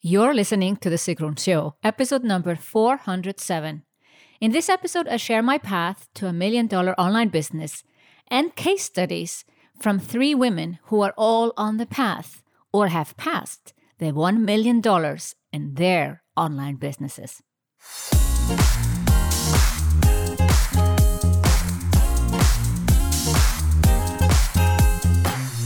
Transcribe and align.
You're 0.00 0.32
listening 0.32 0.76
to 0.76 0.90
The 0.90 0.96
Sigrun 0.96 1.36
Show, 1.36 1.74
episode 1.82 2.22
number 2.22 2.54
407. 2.54 3.82
In 4.40 4.52
this 4.52 4.68
episode, 4.68 5.08
I 5.08 5.16
share 5.16 5.42
my 5.42 5.58
path 5.58 6.08
to 6.14 6.28
a 6.28 6.32
million 6.32 6.68
dollar 6.68 6.94
online 6.94 7.30
business 7.30 7.82
and 8.28 8.54
case 8.54 8.84
studies 8.84 9.44
from 9.80 9.98
three 9.98 10.36
women 10.36 10.78
who 10.84 11.02
are 11.02 11.12
all 11.18 11.52
on 11.56 11.78
the 11.78 11.84
path 11.86 12.44
or 12.72 12.86
have 12.86 13.16
passed 13.16 13.74
the 13.98 14.12
$1 14.12 14.38
million 14.38 14.80
in 15.52 15.74
their 15.74 16.22
online 16.36 16.76
businesses. 16.76 17.42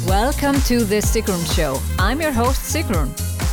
Welcome 0.07 0.59
to 0.63 0.85
The 0.85 1.03
Sigrun 1.03 1.55
Show. 1.55 1.79
I'm 1.99 2.23
your 2.23 2.33
host, 2.33 2.75
Sigrun 2.75 3.13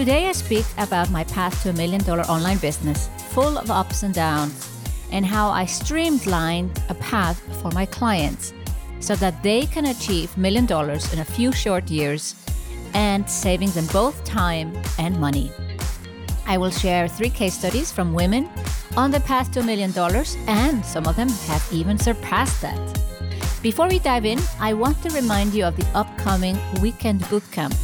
Today, 0.00 0.28
I 0.28 0.32
speak 0.32 0.64
about 0.78 1.10
my 1.10 1.24
path 1.24 1.62
to 1.62 1.68
a 1.68 1.72
million 1.74 2.02
dollar 2.04 2.22
online 2.22 2.56
business, 2.56 3.10
full 3.36 3.58
of 3.58 3.70
ups 3.70 4.02
and 4.02 4.14
downs, 4.14 4.66
and 5.12 5.26
how 5.26 5.50
I 5.50 5.66
streamlined 5.66 6.70
a 6.88 6.94
path 6.94 7.38
for 7.60 7.70
my 7.72 7.84
clients 7.84 8.54
so 9.00 9.14
that 9.16 9.42
they 9.42 9.66
can 9.66 9.84
achieve 9.92 10.34
million 10.38 10.64
dollars 10.64 11.12
in 11.12 11.18
a 11.18 11.24
few 11.36 11.52
short 11.52 11.90
years 11.90 12.34
and 12.94 13.28
saving 13.28 13.72
them 13.72 13.84
both 13.92 14.24
time 14.24 14.72
and 14.98 15.20
money. 15.20 15.52
I 16.46 16.56
will 16.56 16.70
share 16.70 17.06
three 17.06 17.28
case 17.28 17.58
studies 17.58 17.92
from 17.92 18.14
women 18.14 18.48
on 18.96 19.10
the 19.10 19.20
path 19.20 19.52
to 19.52 19.60
a 19.60 19.64
million 19.64 19.92
dollars, 19.92 20.34
and 20.46 20.82
some 20.82 21.06
of 21.06 21.16
them 21.16 21.28
have 21.28 21.68
even 21.70 21.98
surpassed 21.98 22.62
that. 22.62 22.80
Before 23.60 23.86
we 23.86 23.98
dive 23.98 24.24
in, 24.24 24.40
I 24.60 24.72
want 24.72 25.02
to 25.02 25.10
remind 25.10 25.52
you 25.52 25.66
of 25.66 25.76
the 25.76 25.86
upcoming 25.92 26.58
Weekend 26.80 27.20
Bootcamp 27.28 27.76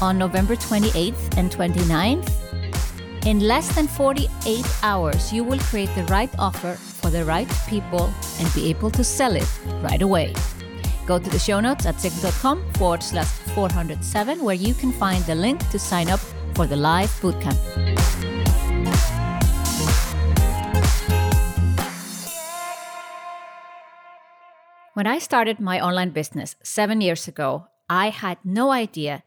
on 0.00 0.18
November 0.18 0.56
28th 0.56 1.36
and 1.36 1.50
29th. 1.50 2.28
In 3.26 3.40
less 3.40 3.74
than 3.74 3.86
48 3.86 4.64
hours, 4.82 5.32
you 5.32 5.44
will 5.44 5.58
create 5.58 5.94
the 5.94 6.04
right 6.04 6.30
offer 6.38 6.74
for 6.74 7.10
the 7.10 7.24
right 7.24 7.48
people 7.68 8.12
and 8.38 8.54
be 8.54 8.70
able 8.70 8.90
to 8.92 9.04
sell 9.04 9.36
it 9.36 9.48
right 9.82 10.02
away. 10.02 10.34
Go 11.06 11.18
to 11.18 11.30
the 11.30 11.38
show 11.38 11.60
notes 11.60 11.86
at 11.86 11.96
sigrun.com 11.96 12.72
forward 12.74 13.02
slash 13.02 13.28
407, 13.54 14.42
where 14.42 14.54
you 14.54 14.74
can 14.74 14.92
find 14.92 15.24
the 15.24 15.34
link 15.34 15.68
to 15.70 15.78
sign 15.78 16.08
up 16.08 16.20
for 16.54 16.66
the 16.66 16.76
live 16.76 17.10
bootcamp. 17.20 17.58
When 24.94 25.06
I 25.06 25.18
started 25.18 25.60
my 25.60 25.80
online 25.80 26.10
business 26.10 26.56
seven 26.62 27.00
years 27.00 27.26
ago, 27.26 27.68
I 27.88 28.10
had 28.10 28.38
no 28.44 28.70
idea 28.70 29.22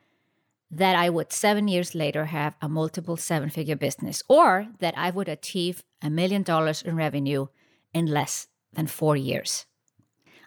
that 0.77 0.95
I 0.95 1.09
would 1.09 1.31
seven 1.31 1.67
years 1.67 1.93
later 1.93 2.25
have 2.25 2.55
a 2.61 2.67
multiple 2.67 3.15
seven 3.15 3.49
figure 3.49 3.75
business 3.75 4.23
or 4.27 4.67
that 4.79 4.97
I 4.97 5.11
would 5.11 5.29
achieve 5.29 5.83
a 6.01 6.09
million 6.09 6.41
dollars 6.41 6.81
in 6.81 6.95
revenue 6.95 7.47
in 7.93 8.07
less 8.07 8.47
than 8.73 8.87
four 8.87 9.15
years. 9.15 9.65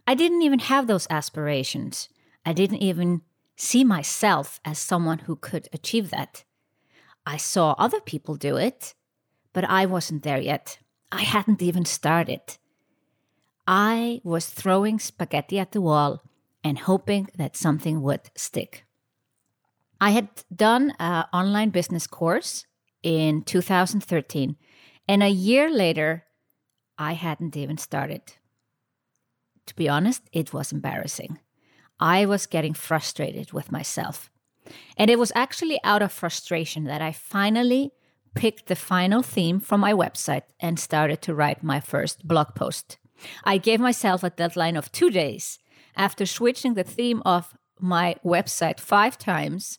I 0.06 0.14
didn't 0.14 0.42
even 0.42 0.58
have 0.58 0.86
those 0.86 1.06
aspirations. 1.10 2.08
I 2.44 2.52
didn't 2.52 2.82
even 2.82 3.22
see 3.56 3.84
myself 3.84 4.60
as 4.64 4.78
someone 4.78 5.20
who 5.20 5.36
could 5.36 5.68
achieve 5.72 6.10
that. 6.10 6.44
I 7.24 7.36
saw 7.36 7.72
other 7.78 8.00
people 8.00 8.36
do 8.36 8.56
it, 8.56 8.94
but 9.52 9.64
I 9.64 9.86
wasn't 9.86 10.22
there 10.22 10.40
yet. 10.40 10.78
I 11.12 11.22
hadn't 11.22 11.62
even 11.62 11.84
started. 11.84 12.58
I 13.66 14.20
was 14.24 14.46
throwing 14.46 14.98
spaghetti 14.98 15.58
at 15.58 15.72
the 15.72 15.80
wall 15.80 16.22
and 16.64 16.78
hoping 16.80 17.28
that 17.36 17.56
something 17.56 18.02
would 18.02 18.30
stick. 18.36 18.85
I 20.00 20.10
had 20.10 20.28
done 20.54 20.92
an 20.98 21.24
online 21.32 21.70
business 21.70 22.06
course 22.06 22.66
in 23.02 23.42
2013, 23.42 24.56
and 25.08 25.22
a 25.22 25.28
year 25.28 25.70
later, 25.70 26.24
I 26.98 27.12
hadn't 27.12 27.56
even 27.56 27.78
started. 27.78 28.22
To 29.66 29.74
be 29.74 29.88
honest, 29.88 30.22
it 30.32 30.52
was 30.52 30.72
embarrassing. 30.72 31.38
I 31.98 32.26
was 32.26 32.46
getting 32.46 32.74
frustrated 32.74 33.52
with 33.52 33.72
myself. 33.72 34.30
And 34.96 35.10
it 35.10 35.18
was 35.18 35.32
actually 35.34 35.80
out 35.84 36.02
of 36.02 36.12
frustration 36.12 36.84
that 36.84 37.00
I 37.00 37.12
finally 37.12 37.92
picked 38.34 38.66
the 38.66 38.76
final 38.76 39.22
theme 39.22 39.60
from 39.60 39.80
my 39.80 39.92
website 39.92 40.42
and 40.60 40.78
started 40.78 41.22
to 41.22 41.34
write 41.34 41.62
my 41.62 41.80
first 41.80 42.26
blog 42.26 42.54
post. 42.54 42.98
I 43.44 43.58
gave 43.58 43.80
myself 43.80 44.22
a 44.22 44.30
deadline 44.30 44.76
of 44.76 44.92
two 44.92 45.10
days. 45.10 45.58
After 45.96 46.26
switching 46.26 46.74
the 46.74 46.84
theme 46.84 47.22
of 47.24 47.56
my 47.80 48.16
website 48.24 48.78
five 48.78 49.16
times, 49.16 49.78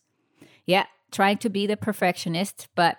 yeah, 0.68 0.84
trying 1.10 1.38
to 1.38 1.48
be 1.48 1.66
the 1.66 1.78
perfectionist, 1.78 2.68
but 2.74 2.98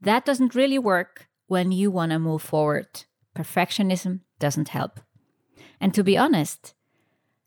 that 0.00 0.24
doesn't 0.24 0.56
really 0.56 0.80
work 0.80 1.28
when 1.46 1.70
you 1.70 1.88
want 1.88 2.10
to 2.10 2.18
move 2.18 2.42
forward. 2.42 3.04
Perfectionism 3.36 4.20
doesn't 4.40 4.70
help. 4.70 4.98
And 5.80 5.94
to 5.94 6.02
be 6.02 6.18
honest, 6.18 6.74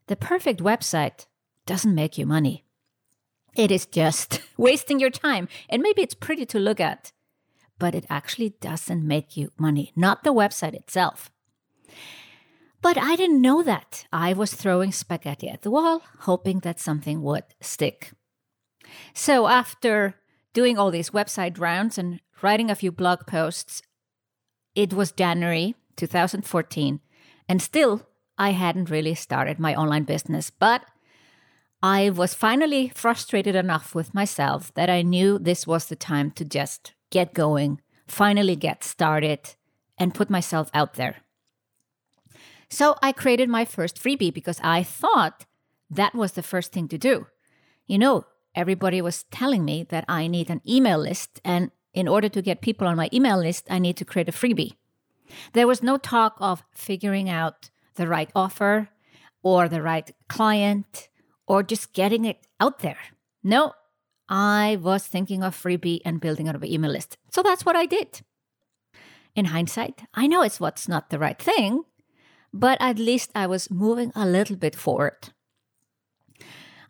the 0.06 0.16
perfect 0.16 0.60
website 0.60 1.26
doesn't 1.66 1.94
make 1.94 2.16
you 2.16 2.24
money. 2.24 2.64
It 3.54 3.70
is 3.70 3.84
just 3.84 4.40
wasting 4.56 5.00
your 5.00 5.10
time. 5.10 5.48
And 5.68 5.82
maybe 5.82 6.00
it's 6.00 6.14
pretty 6.14 6.46
to 6.46 6.58
look 6.58 6.80
at, 6.80 7.12
but 7.78 7.94
it 7.94 8.06
actually 8.08 8.54
doesn't 8.62 9.06
make 9.06 9.36
you 9.36 9.52
money, 9.58 9.92
not 9.94 10.24
the 10.24 10.32
website 10.32 10.74
itself. 10.74 11.30
But 12.80 12.96
I 12.96 13.16
didn't 13.16 13.42
know 13.42 13.62
that. 13.64 14.06
I 14.10 14.32
was 14.32 14.54
throwing 14.54 14.92
spaghetti 14.92 15.50
at 15.50 15.60
the 15.60 15.70
wall, 15.70 16.04
hoping 16.20 16.60
that 16.60 16.80
something 16.80 17.20
would 17.22 17.44
stick. 17.60 18.12
So 19.14 19.46
after 19.46 20.14
doing 20.52 20.78
all 20.78 20.90
these 20.90 21.10
website 21.10 21.58
rounds 21.58 21.98
and 21.98 22.20
writing 22.42 22.70
a 22.70 22.74
few 22.74 22.92
blog 22.92 23.26
posts, 23.26 23.82
it 24.74 24.92
was 24.92 25.12
January 25.12 25.74
2014, 25.96 27.00
and 27.48 27.62
still 27.62 28.06
I 28.38 28.50
hadn't 28.50 28.90
really 28.90 29.14
started 29.14 29.58
my 29.58 29.74
online 29.74 30.04
business, 30.04 30.50
but 30.50 30.84
I 31.82 32.10
was 32.10 32.34
finally 32.34 32.88
frustrated 32.94 33.54
enough 33.54 33.94
with 33.94 34.14
myself 34.14 34.72
that 34.74 34.90
I 34.90 35.02
knew 35.02 35.38
this 35.38 35.66
was 35.66 35.86
the 35.86 35.96
time 35.96 36.30
to 36.32 36.44
just 36.44 36.92
get 37.10 37.34
going, 37.34 37.80
finally 38.06 38.56
get 38.56 38.82
started, 38.82 39.54
and 39.96 40.14
put 40.14 40.30
myself 40.30 40.70
out 40.74 40.94
there. 40.94 41.16
So 42.70 42.96
I 43.02 43.12
created 43.12 43.48
my 43.48 43.64
first 43.64 43.96
freebie 44.02 44.34
because 44.34 44.60
I 44.62 44.82
thought 44.82 45.46
that 45.90 46.14
was 46.14 46.32
the 46.32 46.42
first 46.42 46.72
thing 46.72 46.88
to 46.88 46.98
do. 46.98 47.26
You 47.86 47.98
know, 47.98 48.26
everybody 48.54 49.00
was 49.00 49.24
telling 49.30 49.64
me 49.64 49.84
that 49.84 50.04
I 50.08 50.26
need 50.26 50.50
an 50.50 50.62
email 50.68 50.98
list. 50.98 51.40
And 51.44 51.70
in 51.94 52.08
order 52.08 52.28
to 52.28 52.42
get 52.42 52.60
people 52.60 52.86
on 52.86 52.96
my 52.96 53.08
email 53.12 53.38
list, 53.38 53.66
I 53.70 53.78
need 53.78 53.96
to 53.98 54.04
create 54.04 54.28
a 54.28 54.32
freebie. 54.32 54.74
There 55.52 55.66
was 55.66 55.82
no 55.82 55.96
talk 55.98 56.36
of 56.40 56.62
figuring 56.72 57.28
out 57.28 57.70
the 57.94 58.06
right 58.06 58.30
offer 58.34 58.88
or 59.42 59.68
the 59.68 59.82
right 59.82 60.10
client 60.28 61.08
or 61.46 61.62
just 61.62 61.92
getting 61.92 62.24
it 62.24 62.46
out 62.60 62.80
there. 62.80 62.98
No, 63.42 63.72
I 64.28 64.78
was 64.80 65.06
thinking 65.06 65.42
of 65.42 65.56
freebie 65.56 66.00
and 66.04 66.20
building 66.20 66.48
out 66.48 66.56
an 66.56 66.64
email 66.66 66.90
list. 66.90 67.16
So 67.30 67.42
that's 67.42 67.64
what 67.64 67.76
I 67.76 67.86
did. 67.86 68.20
In 69.34 69.46
hindsight, 69.46 70.02
I 70.14 70.26
know 70.26 70.42
it's 70.42 70.60
what's 70.60 70.88
not 70.88 71.10
the 71.10 71.18
right 71.18 71.40
thing, 71.40 71.84
but 72.52 72.78
at 72.80 72.98
least 72.98 73.30
I 73.34 73.46
was 73.46 73.70
moving 73.70 74.12
a 74.14 74.26
little 74.26 74.56
bit 74.56 74.74
forward. 74.74 75.32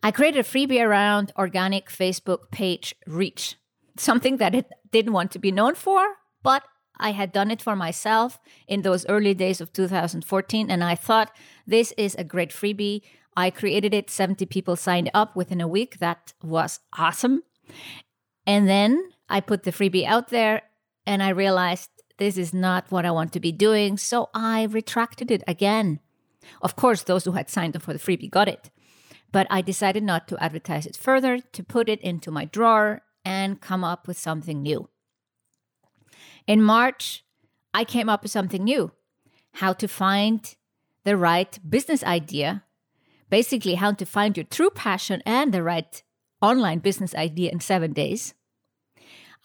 I 0.03 0.11
created 0.11 0.41
a 0.41 0.49
freebie 0.49 0.85
around 0.85 1.33
organic 1.37 1.91
Facebook 1.91 2.51
page 2.51 2.95
reach, 3.07 3.57
something 3.97 4.37
that 4.37 4.55
it 4.55 4.67
didn't 4.93 5.13
want 5.13 5.33
to 5.33 5.39
be 5.39 5.53
known 5.53 5.75
for, 5.75 6.17
but 6.43 6.63
I 7.01 7.13
had 7.13 7.33
done 7.33 7.51
it 7.51 7.63
for 7.63 7.77
myself 7.77 8.39
in 8.67 8.83
those 8.83 9.07
early 9.09 9.35
days 9.35 9.61
of 9.61 9.73
2014, 9.73 10.71
and 10.71 10.85
I 10.85 10.95
thought 10.95 11.35
this 11.67 11.93
is 11.97 12.15
a 12.15 12.25
great 12.25 12.51
freebie. 12.51 13.03
I 13.37 13.51
created 13.51 13.95
it, 13.95 14.11
70 14.11 14.47
people 14.47 14.77
signed 14.77 15.11
up 15.15 15.37
within 15.37 15.61
a 15.61 15.69
week. 15.69 15.99
That 15.99 16.33
was 16.43 16.81
awesome. 16.97 17.43
And 18.47 18.69
then 18.69 19.11
I 19.29 19.41
put 19.41 19.63
the 19.63 19.73
freebie 19.73 20.07
out 20.07 20.29
there, 20.29 20.63
and 21.07 21.23
I 21.23 21.31
realized 21.31 21.91
this 22.19 22.37
is 22.37 22.53
not 22.53 22.91
what 22.91 23.07
I 23.07 23.11
want 23.13 23.33
to 23.33 23.41
be 23.41 23.53
doing. 23.53 23.97
So 23.97 24.29
I 24.35 24.65
retracted 24.65 25.31
it 25.31 25.45
again. 25.47 26.01
Of 26.63 26.75
course, 26.77 27.03
those 27.03 27.25
who 27.25 27.33
had 27.33 27.51
signed 27.51 27.77
up 27.77 27.83
for 27.83 27.93
the 27.93 27.99
freebie 27.99 28.31
got 28.31 28.49
it. 28.49 28.71
But 29.31 29.47
I 29.51 29.61
decided 29.61 30.03
not 30.03 30.29
to 30.29 30.43
advertise 30.43 30.87
it 30.87 30.97
further, 30.97 31.39
to 31.39 31.63
put 31.63 31.89
it 31.89 32.01
into 32.01 32.31
my 32.31 32.47
drawer 32.47 33.03
and 33.25 33.61
come 33.61 33.85
up 33.85 34.09
with 34.09 34.19
something 34.19 34.63
new. 34.63 34.89
In 36.47 36.63
March, 36.63 37.25
I 37.75 37.85
came 37.85 38.09
up 38.09 38.23
with 38.23 38.33
something 38.33 38.65
new 38.65 38.93
how 39.55 39.73
to 39.73 39.89
find 39.89 40.55
the 41.05 41.17
right 41.17 41.59
business 41.69 42.05
idea, 42.05 42.65
basically, 43.31 43.75
how 43.75 43.93
to 43.93 44.07
find 44.07 44.37
your 44.37 44.45
true 44.45 44.71
passion 44.71 45.23
and 45.27 45.53
the 45.53 45.63
right 45.63 46.03
online 46.41 46.79
business 46.79 47.15
idea 47.15 47.51
in 47.51 47.61
seven 47.61 47.93
days. 47.93 48.35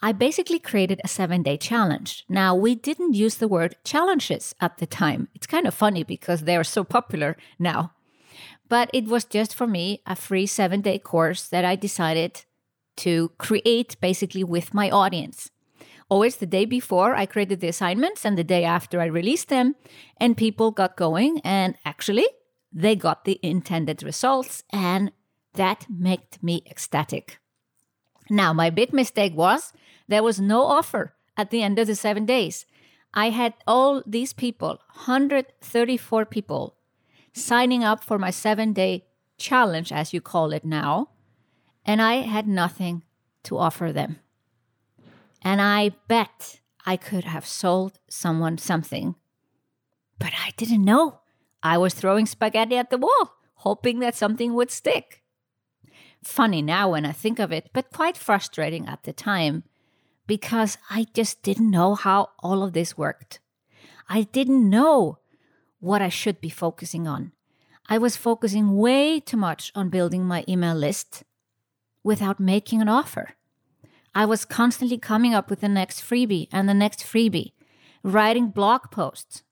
I 0.02 0.12
basically 0.12 0.58
created 0.58 1.00
a 1.02 1.08
seven 1.08 1.42
day 1.42 1.56
challenge. 1.56 2.24
Now, 2.28 2.54
we 2.54 2.74
didn't 2.74 3.14
use 3.14 3.36
the 3.36 3.48
word 3.48 3.76
challenges 3.84 4.54
at 4.60 4.78
the 4.78 4.86
time. 4.86 5.28
It's 5.34 5.46
kind 5.46 5.66
of 5.66 5.74
funny 5.74 6.04
because 6.04 6.42
they're 6.42 6.64
so 6.64 6.84
popular 6.84 7.36
now. 7.58 7.92
But 8.68 8.90
it 8.92 9.06
was 9.06 9.24
just 9.24 9.54
for 9.54 9.66
me 9.66 10.00
a 10.06 10.16
free 10.16 10.46
seven 10.46 10.80
day 10.80 10.98
course 10.98 11.48
that 11.48 11.64
I 11.64 11.76
decided 11.76 12.44
to 12.96 13.30
create 13.38 13.96
basically 14.00 14.44
with 14.44 14.74
my 14.74 14.90
audience. 14.90 15.50
Always 16.08 16.36
the 16.36 16.46
day 16.46 16.64
before 16.64 17.14
I 17.14 17.26
created 17.26 17.60
the 17.60 17.68
assignments 17.68 18.24
and 18.24 18.36
the 18.36 18.44
day 18.44 18.64
after 18.64 19.00
I 19.00 19.06
released 19.06 19.48
them, 19.48 19.74
and 20.18 20.36
people 20.36 20.70
got 20.70 20.96
going. 20.96 21.40
And 21.40 21.76
actually, 21.84 22.26
they 22.72 22.94
got 22.94 23.24
the 23.24 23.40
intended 23.42 24.02
results, 24.02 24.62
and 24.70 25.12
that 25.54 25.86
made 25.88 26.42
me 26.42 26.62
ecstatic. 26.66 27.38
Now, 28.28 28.52
my 28.52 28.70
big 28.70 28.92
mistake 28.92 29.34
was 29.34 29.72
there 30.08 30.22
was 30.22 30.40
no 30.40 30.62
offer 30.62 31.14
at 31.36 31.50
the 31.50 31.62
end 31.62 31.78
of 31.78 31.86
the 31.86 31.94
seven 31.94 32.26
days. 32.26 32.66
I 33.14 33.30
had 33.30 33.54
all 33.66 34.02
these 34.06 34.32
people, 34.32 34.80
134 35.06 36.26
people, 36.26 36.76
signing 37.34 37.84
up 37.84 38.02
for 38.02 38.18
my 38.18 38.30
seven 38.30 38.72
day 38.72 39.04
challenge, 39.36 39.92
as 39.92 40.14
you 40.14 40.20
call 40.20 40.52
it 40.52 40.64
now, 40.64 41.10
and 41.84 42.00
I 42.00 42.22
had 42.22 42.46
nothing 42.46 43.02
to 43.42 43.58
offer 43.58 43.92
them. 43.92 44.20
And 45.42 45.60
I 45.60 45.90
bet 46.08 46.60
I 46.86 46.96
could 46.96 47.24
have 47.24 47.44
sold 47.44 47.98
someone 48.08 48.56
something, 48.56 49.16
but 50.18 50.32
I 50.32 50.52
didn't 50.56 50.84
know. 50.84 51.20
I 51.62 51.76
was 51.76 51.92
throwing 51.92 52.26
spaghetti 52.26 52.76
at 52.76 52.90
the 52.90 52.98
wall, 52.98 53.34
hoping 53.56 53.98
that 53.98 54.14
something 54.14 54.54
would 54.54 54.70
stick. 54.70 55.22
Funny 56.22 56.62
now 56.62 56.92
when 56.92 57.04
I 57.04 57.12
think 57.12 57.38
of 57.38 57.52
it, 57.52 57.68
but 57.74 57.92
quite 57.92 58.16
frustrating 58.16 58.86
at 58.86 59.02
the 59.02 59.12
time 59.12 59.64
because 60.26 60.78
I 60.88 61.06
just 61.12 61.42
didn't 61.42 61.70
know 61.70 61.94
how 61.94 62.30
all 62.38 62.62
of 62.62 62.72
this 62.72 62.96
worked. 62.96 63.40
I 64.08 64.22
didn't 64.22 64.68
know 64.70 65.18
what 65.84 66.00
I 66.00 66.08
should 66.08 66.40
be 66.40 66.48
focusing 66.48 67.06
on. 67.06 67.32
I 67.88 67.98
was 67.98 68.16
focusing 68.16 68.76
way 68.76 69.20
too 69.20 69.36
much 69.36 69.70
on 69.74 69.90
building 69.90 70.24
my 70.24 70.42
email 70.48 70.74
list 70.74 71.24
without 72.02 72.40
making 72.40 72.80
an 72.80 72.88
offer. 72.88 73.36
I 74.14 74.24
was 74.24 74.46
constantly 74.46 74.96
coming 74.96 75.34
up 75.34 75.50
with 75.50 75.60
the 75.60 75.68
next 75.68 76.00
freebie 76.00 76.48
and 76.50 76.66
the 76.66 76.74
next 76.74 77.00
freebie, 77.00 77.52
writing 78.02 78.48
blog 78.48 78.90
posts, 78.90 79.42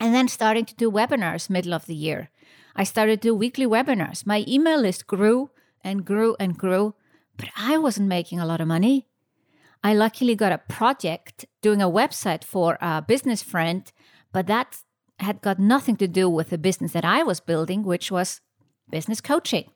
and 0.00 0.14
then 0.14 0.26
starting 0.28 0.64
to 0.64 0.74
do 0.74 0.90
webinars 0.90 1.50
middle 1.50 1.74
of 1.74 1.84
the 1.84 1.94
year. 1.94 2.30
I 2.74 2.84
started 2.84 3.20
to 3.20 3.28
do 3.28 3.34
weekly 3.34 3.66
webinars. 3.66 4.24
My 4.24 4.46
email 4.48 4.80
list 4.80 5.06
grew 5.06 5.50
and 5.84 6.06
grew 6.06 6.34
and 6.40 6.56
grew, 6.56 6.94
but 7.36 7.50
I 7.56 7.76
wasn't 7.76 8.08
making 8.08 8.40
a 8.40 8.46
lot 8.46 8.62
of 8.62 8.68
money. 8.68 9.06
I 9.84 9.92
luckily 9.92 10.34
got 10.34 10.52
a 10.52 10.58
project 10.58 11.44
doing 11.60 11.82
a 11.82 11.90
website 11.90 12.42
for 12.42 12.78
a 12.80 13.02
business 13.02 13.42
friend, 13.42 13.92
but 14.32 14.46
that 14.46 14.78
had 15.22 15.40
got 15.40 15.58
nothing 15.58 15.96
to 15.96 16.08
do 16.08 16.28
with 16.28 16.50
the 16.50 16.58
business 16.58 16.92
that 16.92 17.04
I 17.04 17.22
was 17.22 17.40
building, 17.40 17.82
which 17.82 18.10
was 18.10 18.40
business 18.90 19.20
coaching. 19.20 19.70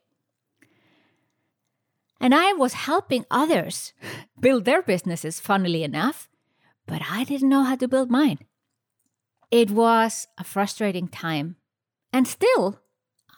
And 2.19 2.33
I 2.33 2.53
was 2.53 2.73
helping 2.73 3.25
others 3.29 3.93
build 4.39 4.65
their 4.65 4.81
businesses, 4.81 5.39
funnily 5.39 5.83
enough, 5.83 6.29
but 6.85 7.01
I 7.09 7.23
didn't 7.23 7.49
know 7.49 7.63
how 7.63 7.75
to 7.75 7.87
build 7.87 8.09
mine. 8.09 8.39
It 9.51 9.71
was 9.71 10.27
a 10.37 10.43
frustrating 10.43 11.07
time. 11.07 11.55
And 12.11 12.27
still, 12.27 12.79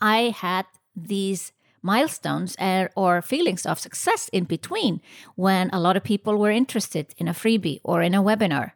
I 0.02 0.34
had 0.36 0.66
these 0.96 1.52
milestones 1.82 2.56
or 2.96 3.22
feelings 3.22 3.66
of 3.66 3.80
success 3.80 4.30
in 4.30 4.44
between 4.44 5.02
when 5.36 5.70
a 5.72 5.80
lot 5.80 5.98
of 5.98 6.04
people 6.04 6.38
were 6.38 6.52
interested 6.52 7.14
in 7.18 7.28
a 7.28 7.34
freebie 7.34 7.80
or 7.84 8.02
in 8.02 8.14
a 8.14 8.24
webinar, 8.24 8.72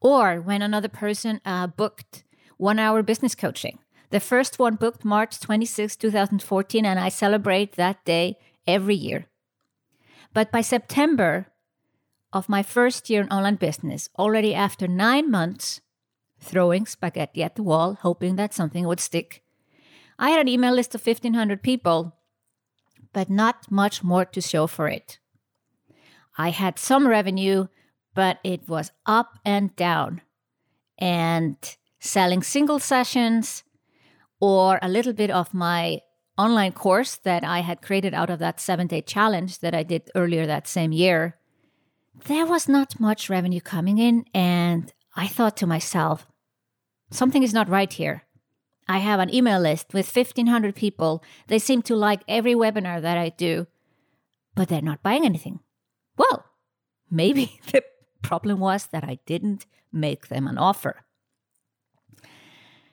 or 0.00 0.40
when 0.40 0.62
another 0.62 0.88
person 0.88 1.40
uh, 1.44 1.66
booked 1.66 2.24
one 2.60 2.78
hour 2.78 3.02
business 3.02 3.34
coaching. 3.34 3.78
The 4.10 4.20
first 4.20 4.58
one 4.58 4.76
booked 4.76 5.04
March 5.04 5.40
26, 5.40 5.96
2014, 5.96 6.84
and 6.84 6.98
I 6.98 7.08
celebrate 7.08 7.72
that 7.72 8.04
day 8.04 8.38
every 8.66 8.94
year. 8.94 9.26
But 10.34 10.52
by 10.52 10.60
September 10.60 11.46
of 12.32 12.48
my 12.48 12.62
first 12.62 13.08
year 13.08 13.22
in 13.22 13.28
online 13.28 13.56
business, 13.56 14.08
already 14.18 14.54
after 14.54 14.86
nine 14.86 15.30
months 15.30 15.80
throwing 16.38 16.86
spaghetti 16.86 17.42
at 17.42 17.56
the 17.56 17.62
wall, 17.62 17.98
hoping 18.02 18.36
that 18.36 18.54
something 18.54 18.86
would 18.86 19.00
stick, 19.00 19.42
I 20.18 20.30
had 20.30 20.40
an 20.40 20.48
email 20.48 20.74
list 20.74 20.94
of 20.94 21.06
1,500 21.06 21.62
people 21.62 22.16
but 23.12 23.30
not 23.30 23.70
much 23.70 24.02
more 24.02 24.24
to 24.24 24.40
show 24.40 24.66
for 24.66 24.88
it. 24.88 25.18
I 26.38 26.50
had 26.50 26.78
some 26.78 27.08
revenue, 27.08 27.66
but 28.14 28.38
it 28.44 28.68
was 28.68 28.92
up 29.04 29.38
and 29.44 29.74
down. 29.74 30.20
And 30.98 31.56
selling 32.00 32.42
single 32.42 32.78
sessions 32.78 33.62
or 34.40 34.78
a 34.82 34.88
little 34.88 35.12
bit 35.12 35.30
of 35.30 35.54
my 35.54 36.00
online 36.36 36.72
course 36.72 37.16
that 37.16 37.44
I 37.44 37.60
had 37.60 37.82
created 37.82 38.14
out 38.14 38.30
of 38.30 38.38
that 38.38 38.60
seven 38.60 38.86
day 38.86 39.02
challenge 39.02 39.58
that 39.58 39.74
I 39.74 39.82
did 39.82 40.10
earlier 40.14 40.46
that 40.46 40.66
same 40.66 40.92
year, 40.92 41.36
there 42.26 42.46
was 42.46 42.68
not 42.68 42.98
much 42.98 43.28
revenue 43.28 43.60
coming 43.60 43.98
in. 43.98 44.24
And 44.34 44.92
I 45.14 45.26
thought 45.26 45.56
to 45.58 45.66
myself, 45.66 46.26
something 47.10 47.42
is 47.42 47.52
not 47.52 47.68
right 47.68 47.92
here. 47.92 48.22
I 48.88 48.98
have 48.98 49.20
an 49.20 49.32
email 49.32 49.60
list 49.60 49.92
with 49.92 50.14
1500 50.14 50.74
people. 50.74 51.22
They 51.46 51.58
seem 51.58 51.82
to 51.82 51.94
like 51.94 52.22
every 52.26 52.54
webinar 52.54 53.00
that 53.02 53.18
I 53.18 53.28
do, 53.28 53.66
but 54.56 54.68
they're 54.68 54.82
not 54.82 55.02
buying 55.02 55.24
anything. 55.24 55.60
Well, 56.16 56.46
maybe 57.10 57.60
the 57.72 57.84
problem 58.22 58.58
was 58.58 58.86
that 58.86 59.04
I 59.04 59.18
didn't 59.26 59.66
make 59.92 60.28
them 60.28 60.46
an 60.46 60.58
offer. 60.58 61.04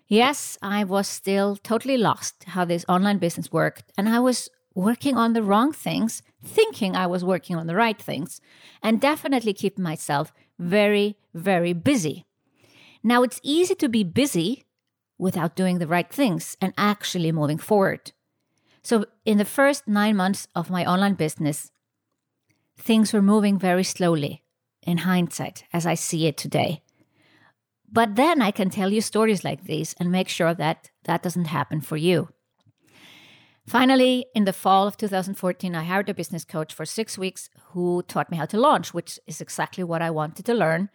Yes, 0.07 0.57
I 0.61 0.85
was 0.85 1.07
still 1.07 1.57
totally 1.57 1.97
lost 1.97 2.45
how 2.47 2.63
this 2.63 2.85
online 2.87 3.17
business 3.17 3.51
worked, 3.51 3.91
and 3.97 4.07
I 4.07 4.19
was 4.19 4.49
working 4.73 5.17
on 5.17 5.33
the 5.33 5.43
wrong 5.43 5.73
things, 5.73 6.21
thinking 6.41 6.95
I 6.95 7.07
was 7.07 7.25
working 7.25 7.57
on 7.57 7.67
the 7.67 7.75
right 7.75 8.01
things, 8.01 8.39
and 8.81 9.01
definitely 9.01 9.53
keeping 9.53 9.83
myself 9.83 10.31
very, 10.57 11.17
very 11.33 11.73
busy. 11.73 12.25
Now, 13.03 13.21
it's 13.21 13.41
easy 13.43 13.75
to 13.75 13.89
be 13.89 14.03
busy 14.03 14.63
without 15.17 15.55
doing 15.55 15.79
the 15.79 15.87
right 15.87 16.09
things 16.09 16.55
and 16.61 16.73
actually 16.77 17.31
moving 17.31 17.57
forward. 17.57 18.13
So, 18.83 19.05
in 19.25 19.37
the 19.37 19.45
first 19.45 19.87
nine 19.87 20.15
months 20.15 20.47
of 20.55 20.69
my 20.69 20.85
online 20.85 21.15
business, 21.15 21.71
things 22.77 23.11
were 23.11 23.21
moving 23.21 23.59
very 23.59 23.83
slowly 23.83 24.43
in 24.83 24.99
hindsight 24.99 25.65
as 25.73 25.85
I 25.85 25.95
see 25.95 26.27
it 26.27 26.37
today. 26.37 26.81
But 27.89 28.15
then 28.15 28.41
I 28.41 28.51
can 28.51 28.69
tell 28.69 28.91
you 28.91 29.01
stories 29.01 29.43
like 29.43 29.63
these 29.63 29.95
and 29.99 30.11
make 30.11 30.27
sure 30.27 30.53
that 30.53 30.91
that 31.05 31.23
doesn't 31.23 31.45
happen 31.45 31.81
for 31.81 31.97
you. 31.97 32.29
Finally, 33.65 34.25
in 34.33 34.45
the 34.45 34.53
fall 34.53 34.87
of 34.87 34.95
2014, 34.95 35.75
I 35.75 35.83
hired 35.83 36.09
a 36.09 36.13
business 36.13 36.45
coach 36.45 36.73
for 36.73 36.85
six 36.85 37.17
weeks 37.17 37.49
who 37.71 38.01
taught 38.03 38.31
me 38.31 38.37
how 38.37 38.45
to 38.45 38.59
launch, 38.59 38.93
which 38.93 39.19
is 39.27 39.41
exactly 39.41 39.83
what 39.83 40.01
I 40.01 40.09
wanted 40.09 40.45
to 40.45 40.53
learn. 40.53 40.89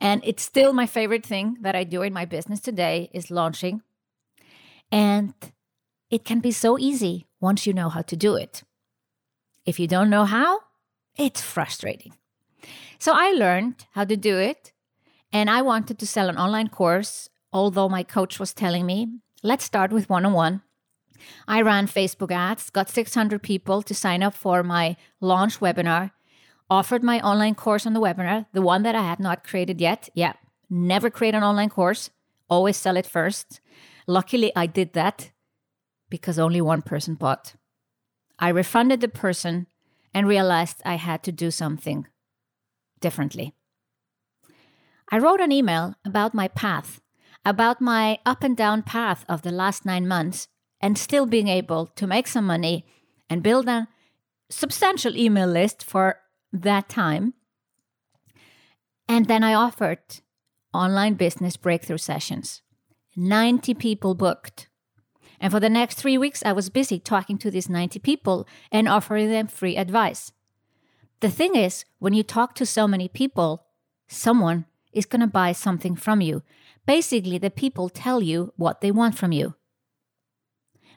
And 0.00 0.20
it's 0.24 0.42
still 0.42 0.72
my 0.72 0.86
favorite 0.86 1.24
thing 1.24 1.58
that 1.60 1.76
I 1.76 1.84
do 1.84 2.02
in 2.02 2.12
my 2.12 2.24
business 2.24 2.60
today 2.60 3.08
is 3.12 3.30
launching. 3.30 3.82
And 4.90 5.34
it 6.10 6.24
can 6.24 6.40
be 6.40 6.50
so 6.50 6.78
easy 6.78 7.26
once 7.40 7.66
you 7.66 7.72
know 7.72 7.88
how 7.88 8.02
to 8.02 8.16
do 8.16 8.34
it. 8.34 8.62
If 9.64 9.78
you 9.78 9.86
don't 9.86 10.10
know 10.10 10.24
how, 10.24 10.60
it's 11.16 11.42
frustrating. 11.42 12.14
So 12.98 13.12
I 13.14 13.32
learned 13.32 13.86
how 13.92 14.04
to 14.04 14.16
do 14.16 14.38
it 14.38 14.72
and 15.32 15.50
I 15.50 15.62
wanted 15.62 15.98
to 15.98 16.06
sell 16.06 16.28
an 16.28 16.38
online 16.38 16.68
course, 16.68 17.28
although 17.52 17.88
my 17.88 18.02
coach 18.02 18.38
was 18.38 18.54
telling 18.54 18.86
me, 18.86 19.08
let's 19.42 19.64
start 19.64 19.92
with 19.92 20.08
one 20.08 20.24
on 20.24 20.32
one. 20.32 20.62
I 21.46 21.62
ran 21.62 21.86
Facebook 21.86 22.30
ads, 22.30 22.70
got 22.70 22.88
600 22.88 23.42
people 23.42 23.82
to 23.82 23.94
sign 23.94 24.22
up 24.22 24.34
for 24.34 24.62
my 24.62 24.96
launch 25.20 25.60
webinar, 25.60 26.12
offered 26.70 27.02
my 27.02 27.20
online 27.20 27.54
course 27.54 27.86
on 27.86 27.92
the 27.92 28.00
webinar, 28.00 28.46
the 28.52 28.62
one 28.62 28.82
that 28.84 28.94
I 28.94 29.02
had 29.02 29.20
not 29.20 29.44
created 29.44 29.80
yet. 29.80 30.08
Yeah, 30.14 30.34
never 30.70 31.10
create 31.10 31.34
an 31.34 31.42
online 31.42 31.70
course, 31.70 32.10
always 32.48 32.76
sell 32.76 32.96
it 32.96 33.06
first. 33.06 33.60
Luckily, 34.06 34.52
I 34.56 34.66
did 34.66 34.92
that 34.94 35.30
because 36.08 36.38
only 36.38 36.60
one 36.60 36.82
person 36.82 37.14
bought. 37.14 37.54
I 38.38 38.48
refunded 38.48 39.00
the 39.00 39.08
person 39.08 39.66
and 40.14 40.26
realized 40.26 40.80
I 40.84 40.94
had 40.94 41.22
to 41.24 41.32
do 41.32 41.50
something 41.50 42.06
differently. 43.00 43.54
I 45.10 45.18
wrote 45.18 45.40
an 45.40 45.52
email 45.52 45.94
about 46.04 46.34
my 46.34 46.48
path, 46.48 47.00
about 47.44 47.80
my 47.80 48.18
up 48.26 48.42
and 48.42 48.56
down 48.56 48.82
path 48.82 49.24
of 49.28 49.42
the 49.42 49.50
last 49.50 49.86
nine 49.86 50.06
months, 50.06 50.48
and 50.80 50.98
still 50.98 51.26
being 51.26 51.48
able 51.48 51.86
to 51.86 52.06
make 52.06 52.26
some 52.26 52.46
money 52.46 52.84
and 53.30 53.42
build 53.42 53.68
a 53.68 53.88
substantial 54.50 55.16
email 55.16 55.48
list 55.48 55.82
for 55.82 56.20
that 56.52 56.88
time. 56.88 57.34
And 59.08 59.26
then 59.26 59.42
I 59.42 59.54
offered 59.54 59.98
online 60.74 61.14
business 61.14 61.56
breakthrough 61.56 61.98
sessions. 61.98 62.62
90 63.16 63.74
people 63.74 64.14
booked. 64.14 64.68
And 65.40 65.52
for 65.52 65.60
the 65.60 65.70
next 65.70 65.94
three 65.94 66.18
weeks, 66.18 66.42
I 66.44 66.52
was 66.52 66.68
busy 66.68 66.98
talking 66.98 67.38
to 67.38 67.50
these 67.50 67.68
90 67.68 67.98
people 68.00 68.46
and 68.70 68.88
offering 68.88 69.30
them 69.30 69.46
free 69.46 69.76
advice. 69.76 70.32
The 71.20 71.30
thing 71.30 71.56
is, 71.56 71.84
when 71.98 72.12
you 72.12 72.22
talk 72.22 72.54
to 72.56 72.66
so 72.66 72.86
many 72.86 73.08
people, 73.08 73.66
someone 74.08 74.66
is 74.92 75.06
going 75.06 75.20
to 75.20 75.26
buy 75.26 75.52
something 75.52 75.96
from 75.96 76.20
you. 76.20 76.42
Basically, 76.86 77.38
the 77.38 77.50
people 77.50 77.88
tell 77.88 78.22
you 78.22 78.52
what 78.56 78.80
they 78.80 78.90
want 78.90 79.16
from 79.16 79.32
you. 79.32 79.54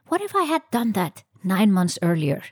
What 0.07 0.21
if 0.21 0.35
I 0.35 0.43
had 0.43 0.63
done 0.71 0.93
that 0.93 1.23
nine 1.43 1.71
months 1.71 1.99
earlier? 2.01 2.43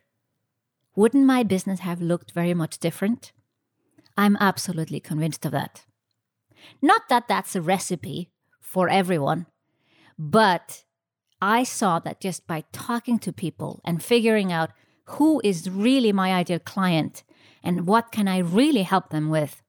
Wouldn't 0.95 1.25
my 1.25 1.43
business 1.43 1.81
have 1.81 2.01
looked 2.01 2.31
very 2.31 2.53
much 2.53 2.79
different? 2.79 3.31
I'm 4.17 4.37
absolutely 4.39 4.99
convinced 4.99 5.45
of 5.45 5.51
that. 5.53 5.85
Not 6.81 7.03
that 7.09 7.27
that's 7.27 7.55
a 7.55 7.61
recipe 7.61 8.31
for 8.59 8.89
everyone, 8.89 9.45
but 10.17 10.83
I 11.41 11.63
saw 11.63 11.99
that 11.99 12.19
just 12.19 12.45
by 12.47 12.65
talking 12.73 13.17
to 13.19 13.31
people 13.31 13.81
and 13.85 14.03
figuring 14.03 14.51
out 14.51 14.71
who 15.05 15.41
is 15.43 15.69
really 15.69 16.11
my 16.11 16.33
ideal 16.33 16.59
client 16.59 17.23
and 17.63 17.87
what 17.87 18.11
can 18.11 18.27
I 18.27 18.39
really 18.39 18.83
help 18.83 19.09
them 19.09 19.29
with, 19.29 19.61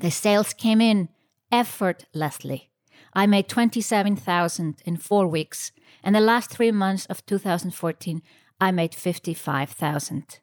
the 0.00 0.10
sales 0.10 0.54
came 0.54 0.80
in 0.80 1.08
effortlessly. 1.52 2.70
I 3.12 3.26
made 3.26 3.48
27,000 3.48 4.82
in 4.84 4.96
4 4.96 5.26
weeks, 5.26 5.72
and 6.02 6.14
the 6.14 6.20
last 6.20 6.50
3 6.50 6.70
months 6.72 7.06
of 7.06 7.24
2014 7.26 8.22
I 8.60 8.70
made 8.72 8.94
55,000. 8.94 10.40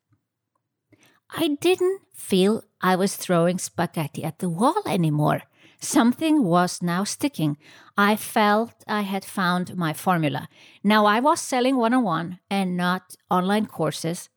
I 1.29 1.57
didn't 1.59 2.01
feel 2.13 2.63
I 2.81 2.95
was 2.95 3.15
throwing 3.15 3.57
spaghetti 3.57 4.23
at 4.23 4.39
the 4.39 4.49
wall 4.49 4.81
anymore. 4.85 5.43
Something 5.79 6.43
was 6.43 6.81
now 6.81 7.03
sticking. 7.03 7.57
I 7.97 8.15
felt 8.15 8.73
I 8.87 9.01
had 9.01 9.23
found 9.23 9.75
my 9.75 9.93
formula. 9.93 10.47
Now 10.83 11.05
I 11.05 11.19
was 11.19 11.39
selling 11.39 11.77
one 11.77 11.93
on 11.93 12.03
one 12.03 12.39
and 12.49 12.75
not 12.75 13.15
online 13.29 13.67
courses, 13.67 14.29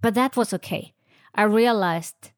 but 0.00 0.14
that 0.14 0.36
was 0.36 0.52
okay. 0.54 0.94
I 1.34 1.42
realized 1.42 2.30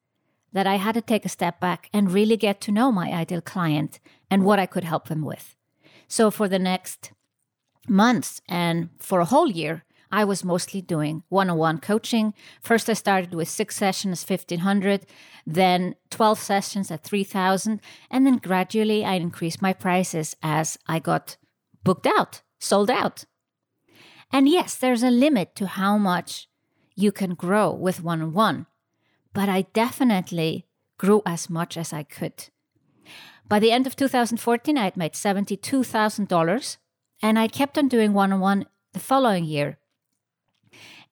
that 0.52 0.66
I 0.66 0.76
had 0.76 0.94
to 0.94 1.00
take 1.00 1.24
a 1.24 1.30
step 1.30 1.60
back 1.60 1.88
and 1.92 2.12
really 2.12 2.36
get 2.36 2.60
to 2.62 2.72
know 2.72 2.92
my 2.92 3.10
ideal 3.10 3.40
client 3.40 4.00
and 4.30 4.44
what 4.44 4.58
I 4.58 4.66
could 4.66 4.84
help 4.84 5.08
them 5.08 5.22
with. 5.22 5.56
So 6.08 6.30
for 6.30 6.48
the 6.48 6.58
next 6.58 7.12
months 7.88 8.40
and 8.48 8.90
for 8.98 9.20
a 9.20 9.24
whole 9.24 9.50
year, 9.50 9.84
I 10.10 10.24
was 10.24 10.44
mostly 10.44 10.82
doing 10.82 11.22
one 11.30 11.48
on 11.48 11.56
one 11.56 11.78
coaching. 11.78 12.34
First, 12.60 12.90
I 12.90 12.92
started 12.92 13.34
with 13.34 13.48
six 13.48 13.76
sessions, 13.76 14.22
1500, 14.28 15.06
then 15.46 15.94
12 16.10 16.38
sessions 16.38 16.90
at 16.90 17.02
3000. 17.02 17.80
And 18.10 18.26
then 18.26 18.36
gradually 18.36 19.06
I 19.06 19.14
increased 19.14 19.62
my 19.62 19.72
prices 19.72 20.36
as 20.42 20.78
I 20.86 20.98
got 20.98 21.38
booked 21.82 22.06
out, 22.06 22.42
sold 22.60 22.90
out. 22.90 23.24
And 24.30 24.48
yes, 24.48 24.76
there's 24.76 25.02
a 25.02 25.10
limit 25.10 25.54
to 25.56 25.66
how 25.66 25.96
much 25.96 26.48
you 26.94 27.10
can 27.10 27.34
grow 27.34 27.72
with 27.72 28.02
one 28.02 28.20
on 28.20 28.34
one, 28.34 28.66
but 29.32 29.48
I 29.48 29.62
definitely 29.72 30.66
grew 30.98 31.22
as 31.26 31.50
much 31.50 31.76
as 31.76 31.92
I 31.92 32.02
could. 32.02 32.48
By 33.48 33.58
the 33.58 33.72
end 33.72 33.86
of 33.86 33.96
2014, 33.96 34.78
I 34.78 34.84
had 34.84 34.96
made 34.96 35.12
$72,000 35.12 36.76
and 37.20 37.38
I 37.38 37.48
kept 37.48 37.78
on 37.78 37.88
doing 37.88 38.12
one 38.12 38.32
on 38.32 38.40
one 38.40 38.66
the 38.92 39.00
following 39.00 39.44
year. 39.44 39.78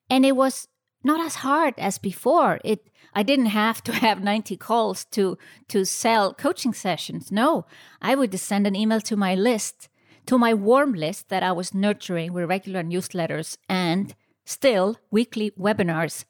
And 0.08 0.24
it 0.24 0.36
was 0.36 0.68
not 1.02 1.20
as 1.20 1.36
hard 1.36 1.74
as 1.78 1.98
before. 1.98 2.60
It 2.64 2.86
i 3.12 3.22
didn't 3.22 3.46
have 3.46 3.82
to 3.82 3.92
have 3.92 4.22
90 4.22 4.56
calls 4.56 5.04
to 5.06 5.36
to 5.68 5.84
sell 5.84 6.34
coaching 6.34 6.74
sessions. 6.74 7.32
No 7.32 7.66
i 8.00 8.14
would 8.14 8.32
just 8.32 8.46
send 8.46 8.66
an 8.66 8.76
email 8.76 9.00
to 9.02 9.16
my 9.16 9.34
list 9.34 9.88
to 10.26 10.38
my 10.38 10.54
warm 10.54 10.92
list 10.92 11.28
that 11.28 11.42
i 11.42 11.52
was 11.52 11.74
nurturing 11.74 12.32
with 12.32 12.48
regular 12.48 12.82
newsletters 12.82 13.56
and 13.68 14.14
still 14.44 14.96
weekly 15.10 15.50
webinars 15.58 16.24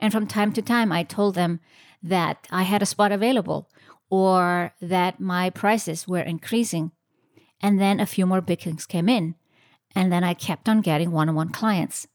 and 0.00 0.12
from 0.12 0.26
time 0.26 0.52
to 0.52 0.62
time 0.62 0.92
i 0.92 1.02
told 1.02 1.34
them 1.34 1.60
that 2.02 2.46
i 2.50 2.62
had 2.62 2.82
a 2.82 2.86
spot 2.86 3.12
available 3.12 3.68
or 4.10 4.72
that 4.80 5.20
my 5.20 5.50
prices 5.50 6.06
were 6.06 6.20
increasing 6.20 6.90
and 7.60 7.80
then 7.80 8.00
a 8.00 8.06
few 8.06 8.26
more 8.26 8.40
bookings 8.40 8.86
came 8.86 9.08
in 9.08 9.34
and 9.94 10.12
then 10.12 10.24
i 10.24 10.34
kept 10.34 10.68
on 10.68 10.80
getting 10.80 11.10
one-on-one 11.10 11.50
clients 11.50 12.06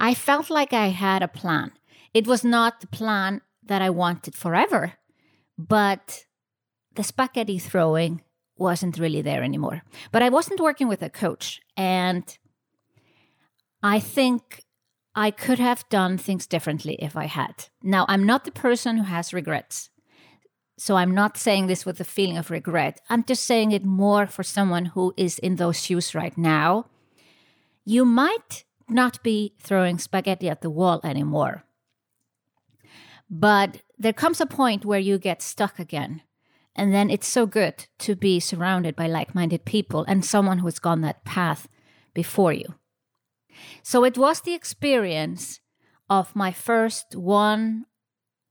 I 0.00 0.14
felt 0.14 0.48
like 0.48 0.72
I 0.72 0.88
had 0.88 1.22
a 1.22 1.28
plan. 1.28 1.72
It 2.14 2.26
was 2.26 2.42
not 2.42 2.80
the 2.80 2.86
plan 2.86 3.42
that 3.62 3.82
I 3.82 3.90
wanted 3.90 4.34
forever, 4.34 4.94
but 5.58 6.24
the 6.94 7.04
spaghetti 7.04 7.58
throwing 7.58 8.22
wasn't 8.56 8.98
really 8.98 9.20
there 9.20 9.42
anymore. 9.42 9.82
But 10.10 10.22
I 10.22 10.30
wasn't 10.30 10.58
working 10.58 10.88
with 10.88 11.02
a 11.02 11.10
coach, 11.10 11.60
and 11.76 12.24
I 13.82 14.00
think 14.00 14.64
I 15.14 15.30
could 15.30 15.58
have 15.58 15.88
done 15.88 16.18
things 16.18 16.46
differently 16.46 16.94
if 17.00 17.16
I 17.16 17.24
had. 17.24 17.66
Now, 17.82 18.06
I'm 18.08 18.24
not 18.24 18.44
the 18.44 18.52
person 18.52 18.96
who 18.96 19.04
has 19.04 19.32
regrets. 19.34 19.90
So 20.78 20.96
I'm 20.96 21.14
not 21.14 21.36
saying 21.36 21.66
this 21.66 21.84
with 21.84 22.00
a 22.00 22.04
feeling 22.04 22.38
of 22.38 22.50
regret. 22.50 23.00
I'm 23.10 23.24
just 23.24 23.44
saying 23.44 23.72
it 23.72 23.84
more 23.84 24.26
for 24.26 24.42
someone 24.42 24.86
who 24.86 25.12
is 25.16 25.38
in 25.38 25.56
those 25.56 25.82
shoes 25.82 26.14
right 26.14 26.36
now. 26.38 26.86
You 27.84 28.04
might 28.04 28.64
not 28.88 29.22
be 29.22 29.54
throwing 29.60 29.98
spaghetti 29.98 30.48
at 30.48 30.62
the 30.62 30.70
wall 30.70 31.00
anymore. 31.04 31.64
But 33.28 33.82
there 33.98 34.12
comes 34.12 34.40
a 34.40 34.46
point 34.46 34.84
where 34.84 34.98
you 34.98 35.18
get 35.18 35.42
stuck 35.42 35.78
again. 35.78 36.22
And 36.74 36.94
then 36.94 37.10
it's 37.10 37.28
so 37.28 37.46
good 37.46 37.86
to 37.98 38.16
be 38.16 38.40
surrounded 38.40 38.96
by 38.96 39.06
like 39.06 39.34
minded 39.34 39.64
people 39.64 40.04
and 40.08 40.24
someone 40.24 40.58
who's 40.58 40.78
gone 40.78 41.02
that 41.02 41.24
path 41.24 41.68
before 42.14 42.52
you. 42.52 42.74
So 43.82 44.04
it 44.04 44.18
was 44.18 44.40
the 44.40 44.54
experience 44.54 45.60
of 46.08 46.34
my 46.34 46.52
first 46.52 47.14
one 47.14 47.86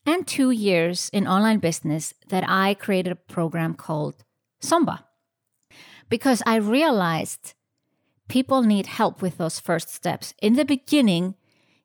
and 0.06 0.26
two 0.26 0.52
years 0.52 1.10
in 1.14 1.28
online 1.28 1.60
business 1.60 2.14
that 2.30 2.44
I 2.48 2.74
created 2.74 3.12
a 3.12 3.16
program 3.34 3.74
called 3.74 4.24
Somba. 4.62 5.04
Because 6.10 6.42
I 6.46 6.56
realized 6.56 7.54
people 8.28 8.64
need 8.64 8.88
help 8.88 9.22
with 9.22 9.38
those 9.38 9.60
first 9.60 9.94
steps. 9.94 10.34
In 10.42 10.54
the 10.54 10.66
beginning, 10.66 11.36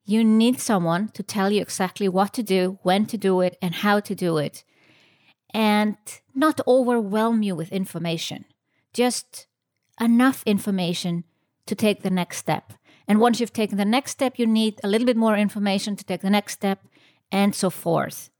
you 0.06 0.22
need 0.22 0.60
someone 0.60 1.08
to 1.08 1.22
tell 1.22 1.50
you 1.50 1.60
exactly 1.62 2.08
what 2.08 2.32
to 2.34 2.42
do, 2.42 2.78
when 2.82 3.06
to 3.06 3.18
do 3.18 3.40
it, 3.40 3.56
and 3.60 3.74
how 3.74 4.00
to 4.00 4.14
do 4.14 4.38
it, 4.38 4.64
and 5.52 5.96
not 6.34 6.60
overwhelm 6.66 7.42
you 7.42 7.54
with 7.54 7.72
information. 7.72 8.44
Just 8.92 9.46
enough 10.00 10.42
information 10.46 11.24
to 11.66 11.74
take 11.74 12.02
the 12.02 12.10
next 12.10 12.38
step. 12.38 12.74
And 13.06 13.20
once 13.20 13.40
you've 13.40 13.52
taken 13.52 13.76
the 13.76 13.84
next 13.84 14.12
step, 14.12 14.38
you 14.38 14.46
need 14.46 14.80
a 14.82 14.88
little 14.88 15.06
bit 15.06 15.16
more 15.16 15.37
information 15.37 15.96
to 15.96 16.04
take 16.04 16.23
the 16.23 16.30
next 16.30 16.54
step, 16.54 16.80
and 17.30 17.54
so 17.54 17.70
forth. 17.70 18.30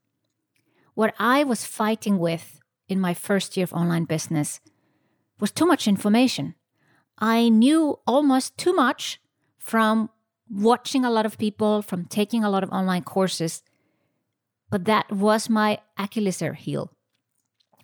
What 0.93 1.13
I 1.19 1.43
was 1.43 1.65
fighting 1.65 2.17
with 2.17 2.59
in 2.87 2.99
my 2.99 3.13
first 3.13 3.57
year 3.57 3.65
of 3.65 3.73
online 3.73 4.05
business 4.05 4.61
was 5.39 5.51
too 5.51 5.65
much 5.65 5.87
information. 5.87 6.55
I 7.17 7.49
knew 7.49 7.99
almost 8.07 8.57
too 8.57 8.73
much 8.73 9.19
from 9.57 10.09
watching 10.49 11.03
a 11.03 11.11
lot 11.11 11.25
of 11.25 11.37
people, 11.37 11.81
from 11.81 12.05
taking 12.05 12.43
a 12.43 12.49
lot 12.49 12.63
of 12.63 12.71
online 12.71 13.03
courses. 13.03 13.63
But 14.69 14.85
that 14.85 15.11
was 15.11 15.49
my 15.49 15.79
Achilles 15.97 16.39
heel. 16.39 16.91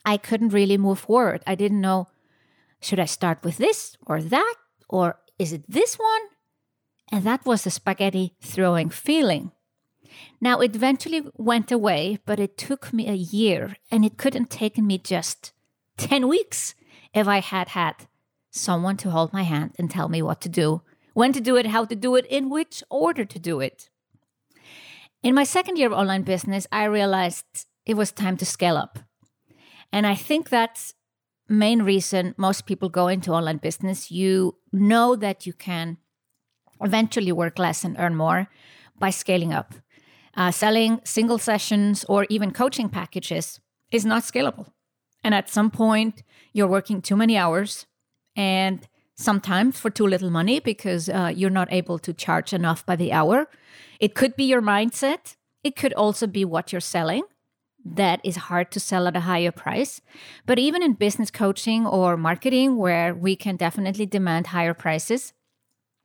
I 0.05 0.17
couldn't 0.17 0.49
really 0.53 0.77
move 0.77 0.99
forward. 0.99 1.43
I 1.45 1.55
didn't 1.55 1.81
know 1.81 2.07
should 2.81 2.99
I 2.99 3.05
start 3.05 3.43
with 3.43 3.57
this 3.57 3.95
or 4.07 4.21
that, 4.21 4.55
or 4.89 5.19
is 5.37 5.53
it 5.53 5.63
this 5.69 5.99
one? 5.99 6.21
And 7.11 7.23
that 7.25 7.45
was 7.45 7.63
the 7.63 7.71
spaghetti 7.71 8.35
throwing 8.41 8.89
feeling. 8.89 9.51
Now, 10.39 10.59
it 10.59 10.75
eventually 10.75 11.23
went 11.35 11.71
away, 11.71 12.19
but 12.25 12.39
it 12.39 12.57
took 12.57 12.93
me 12.93 13.07
a 13.07 13.13
year, 13.13 13.75
and 13.91 14.05
it 14.05 14.17
couldn't 14.17 14.51
have 14.51 14.59
taken 14.59 14.87
me 14.87 14.97
just 14.97 15.51
10 15.97 16.27
weeks 16.27 16.73
if 17.13 17.27
I 17.27 17.39
had 17.39 17.69
had 17.69 18.07
someone 18.49 18.97
to 18.97 19.11
hold 19.11 19.33
my 19.33 19.43
hand 19.43 19.75
and 19.77 19.89
tell 19.89 20.09
me 20.09 20.21
what 20.21 20.41
to 20.41 20.49
do, 20.49 20.81
when 21.13 21.33
to 21.33 21.41
do 21.41 21.55
it, 21.57 21.67
how 21.67 21.85
to 21.85 21.95
do 21.95 22.15
it, 22.15 22.25
in 22.27 22.49
which 22.49 22.83
order 22.89 23.25
to 23.25 23.39
do 23.39 23.59
it. 23.59 23.89
In 25.23 25.35
my 25.35 25.43
second 25.43 25.77
year 25.77 25.87
of 25.87 25.93
online 25.93 26.23
business, 26.23 26.65
I 26.71 26.85
realized 26.85 27.45
it 27.85 27.95
was 27.95 28.11
time 28.11 28.37
to 28.37 28.45
scale 28.45 28.77
up. 28.77 28.99
And 29.91 30.07
I 30.07 30.15
think 30.15 30.49
that's 30.49 30.93
main 31.47 31.83
reason 31.83 32.33
most 32.37 32.65
people 32.65 32.89
go 32.89 33.07
into 33.07 33.31
online 33.31 33.57
business. 33.57 34.09
You 34.09 34.55
know 34.71 35.15
that 35.15 35.45
you 35.45 35.53
can 35.53 35.97
eventually 36.81 37.31
work 37.31 37.59
less 37.59 37.83
and 37.83 37.95
earn 37.99 38.15
more 38.15 38.47
by 38.97 39.09
scaling 39.09 39.53
up. 39.53 39.75
Uh, 40.35 40.51
selling 40.51 41.01
single 41.03 41.37
sessions 41.37 42.05
or 42.07 42.25
even 42.29 42.51
coaching 42.51 42.89
packages 42.89 43.59
is 43.91 44.05
not 44.05 44.23
scalable. 44.23 44.67
And 45.23 45.35
at 45.35 45.49
some 45.49 45.69
point, 45.69 46.23
you're 46.53 46.67
working 46.67 47.01
too 47.01 47.15
many 47.15 47.37
hours 47.37 47.85
and 48.35 48.87
sometimes 49.15 49.79
for 49.79 49.89
too 49.89 50.07
little 50.07 50.29
money 50.29 50.59
because 50.59 51.09
uh, 51.09 51.31
you're 51.35 51.49
not 51.49 51.71
able 51.71 51.99
to 51.99 52.13
charge 52.13 52.53
enough 52.53 52.85
by 52.85 52.95
the 52.95 53.11
hour. 53.11 53.47
It 53.99 54.15
could 54.15 54.35
be 54.35 54.45
your 54.45 54.61
mindset. 54.61 55.35
It 55.63 55.75
could 55.75 55.93
also 55.93 56.27
be 56.27 56.45
what 56.45 56.71
you're 56.71 56.81
selling 56.81 57.23
that 57.83 58.21
is 58.23 58.35
hard 58.35 58.71
to 58.71 58.79
sell 58.79 59.07
at 59.07 59.15
a 59.15 59.21
higher 59.21 59.51
price. 59.51 60.01
But 60.45 60.59
even 60.59 60.83
in 60.83 60.93
business 60.93 61.31
coaching 61.31 61.85
or 61.85 62.17
marketing, 62.17 62.77
where 62.77 63.13
we 63.13 63.35
can 63.35 63.55
definitely 63.55 64.05
demand 64.05 64.47
higher 64.47 64.73
prices, 64.73 65.33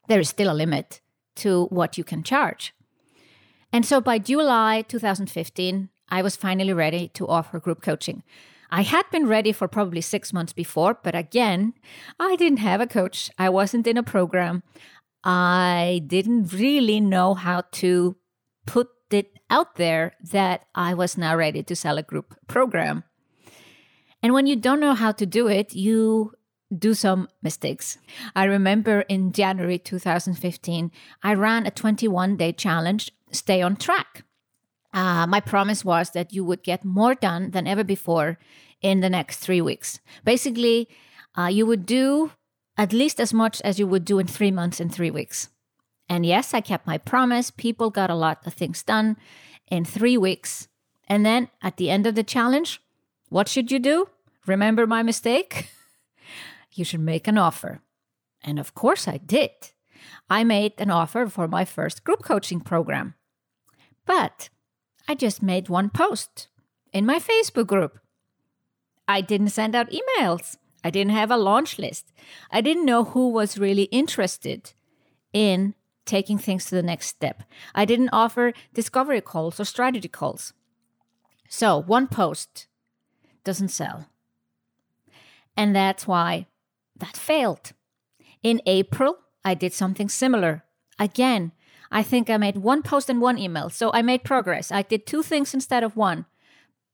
there 0.09 0.21
is 0.21 0.29
still 0.29 0.53
a 0.53 0.55
limit 0.55 1.01
to 1.37 1.67
what 1.67 1.99
you 1.99 2.05
can 2.05 2.23
charge. 2.23 2.75
And 3.73 3.85
so 3.85 4.01
by 4.01 4.19
July 4.19 4.83
2015, 4.83 5.91
I 6.09 6.23
was 6.23 6.37
finally 6.37 6.73
ready 6.73 7.09
to 7.15 7.27
offer 7.27 7.59
group 7.59 7.83
coaching. 7.83 8.23
I 8.71 8.83
had 8.83 9.05
been 9.11 9.27
ready 9.27 9.53
for 9.53 9.69
probably 9.69 10.01
six 10.01 10.33
months 10.33 10.53
before, 10.53 10.99
but 11.03 11.15
again, 11.15 11.75
I 12.19 12.37
didn't 12.37 12.59
have 12.59 12.81
a 12.81 12.87
coach. 12.87 13.31
I 13.39 13.49
wasn't 13.49 13.87
in 13.87 13.97
a 13.97 14.03
program. 14.03 14.63
I 15.23 16.03
didn't 16.07 16.53
really 16.53 17.01
know 17.01 17.35
how 17.35 17.63
to 17.73 18.17
put 18.67 18.89
it 19.11 19.39
out 19.51 19.77
there 19.77 20.15
that 20.33 20.67
I 20.75 20.95
was 20.95 21.17
now 21.17 21.37
ready 21.37 21.63
to 21.63 21.77
sell 21.77 21.99
a 21.99 22.03
group 22.03 22.37
program. 22.49 23.05
And 24.23 24.33
when 24.33 24.47
you 24.47 24.57
don't 24.57 24.81
know 24.81 24.95
how 24.95 25.13
to 25.13 25.27
do 25.27 25.47
it, 25.47 25.75
you 25.75 26.33
do 26.77 26.95
some 26.95 27.29
mistakes. 27.43 27.99
I 28.35 28.45
remember 28.45 29.03
in 29.03 29.33
January 29.33 29.79
2015, 29.79 30.91
I 31.23 31.35
ran 31.35 31.67
a 31.67 31.71
21 31.71 32.37
day 32.37 32.53
challenge, 32.53 33.13
Stay 33.31 33.63
on 33.63 33.77
Track. 33.77 34.25
Uh, 34.93 35.27
my 35.27 35.41
promise 35.41 35.85
was 35.85 36.11
that 36.11 36.33
you 36.33 36.45
would 36.45 36.63
get 36.63 36.85
more 36.85 37.15
done 37.15 37.51
than 37.51 37.67
ever 37.67 37.85
before 37.85 38.39
in 38.81 39.01
the 39.01 39.11
next 39.11 39.39
three 39.39 39.61
weeks. 39.61 40.01
Basically, 40.25 40.89
uh, 41.37 41.47
you 41.47 41.67
would 41.67 41.87
do 41.87 42.33
at 42.79 42.93
least 42.93 43.21
as 43.21 43.33
much 43.33 43.61
as 43.63 43.79
you 43.79 43.87
would 43.87 44.05
do 44.05 44.19
in 44.19 44.27
three 44.27 44.51
months 44.51 44.81
in 44.81 44.89
three 44.89 45.11
weeks. 45.11 45.49
And 46.09 46.25
yes, 46.25 46.55
I 46.55 46.61
kept 46.61 46.87
my 46.87 46.99
promise. 46.99 47.51
People 47.51 47.91
got 47.91 48.11
a 48.11 48.15
lot 48.15 48.47
of 48.47 48.55
things 48.55 48.83
done 48.83 49.17
in 49.69 49.85
three 49.85 50.17
weeks. 50.17 50.69
And 51.09 51.25
then 51.25 51.49
at 51.63 51.77
the 51.77 51.91
end 51.91 52.07
of 52.07 52.15
the 52.15 52.23
challenge, 52.23 52.81
what 53.29 53.49
should 53.49 53.71
you 53.71 53.79
do? 53.79 54.09
Remember 54.47 54.87
my 54.87 55.03
mistake? 55.03 55.71
you 56.79 56.85
should 56.85 57.01
make 57.01 57.27
an 57.27 57.39
offer. 57.39 57.81
And 58.43 58.59
of 58.59 58.75
course, 58.75 59.09
I 59.09 59.19
did. 59.19 59.51
I 60.29 60.45
made 60.45 60.75
an 60.79 60.91
offer 60.91 61.27
for 61.29 61.49
my 61.49 61.65
first 61.65 62.05
group 62.05 62.23
coaching 62.23 62.61
program. 62.61 63.15
But 64.05 64.49
I 65.09 65.15
just 65.15 65.43
made 65.43 65.69
one 65.69 65.91
post 65.91 66.49
in 66.93 67.07
my 67.07 67.19
Facebook 67.19 67.67
group. 67.67 67.99
I 69.09 69.21
didn't 69.21 69.49
send 69.49 69.75
out 69.75 69.91
emails. 69.91 70.57
I 70.83 70.91
didn't 70.91 71.13
have 71.13 71.31
a 71.31 71.37
launch 71.37 71.79
list. 71.79 72.13
I 72.51 72.61
didn't 72.61 72.85
know 72.85 73.05
who 73.05 73.29
was 73.29 73.59
really 73.59 73.85
interested 73.85 74.73
in 75.33 75.75
taking 76.05 76.39
things 76.39 76.67
to 76.67 76.75
the 76.75 76.83
next 76.83 77.09
step. 77.09 77.43
I 77.75 77.85
didn't 77.85 78.11
offer 78.13 78.53
discovery 78.73 79.21
calls 79.21 79.59
or 79.59 79.65
strategy 79.65 80.09
calls. 80.09 80.53
So, 81.49 81.83
one 81.83 82.07
post 82.07 82.67
doesn't 83.45 83.69
sell. 83.69 84.07
And 85.57 85.75
that's 85.75 86.07
why 86.07 86.47
that 86.99 87.17
failed. 87.17 87.73
In 88.43 88.61
April, 88.67 89.19
I 89.45 89.55
did 89.55 89.73
something 89.73 90.09
similar. 90.09 90.65
Again, 90.99 91.53
I 91.91 92.03
think 92.03 92.29
I 92.29 92.37
made 92.37 92.59
one 92.59 92.83
post 92.83 93.09
and 93.09 93.21
one 93.21 93.39
email. 93.39 93.71
So 93.71 93.93
I 93.93 94.03
made 94.03 94.25
progress. 94.25 94.73
I 94.73 94.83
did 94.83 95.07
two 95.07 95.23
things 95.23 95.55
instead 95.55 95.85
of 95.85 95.97
one. 95.97 96.27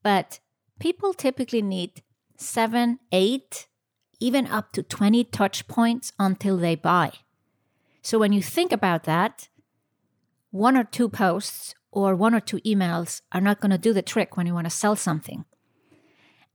But 0.02 0.40
people 0.78 1.14
typically 1.14 1.62
need 1.62 2.02
seven, 2.36 2.98
eight, 3.10 3.66
even 4.20 4.46
up 4.46 4.72
to 4.72 4.82
20 4.82 5.24
touch 5.24 5.66
points 5.66 6.12
until 6.18 6.56
they 6.56 6.74
buy. 6.74 7.12
So 8.02 8.18
when 8.18 8.32
you 8.32 8.42
think 8.42 8.72
about 8.72 9.04
that, 9.04 9.48
one 10.50 10.76
or 10.76 10.84
two 10.84 11.08
posts 11.08 11.74
or 11.90 12.14
one 12.14 12.34
or 12.34 12.40
two 12.40 12.58
emails 12.58 13.22
are 13.32 13.40
not 13.40 13.60
going 13.60 13.70
to 13.70 13.78
do 13.78 13.92
the 13.92 14.02
trick 14.02 14.36
when 14.36 14.46
you 14.46 14.54
want 14.54 14.66
to 14.66 14.70
sell 14.70 14.96
something. 14.96 15.44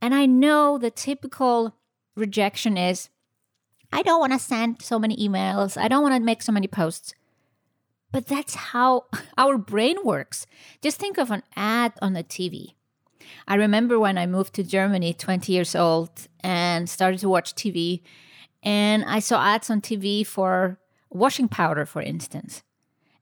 And 0.01 0.13
I 0.13 0.25
know 0.25 0.77
the 0.77 0.91
typical 0.91 1.75
rejection 2.15 2.77
is 2.77 3.09
I 3.91 4.01
don't 4.01 4.19
want 4.19 4.33
to 4.33 4.39
send 4.39 4.81
so 4.81 4.99
many 4.99 5.15
emails, 5.17 5.77
I 5.77 5.87
don't 5.87 6.03
want 6.03 6.15
to 6.15 6.21
make 6.21 6.41
so 6.41 6.51
many 6.51 6.67
posts. 6.67 7.13
But 8.11 8.27
that's 8.27 8.55
how 8.55 9.05
our 9.37 9.57
brain 9.57 9.97
works. 10.03 10.47
Just 10.81 10.99
think 10.99 11.17
of 11.17 11.31
an 11.31 11.43
ad 11.55 11.93
on 12.01 12.13
the 12.13 12.23
TV. 12.23 12.73
I 13.47 13.55
remember 13.55 13.99
when 13.99 14.17
I 14.17 14.25
moved 14.25 14.53
to 14.55 14.63
Germany, 14.63 15.13
20 15.13 15.51
years 15.51 15.75
old, 15.75 16.09
and 16.41 16.89
started 16.89 17.19
to 17.19 17.29
watch 17.29 17.55
TV, 17.55 18.01
and 18.63 19.03
I 19.05 19.19
saw 19.19 19.43
ads 19.43 19.69
on 19.69 19.81
TV 19.81 20.25
for 20.25 20.79
washing 21.09 21.47
powder, 21.47 21.85
for 21.85 22.01
instance. 22.01 22.63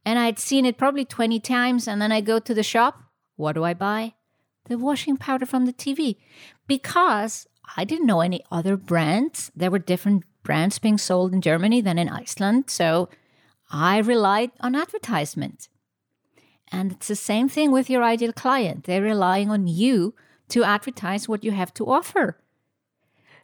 And 0.06 0.20
I'd 0.20 0.40
seen 0.40 0.66
it 0.66 0.78
probably 0.78 1.06
20 1.06 1.40
times, 1.40 1.88
and 1.88 2.02
then 2.02 2.12
I 2.12 2.22
go 2.22 2.40
to 2.40 2.54
the 2.54 2.64
shop. 2.64 3.02
What 3.36 3.54
do 3.54 3.64
I 3.64 3.74
buy? 3.74 4.14
The 4.66 4.78
washing 4.78 5.18
powder 5.18 5.46
from 5.46 5.66
the 5.66 5.74
TV. 5.74 6.18
Because 6.68 7.48
I 7.76 7.84
didn't 7.84 8.06
know 8.06 8.22
any 8.22 8.42
other 8.52 8.78
brands. 8.78 9.52
There 9.56 9.72
were 9.72 9.80
different 9.80 10.24
brands 10.46 10.80
being 10.80 10.98
sold 10.98 11.34
in 11.34 11.42
Germany 11.42 11.82
than 11.82 11.98
in 11.98 12.08
Iceland. 12.08 12.70
So 12.70 13.10
I 13.70 13.98
relied 13.98 14.52
on 14.62 14.76
advertisement. 14.76 15.68
And 16.72 16.94
it's 16.94 17.10
the 17.10 17.16
same 17.16 17.50
thing 17.50 17.72
with 17.72 17.90
your 17.90 18.04
ideal 18.04 18.32
client. 18.32 18.86
They're 18.86 19.02
relying 19.02 19.52
on 19.52 19.68
you 19.68 20.16
to 20.50 20.64
advertise 20.64 21.28
what 21.28 21.44
you 21.44 21.52
have 21.52 21.74
to 21.74 21.86
offer. 21.86 22.38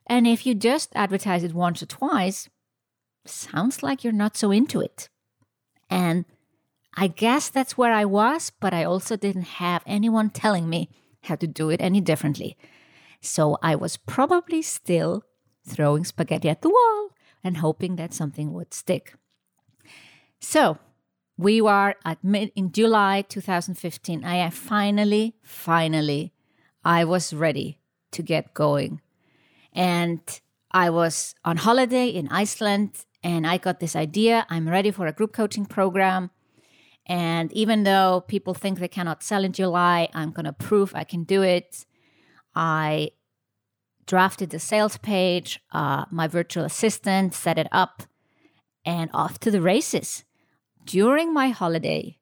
And 0.07 0.25
if 0.25 0.45
you 0.45 0.55
just 0.55 0.89
advertise 0.95 1.43
it 1.43 1.53
once 1.53 1.83
or 1.83 1.87
twice, 1.87 2.49
sounds 3.25 3.83
like 3.83 4.03
you're 4.03 4.13
not 4.13 4.37
so 4.37 4.51
into 4.51 4.79
it. 4.79 5.09
And 5.89 6.25
I 6.95 7.07
guess 7.07 7.49
that's 7.49 7.77
where 7.77 7.93
I 7.93 8.05
was, 8.05 8.51
but 8.59 8.73
I 8.73 8.83
also 8.83 9.15
didn't 9.15 9.59
have 9.59 9.83
anyone 9.85 10.29
telling 10.29 10.69
me 10.69 10.89
how 11.23 11.35
to 11.35 11.47
do 11.47 11.69
it 11.69 11.81
any 11.81 12.01
differently. 12.01 12.57
So 13.21 13.57
I 13.61 13.75
was 13.75 13.97
probably 13.97 14.61
still 14.61 15.23
throwing 15.65 16.03
spaghetti 16.03 16.49
at 16.49 16.61
the 16.61 16.69
wall 16.69 17.09
and 17.43 17.57
hoping 17.57 17.95
that 17.95 18.13
something 18.13 18.53
would 18.53 18.73
stick. 18.73 19.15
So 20.39 20.77
we 21.37 21.61
were 21.61 21.95
at 22.05 22.23
mid 22.23 22.51
in 22.55 22.71
July 22.71 23.23
2015. 23.23 24.23
I 24.23 24.49
finally, 24.49 25.35
finally, 25.43 26.33
I 26.83 27.05
was 27.05 27.33
ready 27.33 27.79
to 28.11 28.21
get 28.21 28.53
going. 28.53 29.01
And 29.73 30.21
I 30.71 30.89
was 30.89 31.35
on 31.45 31.57
holiday 31.57 32.07
in 32.07 32.27
Iceland 32.29 33.05
and 33.23 33.45
I 33.45 33.57
got 33.57 33.79
this 33.79 33.95
idea. 33.95 34.45
I'm 34.49 34.67
ready 34.67 34.91
for 34.91 35.07
a 35.07 35.13
group 35.13 35.33
coaching 35.33 35.65
program. 35.65 36.31
And 37.05 37.51
even 37.53 37.83
though 37.83 38.23
people 38.27 38.53
think 38.53 38.79
they 38.79 38.87
cannot 38.87 39.23
sell 39.23 39.43
in 39.43 39.53
July, 39.53 40.09
I'm 40.13 40.31
going 40.31 40.45
to 40.45 40.53
prove 40.53 40.93
I 40.95 41.03
can 41.03 41.23
do 41.23 41.41
it. 41.41 41.85
I 42.55 43.11
drafted 44.11 44.49
the 44.49 44.59
sales 44.59 44.97
page, 44.97 45.61
uh, 45.71 46.03
my 46.11 46.27
virtual 46.27 46.65
assistant 46.65 47.33
set 47.33 47.57
it 47.57 47.69
up, 47.71 48.03
and 48.83 49.09
off 49.13 49.39
to 49.39 49.49
the 49.49 49.61
races. 49.61 50.25
During 50.83 51.33
my 51.33 51.47
holiday, 51.47 52.17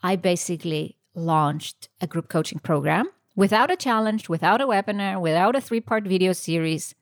I 0.00 0.14
basically 0.14 0.96
launched 1.12 1.88
a 2.00 2.06
group 2.06 2.28
coaching 2.28 2.60
program 2.60 3.06
without 3.34 3.68
a 3.68 3.82
challenge, 3.86 4.28
without 4.28 4.60
a 4.60 4.68
webinar, 4.68 5.20
without 5.20 5.56
a 5.56 5.60
three 5.60 5.80
part 5.80 6.04
video 6.04 6.32
series 6.32 6.94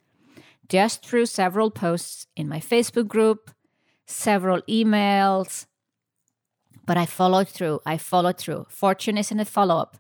just 0.67 1.05
through 1.05 1.27
several 1.27 1.71
posts 1.71 2.27
in 2.35 2.49
my 2.49 2.59
Facebook 2.59 3.09
group, 3.09 3.51
several 4.07 4.63
emails. 4.63 5.67
But 6.87 6.97
I 6.97 7.05
followed 7.05 7.49
through. 7.51 7.81
I 7.85 7.99
followed 7.99 8.39
through. 8.39 8.65
Fortune 8.71 9.19
is 9.19 9.31
in 9.31 9.37
the 9.37 9.45
follow 9.45 9.77
up. 9.77 9.99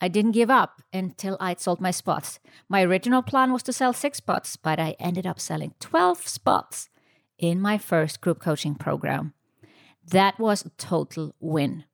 I 0.00 0.08
didn't 0.08 0.32
give 0.32 0.50
up 0.50 0.82
until 0.92 1.36
I'd 1.40 1.60
sold 1.60 1.80
my 1.80 1.90
spots. 1.90 2.40
My 2.68 2.82
original 2.82 3.22
plan 3.22 3.52
was 3.52 3.62
to 3.64 3.72
sell 3.72 3.92
six 3.92 4.18
spots, 4.18 4.56
but 4.56 4.78
I 4.78 4.96
ended 4.98 5.26
up 5.26 5.40
selling 5.40 5.74
12 5.80 6.26
spots 6.26 6.88
in 7.38 7.60
my 7.60 7.78
first 7.78 8.20
group 8.20 8.40
coaching 8.40 8.74
program. 8.74 9.32
That 10.06 10.38
was 10.38 10.64
a 10.64 10.70
total 10.70 11.34
win. 11.40 11.84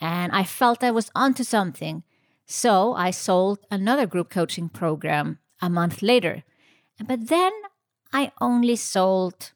And 0.00 0.32
I 0.32 0.44
felt 0.44 0.84
I 0.84 0.90
was 0.90 1.10
onto 1.14 1.44
something. 1.44 2.02
So 2.46 2.94
I 2.94 3.10
sold 3.10 3.60
another 3.70 4.06
group 4.06 4.28
coaching 4.28 4.68
program 4.68 5.38
a 5.62 5.70
month 5.70 6.02
later 6.02 6.44
but 7.06 7.28
then 7.28 7.52
I 8.12 8.32
only 8.40 8.76
sold, 8.76 9.52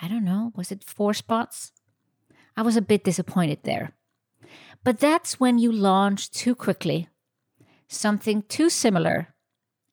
I 0.00 0.08
don't 0.08 0.24
know, 0.24 0.52
was 0.54 0.70
it 0.70 0.84
four 0.84 1.14
spots? 1.14 1.72
I 2.56 2.62
was 2.62 2.76
a 2.76 2.82
bit 2.82 3.04
disappointed 3.04 3.60
there. 3.64 3.92
But 4.84 5.00
that's 5.00 5.40
when 5.40 5.58
you 5.58 5.72
launch 5.72 6.30
too 6.30 6.54
quickly, 6.54 7.08
something 7.88 8.42
too 8.42 8.68
similar, 8.68 9.34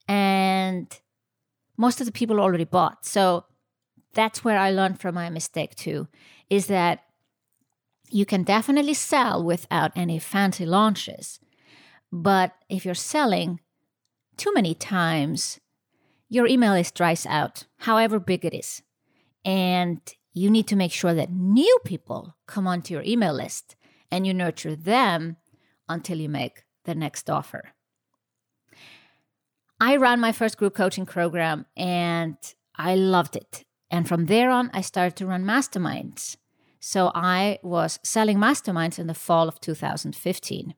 and 0.08 0.88
most 1.78 2.02
of 2.02 2.06
the 2.06 2.12
people 2.12 2.42
already 2.42 2.66
bought. 2.66 3.06
So 3.06 3.46
that's 4.14 4.44
where 4.44 4.60
I 4.60 4.72
learned 4.72 5.00
from 5.00 5.16
my 5.16 5.30
mistake 5.30 5.76
too, 5.76 6.10
is 6.50 6.68
that 6.68 7.06
you 8.10 8.26
can 8.26 8.44
definitely 8.44 8.94
sell 8.94 9.42
without 9.42 9.94
any 9.96 10.20
fancy 10.20 10.66
launches. 10.66 11.40
But 12.12 12.54
if 12.68 12.84
you're 12.84 12.94
selling 12.94 13.62
too 14.36 14.52
many 14.54 14.76
times, 14.76 15.62
your 16.28 16.48
email 16.48 16.74
list 16.74 16.96
dries 16.96 17.26
out, 17.26 17.64
however 17.78 18.20
big 18.20 18.44
it 18.44 18.54
is. 18.54 18.82
And 19.46 20.02
you 20.34 20.50
need 20.50 20.68
to 20.68 20.76
make 20.76 20.92
sure 20.92 21.14
that 21.14 21.32
new 21.32 21.78
people 21.86 22.36
come 22.48 22.68
onto 22.68 22.94
your 22.94 23.04
email 23.04 23.34
list 23.34 23.78
and 24.12 24.28
you 24.28 24.34
nurture 24.34 24.76
them 24.76 25.38
until 25.88 26.20
you 26.20 26.30
make 26.30 26.64
the 26.86 26.96
next 26.96 27.30
offer. 27.30 27.74
I 29.80 29.96
ran 29.96 30.20
my 30.20 30.32
first 30.32 30.58
group 30.58 30.76
coaching 30.76 31.06
program 31.06 31.66
and 31.76 32.38
I 32.76 32.96
loved 32.96 33.36
it. 33.36 33.64
And 33.90 34.08
from 34.08 34.28
there 34.28 34.50
on, 34.50 34.70
I 34.74 34.82
started 34.82 35.16
to 35.18 35.26
run 35.26 35.44
masterminds. 35.44 36.38
So 36.80 37.12
I 37.14 37.60
was 37.64 38.00
selling 38.04 38.38
masterminds 38.38 39.00
in 39.00 39.08
the 39.08 39.14
fall 39.14 39.48
of 39.48 39.60
2015. 39.60 40.76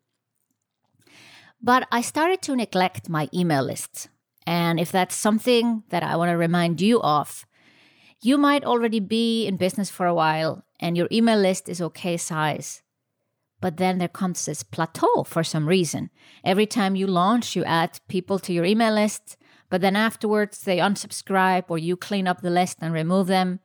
But 1.62 1.88
I 1.92 2.02
started 2.02 2.42
to 2.44 2.56
neglect 2.56 3.10
my 3.10 3.30
email 3.34 3.64
list. 3.64 4.10
And 4.46 4.80
if 4.80 4.92
that's 4.92 5.16
something 5.16 5.84
that 5.90 6.04
I 6.04 6.18
want 6.18 6.30
to 6.30 6.38
remind 6.38 6.82
you 6.82 7.02
of, 7.02 7.46
you 8.22 8.38
might 8.38 8.66
already 8.66 9.00
be 9.00 9.46
in 9.46 9.58
business 9.58 9.90
for 9.90 10.06
a 10.06 10.14
while 10.14 10.66
and 10.80 10.96
your 10.96 11.08
email 11.12 11.40
list 11.40 11.68
is 11.68 11.82
okay 11.82 12.18
size. 12.18 12.83
But 13.64 13.78
then 13.78 13.98
there 13.98 14.10
comes 14.10 14.44
this 14.44 14.62
plateau 14.62 15.24
for 15.24 15.42
some 15.42 15.70
reason. 15.70 16.10
Every 16.44 16.66
time 16.66 16.98
you 16.98 17.08
launch, 17.08 17.56
you 17.56 17.64
add 17.64 18.02
people 18.10 18.38
to 18.40 18.52
your 18.52 18.66
email 18.66 18.94
list, 18.94 19.38
but 19.70 19.80
then 19.80 19.96
afterwards 19.96 20.64
they 20.64 20.80
unsubscribe 20.80 21.64
or 21.70 21.78
you 21.78 21.96
clean 21.96 22.28
up 22.28 22.42
the 22.42 22.50
list 22.50 22.80
and 22.82 22.94
remove 22.94 23.28
them. 23.28 23.62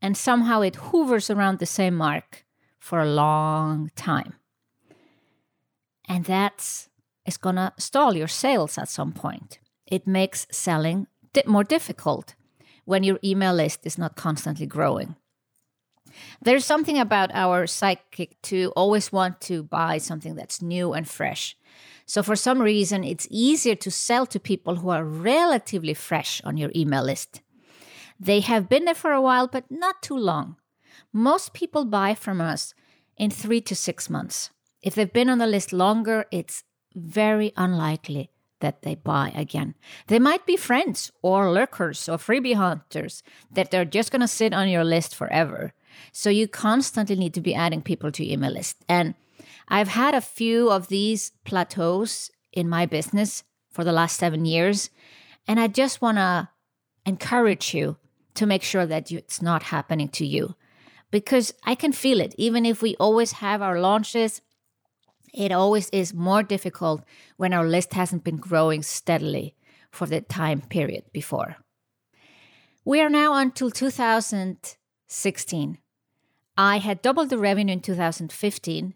And 0.00 0.16
somehow 0.16 0.60
it 0.60 0.76
hovers 0.76 1.28
around 1.28 1.58
the 1.58 1.66
same 1.66 1.96
mark 1.96 2.44
for 2.78 3.00
a 3.00 3.10
long 3.10 3.90
time. 3.96 4.34
And 6.08 6.24
that's 6.24 6.88
is 7.26 7.36
going 7.36 7.56
to 7.56 7.72
stall 7.78 8.14
your 8.14 8.28
sales 8.28 8.78
at 8.78 8.88
some 8.88 9.10
point. 9.10 9.58
It 9.88 10.06
makes 10.06 10.46
selling 10.52 11.08
di- 11.32 11.42
more 11.46 11.64
difficult 11.64 12.36
when 12.84 13.02
your 13.02 13.18
email 13.24 13.54
list 13.54 13.80
is 13.82 13.98
not 13.98 14.14
constantly 14.14 14.66
growing. 14.66 15.16
There's 16.40 16.64
something 16.64 16.98
about 16.98 17.30
our 17.34 17.66
psychic 17.66 18.40
to 18.42 18.72
always 18.76 19.12
want 19.12 19.40
to 19.42 19.62
buy 19.62 19.98
something 19.98 20.34
that's 20.34 20.62
new 20.62 20.92
and 20.92 21.08
fresh. 21.08 21.56
So, 22.06 22.22
for 22.22 22.36
some 22.36 22.60
reason, 22.60 23.04
it's 23.04 23.28
easier 23.30 23.74
to 23.76 23.90
sell 23.90 24.26
to 24.26 24.40
people 24.40 24.76
who 24.76 24.90
are 24.90 25.04
relatively 25.04 25.94
fresh 25.94 26.42
on 26.44 26.56
your 26.56 26.70
email 26.74 27.04
list. 27.04 27.40
They 28.18 28.40
have 28.40 28.68
been 28.68 28.84
there 28.84 28.94
for 28.94 29.12
a 29.12 29.20
while, 29.20 29.48
but 29.48 29.70
not 29.70 30.02
too 30.02 30.16
long. 30.16 30.56
Most 31.12 31.52
people 31.52 31.84
buy 31.84 32.14
from 32.14 32.40
us 32.40 32.74
in 33.16 33.30
three 33.30 33.60
to 33.62 33.74
six 33.74 34.10
months. 34.10 34.50
If 34.82 34.94
they've 34.94 35.12
been 35.12 35.30
on 35.30 35.38
the 35.38 35.46
list 35.46 35.72
longer, 35.72 36.26
it's 36.30 36.64
very 36.94 37.52
unlikely 37.56 38.30
that 38.60 38.82
they 38.82 38.94
buy 38.94 39.32
again. 39.34 39.74
They 40.06 40.18
might 40.18 40.46
be 40.46 40.56
friends 40.56 41.12
or 41.20 41.52
lurkers 41.52 42.08
or 42.08 42.16
freebie 42.16 42.54
hunters 42.54 43.22
that 43.50 43.70
they're 43.70 43.84
just 43.84 44.10
going 44.10 44.20
to 44.20 44.28
sit 44.28 44.54
on 44.54 44.68
your 44.68 44.84
list 44.84 45.14
forever. 45.14 45.72
So 46.12 46.30
you 46.30 46.48
constantly 46.48 47.16
need 47.16 47.34
to 47.34 47.40
be 47.40 47.54
adding 47.54 47.82
people 47.82 48.12
to 48.12 48.24
your 48.24 48.34
email 48.34 48.52
list. 48.52 48.76
And 48.88 49.14
I've 49.68 49.88
had 49.88 50.14
a 50.14 50.20
few 50.20 50.70
of 50.70 50.88
these 50.88 51.32
plateaus 51.44 52.30
in 52.52 52.68
my 52.68 52.86
business 52.86 53.44
for 53.70 53.84
the 53.84 53.92
last 53.92 54.18
seven 54.18 54.44
years. 54.44 54.90
And 55.46 55.58
I 55.58 55.66
just 55.66 56.02
want 56.02 56.18
to 56.18 56.48
encourage 57.06 57.74
you 57.74 57.96
to 58.34 58.46
make 58.46 58.62
sure 58.62 58.86
that 58.86 59.10
you, 59.10 59.18
it's 59.18 59.42
not 59.42 59.64
happening 59.64 60.08
to 60.08 60.26
you 60.26 60.54
because 61.10 61.52
I 61.64 61.74
can 61.74 61.92
feel 61.92 62.20
it. 62.20 62.34
Even 62.38 62.66
if 62.66 62.82
we 62.82 62.96
always 62.96 63.32
have 63.32 63.62
our 63.62 63.80
launches, 63.80 64.40
it 65.32 65.52
always 65.52 65.88
is 65.90 66.12
more 66.12 66.42
difficult 66.42 67.04
when 67.36 67.52
our 67.52 67.66
list 67.66 67.94
hasn't 67.94 68.24
been 68.24 68.36
growing 68.36 68.82
steadily 68.82 69.54
for 69.90 70.06
the 70.06 70.20
time 70.20 70.60
period 70.60 71.04
before. 71.12 71.56
We 72.84 73.00
are 73.00 73.10
now 73.10 73.34
until 73.34 73.70
2016. 73.70 75.78
I 76.56 76.78
had 76.78 77.02
doubled 77.02 77.30
the 77.30 77.38
revenue 77.38 77.72
in 77.72 77.80
2015 77.80 78.94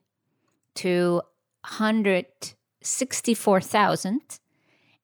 to 0.76 1.22
164,000 1.62 4.20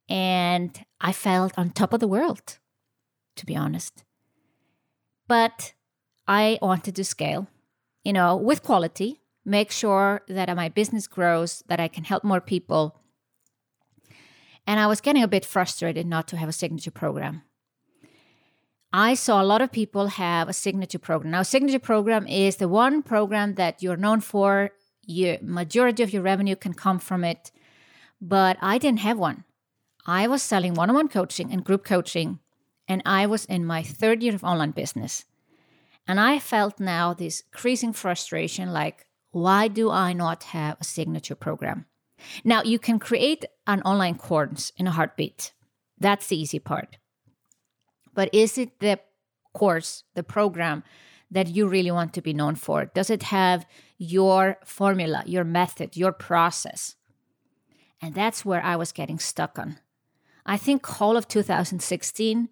and 0.09 0.85
I 1.01 1.12
felt 1.12 1.53
on 1.57 1.71
top 1.71 1.93
of 1.93 2.01
the 2.01 2.09
world 2.09 2.59
to 3.37 3.47
be 3.47 3.57
honest. 3.57 4.05
But 5.27 5.73
I 6.29 6.59
wanted 6.61 6.95
to 6.97 7.05
scale, 7.05 7.49
you 8.05 8.12
know, 8.12 8.37
with 8.37 8.62
quality 8.62 9.21
make 9.45 9.71
sure 9.71 10.23
that 10.29 10.55
my 10.57 10.69
business 10.69 11.07
grows, 11.07 11.62
that 11.67 11.81
I 11.81 11.88
can 11.88 12.05
help 12.05 12.25
more 12.25 12.41
people. 12.41 13.01
And 14.67 14.79
I 14.79 14.87
was 14.87 15.01
getting 15.01 15.23
a 15.23 15.29
bit 15.29 15.45
frustrated 15.45 16.07
not 16.07 16.29
to 16.29 16.37
have 16.37 16.49
a 16.49 16.53
signature 16.53 16.93
program. 16.93 17.43
I 18.93 19.15
saw 19.15 19.41
a 19.41 19.45
lot 19.45 19.63
of 19.63 19.73
people 19.73 20.07
have 20.09 20.49
a 20.49 20.53
signature 20.53 20.99
program. 20.99 21.31
Now, 21.31 21.43
signature 21.43 21.79
program 21.79 22.27
is 22.27 22.57
the 22.57 22.69
one 22.69 23.03
program 23.03 23.55
that 23.55 23.83
you're 23.83 23.97
known 23.97 24.21
for. 24.21 24.71
Your 25.07 25.39
majority 25.41 26.03
of 26.03 26.13
your 26.13 26.23
revenue 26.23 26.57
can 26.57 26.75
come 26.75 26.99
from 26.99 27.25
it, 27.25 27.51
but 28.21 28.57
I 28.61 28.79
didn't 28.79 29.01
have 29.01 29.19
one. 29.19 29.45
I 30.07 30.29
was 30.29 30.43
selling 30.43 30.75
one-on-one 30.75 31.09
coaching 31.09 31.51
and 31.53 31.65
group 31.65 31.85
coaching, 31.85 32.39
and 32.87 33.03
I 33.07 33.27
was 33.27 33.45
in 33.47 33.65
my 33.65 33.83
third 33.83 34.23
year 34.23 34.35
of 34.35 34.45
online 34.45 34.73
business. 34.73 35.25
And 36.07 36.21
I 36.21 36.39
felt 36.39 36.79
now 36.79 37.15
this 37.15 37.43
increasing 37.53 37.93
frustration 37.93 38.73
like, 38.73 39.07
why 39.31 39.69
do 39.69 39.91
I 39.91 40.13
not 40.13 40.43
have 40.45 40.77
a 40.81 40.85
signature 40.85 41.35
program? 41.35 41.87
Now, 42.45 42.63
you 42.63 42.79
can 42.79 42.99
create 42.99 43.45
an 43.67 43.81
online 43.83 44.17
course 44.17 44.73
in 44.77 44.87
a 44.87 44.93
heartbeat. 44.93 45.53
That's 45.99 46.27
the 46.27 46.41
easy 46.41 46.59
part. 46.59 46.99
But 48.14 48.31
is 48.33 48.59
it 48.59 48.81
the 48.81 49.01
course, 49.53 50.05
the 50.14 50.22
program 50.22 50.83
that 51.31 51.48
you 51.48 51.66
really 51.66 51.90
want 51.90 52.12
to 52.14 52.22
be 52.22 52.35
known 52.35 52.55
for? 52.55 52.87
Does 52.87 53.11
it 53.11 53.25
have 53.25 53.66
your 53.98 54.59
formula, 54.64 55.22
your 55.27 55.44
method, 55.44 55.96
your 55.96 56.12
process? 56.12 56.96
And 58.01 58.14
that's 58.14 58.44
where 58.44 58.62
I 58.62 58.77
was 58.77 58.92
getting 58.92 59.18
stuck 59.18 59.59
on. 59.59 59.79
I 60.44 60.57
think 60.57 61.01
all 61.01 61.16
of 61.16 61.29
2016 61.29 62.48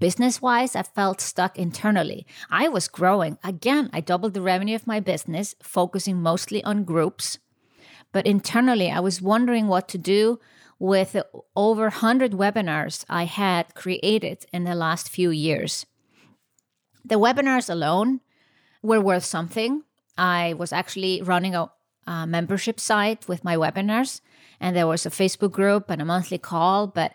Business 0.00 0.40
wise, 0.40 0.74
I 0.74 0.82
felt 0.82 1.20
stuck 1.20 1.58
internally. 1.58 2.26
I 2.50 2.68
was 2.68 2.88
growing. 2.88 3.36
Again, 3.44 3.90
I 3.92 4.00
doubled 4.00 4.32
the 4.32 4.40
revenue 4.40 4.74
of 4.74 4.86
my 4.86 4.98
business, 4.98 5.54
focusing 5.62 6.22
mostly 6.22 6.64
on 6.64 6.84
groups. 6.84 7.38
But 8.10 8.26
internally, 8.26 8.90
I 8.90 9.00
was 9.00 9.20
wondering 9.20 9.68
what 9.68 9.88
to 9.88 9.98
do 9.98 10.40
with 10.80 11.14
over 11.54 11.82
100 11.82 12.32
webinars 12.32 13.04
I 13.08 13.24
had 13.24 13.74
created 13.74 14.46
in 14.52 14.64
the 14.64 14.74
last 14.74 15.10
few 15.10 15.30
years. 15.30 15.86
The 17.04 17.20
webinars 17.20 17.68
alone 17.70 18.20
were 18.82 19.00
worth 19.00 19.24
something. 19.24 19.84
I 20.16 20.54
was 20.54 20.72
actually 20.72 21.22
running 21.22 21.54
a, 21.54 21.70
a 22.06 22.26
membership 22.26 22.80
site 22.80 23.28
with 23.28 23.44
my 23.44 23.56
webinars, 23.56 24.22
and 24.58 24.74
there 24.74 24.86
was 24.86 25.04
a 25.04 25.10
Facebook 25.10 25.52
group 25.52 25.90
and 25.90 26.00
a 26.00 26.04
monthly 26.06 26.38
call, 26.38 26.86
but 26.86 27.14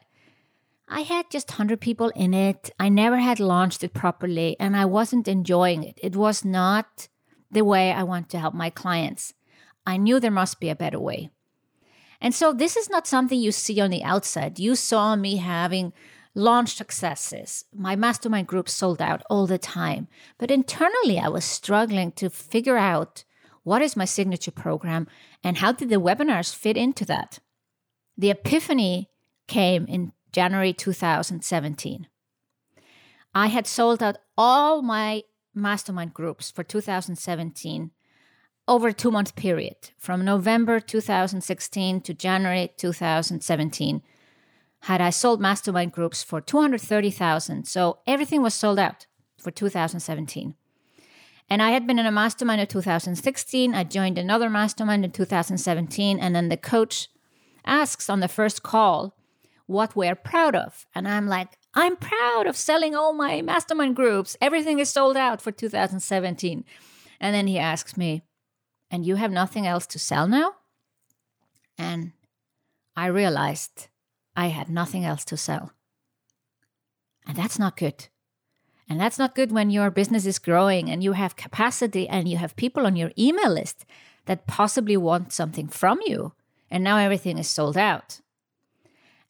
I 0.87 1.01
had 1.01 1.31
just 1.31 1.49
100 1.49 1.81
people 1.81 2.09
in 2.15 2.35
it. 2.35 2.69
I 2.79 2.89
never 2.89 3.17
had 3.17 3.39
launched 3.39 3.83
it 3.83 3.93
properly 3.93 4.55
and 4.59 4.77
I 4.77 4.85
wasn't 4.85 5.27
enjoying 5.27 5.83
it. 5.83 5.99
It 6.01 6.15
was 6.15 6.45
not 6.45 7.07
the 7.49 7.65
way 7.65 7.91
I 7.91 8.03
want 8.03 8.29
to 8.29 8.39
help 8.39 8.53
my 8.53 8.69
clients. 8.69 9.33
I 9.87 9.97
knew 9.97 10.19
there 10.19 10.29
must 10.29 10.59
be 10.59 10.69
a 10.69 10.75
better 10.75 10.99
way. 10.99 11.31
And 12.25 12.33
so 12.33 12.53
this 12.53 12.75
is 12.75 12.89
not 12.89 13.05
something 13.05 13.39
you 13.39 13.51
see 13.51 13.79
on 13.79 13.91
the 13.91 14.03
outside. 14.03 14.57
You 14.57 14.73
saw 14.73 15.15
me 15.15 15.35
having 15.35 15.93
launch 16.33 16.73
successes. 16.73 17.65
My 17.71 17.95
mastermind 17.95 18.47
group 18.47 18.67
sold 18.67 18.99
out 18.99 19.21
all 19.29 19.45
the 19.45 19.59
time. 19.59 20.07
But 20.39 20.49
internally, 20.49 21.19
I 21.19 21.27
was 21.27 21.45
struggling 21.45 22.11
to 22.13 22.31
figure 22.31 22.77
out 22.77 23.25
what 23.61 23.83
is 23.83 23.95
my 23.95 24.05
signature 24.05 24.49
program 24.49 25.07
and 25.43 25.59
how 25.59 25.71
did 25.71 25.89
the 25.89 25.97
webinars 25.97 26.55
fit 26.55 26.77
into 26.77 27.05
that. 27.05 27.37
The 28.17 28.31
epiphany 28.31 29.11
came 29.47 29.85
in 29.85 30.11
January 30.31 30.73
2017. 30.73 32.07
I 33.35 33.47
had 33.47 33.67
sold 33.67 34.01
out 34.01 34.17
all 34.35 34.81
my 34.81 35.21
mastermind 35.53 36.15
groups 36.15 36.49
for 36.49 36.63
2017 36.63 37.91
over 38.67 38.89
a 38.89 38.93
two 38.93 39.11
month 39.11 39.35
period 39.35 39.91
from 39.97 40.25
November 40.25 40.79
2016 40.79 42.01
to 42.01 42.13
January 42.13 42.71
2017. 42.77 44.01
Had 44.81 45.01
I 45.01 45.09
sold 45.09 45.41
mastermind 45.41 45.91
groups 45.91 46.23
for 46.23 46.41
230,000. 46.41 47.65
So 47.65 47.99
everything 48.05 48.41
was 48.41 48.53
sold 48.53 48.77
out 48.77 49.07
for 49.37 49.51
2017. 49.51 50.55
And 51.49 51.61
I 51.61 51.71
had 51.71 51.85
been 51.85 51.99
in 51.99 52.05
a 52.05 52.11
mastermind 52.11 52.61
in 52.61 52.67
2016. 52.67 53.73
I 53.73 53.83
joined 53.83 54.17
another 54.17 54.49
mastermind 54.49 55.05
in 55.05 55.11
2017. 55.11 56.19
And 56.19 56.35
then 56.35 56.49
the 56.49 56.57
coach 56.57 57.07
asks 57.65 58.09
on 58.09 58.19
the 58.19 58.27
first 58.27 58.63
call, 58.63 59.15
what 59.67 59.95
we're 59.95 60.15
proud 60.15 60.55
of. 60.55 60.85
And 60.93 61.07
I'm 61.07 61.27
like, 61.27 61.57
I'm 61.73 61.95
proud 61.95 62.47
of 62.47 62.55
selling 62.55 62.95
all 62.95 63.13
my 63.13 63.41
mastermind 63.41 63.95
groups. 63.95 64.37
Everything 64.39 64.79
is 64.79 64.89
sold 64.89 65.17
out 65.17 65.41
for 65.41 65.51
2017. 65.51 66.63
And 67.19 67.35
then 67.35 67.47
he 67.47 67.57
asks 67.57 67.97
me, 67.97 68.23
And 68.95 69.05
you 69.05 69.17
have 69.17 69.31
nothing 69.31 69.67
else 69.67 69.85
to 69.87 69.99
sell 69.99 70.25
now? 70.25 70.53
And 71.77 72.13
I 72.95 73.07
realized 73.07 73.89
I 74.37 74.47
had 74.47 74.69
nothing 74.69 75.03
else 75.03 75.25
to 75.25 75.35
sell. 75.35 75.73
And 77.27 77.35
that's 77.35 77.59
not 77.59 77.75
good. 77.75 78.07
And 78.87 78.97
that's 78.97 79.19
not 79.19 79.35
good 79.35 79.51
when 79.51 79.69
your 79.69 79.91
business 79.91 80.25
is 80.25 80.39
growing 80.39 80.89
and 80.89 81.03
you 81.03 81.11
have 81.11 81.35
capacity 81.35 82.07
and 82.07 82.29
you 82.29 82.37
have 82.37 82.55
people 82.55 82.85
on 82.85 82.95
your 82.95 83.11
email 83.19 83.51
list 83.51 83.85
that 84.27 84.47
possibly 84.47 84.95
want 84.95 85.33
something 85.33 85.67
from 85.67 85.99
you. 86.05 86.31
And 86.71 86.81
now 86.81 86.95
everything 86.95 87.37
is 87.37 87.49
sold 87.49 87.75
out. 87.75 88.21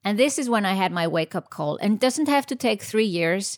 And 0.03 0.19
this 0.19 0.37
is 0.37 0.47
when 0.47 0.67
I 0.67 0.75
had 0.75 0.91
my 0.91 1.07
wake 1.07 1.33
up 1.33 1.49
call. 1.49 1.77
And 1.77 1.95
it 1.95 1.99
doesn't 1.99 2.29
have 2.29 2.45
to 2.45 2.55
take 2.55 2.83
three 2.83 3.07
years. 3.19 3.57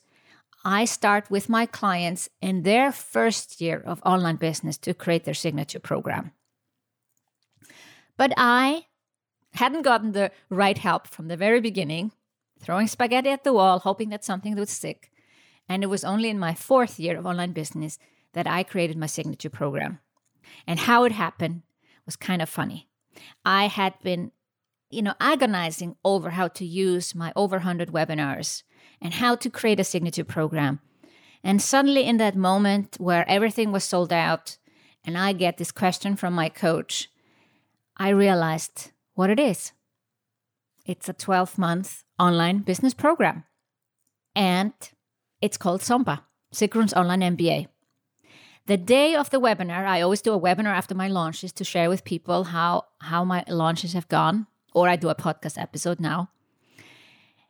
I 0.68 0.84
start 0.84 1.32
with 1.32 1.48
my 1.48 1.66
clients 1.66 2.28
in 2.42 2.64
their 2.64 2.92
first 2.92 3.62
year 3.62 3.82
of 3.86 4.02
online 4.06 4.36
business 4.36 4.78
to 4.80 4.94
create 4.94 5.24
their 5.24 5.34
signature 5.34 5.80
program. 5.80 6.34
But 8.18 8.34
I 8.36 8.88
hadn't 9.54 9.84
gotten 9.84 10.12
the 10.12 10.30
right 10.50 10.78
help 10.78 11.08
from 11.08 11.30
the 11.30 11.38
very 11.38 11.62
beginning, 11.62 12.12
throwing 12.60 12.88
spaghetti 12.88 13.30
at 13.30 13.46
the 13.46 13.54
wall, 13.54 13.80
hoping 13.80 14.10
that 14.10 14.26
something 14.26 14.56
would 14.56 14.68
stick. 14.68 15.10
And 15.70 15.84
it 15.84 15.88
was 15.88 16.04
only 16.04 16.30
in 16.30 16.38
my 16.38 16.54
fourth 16.54 17.00
year 17.00 17.18
of 17.18 17.26
online 17.26 17.54
business 17.54 17.98
that 18.34 18.46
I 18.46 18.64
created 18.64 18.98
my 18.98 19.06
signature 19.06 19.50
program. 19.50 20.00
And 20.68 20.80
how 20.80 21.06
it 21.06 21.14
happened 21.14 21.62
was 22.06 22.18
kind 22.18 22.42
of 22.42 22.50
funny. 22.50 22.90
I 23.46 23.68
had 23.68 23.94
been, 24.04 24.34
you 24.90 25.02
know, 25.02 25.14
agonizing 25.22 25.96
over 26.04 26.32
how 26.32 26.50
to 26.50 26.66
use 26.66 27.16
my 27.16 27.32
over 27.38 27.56
100 27.56 27.88
webinars 27.94 28.64
and 29.02 29.14
how 29.14 29.36
to 29.36 29.50
create 29.50 29.80
a 29.80 29.84
signature 29.84 30.24
program. 30.24 30.80
And 31.44 31.62
suddenly, 31.62 32.04
in 32.06 32.18
that 32.18 32.36
moment 32.36 32.98
where 33.00 33.30
everything 33.30 33.72
was 33.72 33.84
sold 33.84 34.12
out, 34.12 34.58
and 35.06 35.18
I 35.18 35.34
get 35.34 35.58
this 35.58 35.72
question 35.72 36.16
from 36.16 36.34
my 36.34 36.50
coach, 36.50 37.10
I 37.96 38.10
realized 38.10 38.92
what 39.14 39.30
it 39.30 39.40
is. 39.40 39.72
It's 40.86 41.10
a 41.10 41.14
12 41.14 41.58
month 41.58 42.04
online 42.20 42.60
business 42.60 42.94
program, 42.94 43.44
and 44.36 44.74
it's 45.42 45.58
called 45.58 45.82
SOMBA, 45.82 46.22
Sigrun's 46.54 46.94
Online 46.94 47.38
MBA. 47.38 47.68
The 48.68 48.78
day 48.78 49.16
of 49.16 49.30
the 49.30 49.40
webinar, 49.40 49.86
I 49.86 50.02
always 50.02 50.22
do 50.22 50.34
a 50.34 50.40
webinar 50.40 50.76
after 50.76 50.94
my 50.94 51.08
launches 51.08 51.54
to 51.54 51.64
share 51.64 51.90
with 51.90 52.04
people 52.04 52.46
how, 52.46 52.84
how 53.00 53.24
my 53.24 53.46
launches 53.48 53.94
have 53.94 54.10
gone, 54.10 54.48
or 54.74 54.90
I 54.90 54.98
do 54.98 55.08
a 55.08 55.16
podcast 55.16 55.62
episode 55.62 56.02
now. 56.02 56.32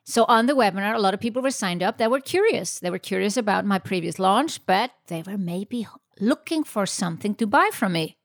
So 0.10 0.24
on 0.30 0.46
the 0.46 0.54
webinar, 0.54 0.96
a 0.96 1.00
lot 1.00 1.14
of 1.14 1.20
people 1.20 1.42
were 1.42 1.52
signed 1.52 1.84
up 1.84 1.98
that 1.98 2.10
were 2.10 2.22
curious. 2.22 2.80
They 2.80 2.90
were 2.90 2.98
curious 2.98 3.36
about 3.36 3.66
my 3.66 3.78
previous 3.78 4.20
launch, 4.20 4.66
but 4.66 4.92
they 5.08 5.22
were 5.22 5.38
maybe 5.38 5.86
looking 6.22 6.64
for 6.64 6.86
something 6.86 7.36
to 7.36 7.46
buy 7.46 7.72
from 7.74 7.92
me. 7.92 8.16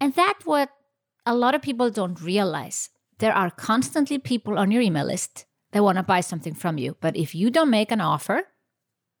And 0.00 0.14
that's 0.14 0.46
what 0.46 0.70
a 1.26 1.34
lot 1.34 1.54
of 1.54 1.60
people 1.60 1.90
don't 1.90 2.18
realize. 2.22 2.88
There 3.18 3.34
are 3.34 3.50
constantly 3.50 4.16
people 4.16 4.58
on 4.58 4.70
your 4.70 4.80
email 4.80 5.04
list 5.04 5.44
that 5.72 5.84
want 5.84 5.98
to 5.98 6.02
buy 6.02 6.22
something 6.22 6.54
from 6.54 6.78
you. 6.78 6.96
But 7.02 7.18
if 7.18 7.34
you 7.34 7.50
don't 7.50 7.68
make 7.68 7.92
an 7.92 8.00
offer, 8.00 8.44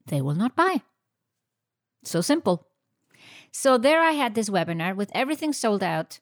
they 0.06 0.22
will 0.22 0.34
not 0.34 0.56
buy. 0.56 0.80
So 2.02 2.22
simple. 2.22 2.66
So 3.52 3.76
there 3.76 4.00
I 4.00 4.12
had 4.12 4.34
this 4.34 4.48
webinar 4.48 4.96
with 4.96 5.10
everything 5.14 5.52
sold 5.52 5.82
out. 5.82 6.18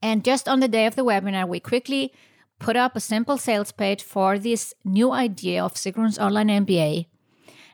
And 0.00 0.22
just 0.24 0.46
on 0.46 0.60
the 0.60 0.68
day 0.68 0.86
of 0.86 0.94
the 0.94 1.04
webinar, 1.04 1.48
we 1.48 1.58
quickly 1.58 2.12
put 2.58 2.76
up 2.76 2.96
a 2.96 3.00
simple 3.00 3.38
sales 3.38 3.72
page 3.72 4.02
for 4.02 4.38
this 4.38 4.74
new 4.84 5.12
idea 5.12 5.62
of 5.64 5.74
Sigrun's 5.74 6.18
online 6.18 6.48
MBA. 6.48 7.06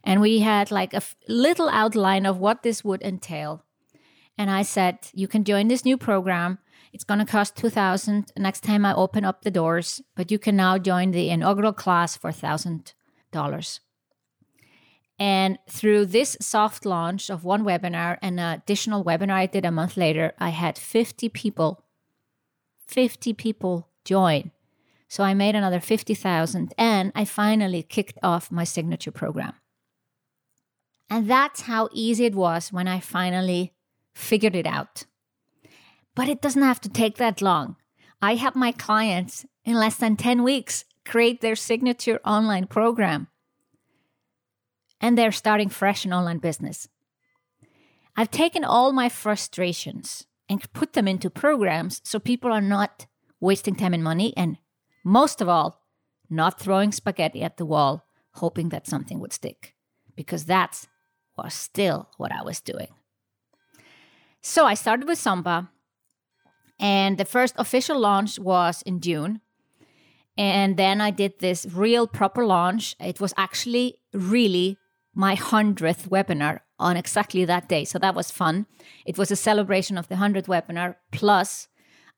And 0.05 0.21
we 0.21 0.41
had 0.41 0.71
like 0.71 0.93
a 0.93 0.97
f- 0.97 1.17
little 1.29 1.69
outline 1.69 2.27
of 2.27 2.39
what 2.39 2.63
this 2.63 2.85
would 2.85 3.03
entail. 3.03 3.65
And 4.37 4.51
I 4.51 4.63
said, 4.63 4.99
you 5.13 5.29
can 5.29 5.45
join 5.45 5.69
this 5.69 5.85
new 5.85 5.97
program. 5.97 6.59
It's 6.93 7.05
going 7.05 7.21
to 7.21 7.27
cost 7.27 7.57
2000 7.57 8.33
next 8.37 8.63
time 8.63 8.85
I 8.85 8.95
open 8.95 9.25
up 9.25 9.43
the 9.43 9.51
doors, 9.51 10.03
but 10.17 10.31
you 10.31 10.39
can 10.39 10.57
now 10.57 10.79
join 10.79 11.13
the 11.13 11.31
inaugural 11.31 11.73
class 11.73 12.17
for 12.17 12.31
$1000. 12.31 13.81
And 15.19 15.59
through 15.71 16.07
this 16.07 16.37
soft 16.41 16.85
launch 16.85 17.31
of 17.31 17.45
one 17.45 17.65
webinar 17.65 18.19
and 18.21 18.41
an 18.41 18.61
additional 18.61 19.05
webinar 19.05 19.35
I 19.35 19.47
did 19.47 19.65
a 19.65 19.71
month 19.71 19.97
later, 19.97 20.33
I 20.39 20.49
had 20.49 20.77
50 20.77 21.29
people, 21.29 21.85
50 22.89 23.33
people 23.35 23.89
join 24.05 24.51
so 25.13 25.23
I 25.23 25.35
made 25.35 25.55
another 25.55 25.79
50,000 25.79 26.73
and 26.79 27.13
I 27.15 27.27
finally 27.27 27.83
kicked 27.83 28.19
off 28.23 28.51
my 28.51 28.65
signature 28.65 29.11
program. 29.11 29.53
And 31.11 31.29
that's 31.29 31.61
how 31.61 31.91
easy 31.93 32.25
it 32.25 32.35
was 32.35 32.73
when 32.73 32.89
I 32.89 32.99
finally 32.99 33.75
figured 34.15 34.57
it 34.57 34.67
out. 34.67 35.05
But 36.15 36.31
it 36.31 36.41
doesn't 36.41 36.63
have 36.63 36.81
to 36.81 36.89
take 36.89 37.19
that 37.19 37.43
long. 37.43 37.77
I 38.23 38.37
help 38.37 38.57
my 38.57 38.73
clients 38.73 39.45
in 39.67 39.75
less 39.75 39.97
than 39.97 40.17
10 40.17 40.45
weeks 40.45 40.87
create 41.05 41.43
their 41.43 41.57
signature 41.57 42.19
online 42.25 42.67
program. 42.67 43.29
And 44.99 45.19
they're 45.19 45.31
starting 45.31 45.69
fresh 45.69 46.07
in 46.07 46.15
online 46.15 46.39
business. 46.39 46.89
I've 48.17 48.31
taken 48.31 48.65
all 48.65 48.93
my 48.95 49.11
frustrations 49.11 50.27
and 50.49 50.73
put 50.73 50.95
them 50.95 51.07
into 51.07 51.29
programs 51.29 52.01
so 52.03 52.19
people 52.19 52.51
are 52.51 52.63
not 52.63 53.05
wasting 53.41 53.75
time 53.75 53.93
and 53.93 54.03
money 54.03 54.33
and 54.39 54.57
most 55.05 55.41
of 55.41 55.49
all, 55.49 55.81
not 56.31 56.61
throwing 56.61 56.93
spaghetti 56.93 57.43
at 57.43 57.57
the 57.57 57.67
wall, 57.67 58.07
hoping 58.35 58.71
that 58.71 58.87
something 58.87 59.21
would 59.21 59.33
stick, 59.33 59.75
because 60.17 60.45
that's 60.45 60.89
was 61.37 61.55
still 61.55 62.09
what 62.19 62.33
I 62.33 62.43
was 62.43 62.61
doing. 62.61 62.89
So 64.41 64.67
I 64.67 64.75
started 64.75 65.07
with 65.07 65.19
SOMBA, 65.19 65.69
and 66.79 67.17
the 67.17 67.25
first 67.25 67.55
official 67.57 67.99
launch 67.99 68.39
was 68.39 68.83
in 68.83 69.01
June. 69.01 69.41
And 70.37 70.77
then 70.77 71.01
I 71.01 71.11
did 71.11 71.39
this 71.39 71.67
real 71.73 72.07
proper 72.07 72.45
launch. 72.45 72.97
It 72.99 73.21
was 73.21 73.35
actually 73.37 73.99
really 74.13 74.79
my 75.15 75.37
100th 75.37 76.09
webinar 76.09 76.61
on 76.79 76.97
exactly 76.97 77.45
that 77.45 77.69
day. 77.69 77.85
So 77.85 77.99
that 77.99 78.15
was 78.15 78.31
fun. 78.31 78.67
It 79.07 79.19
was 79.19 79.31
a 79.31 79.37
celebration 79.37 79.99
of 79.99 80.09
the 80.09 80.17
100th 80.17 80.47
webinar 80.47 80.97
plus 81.13 81.69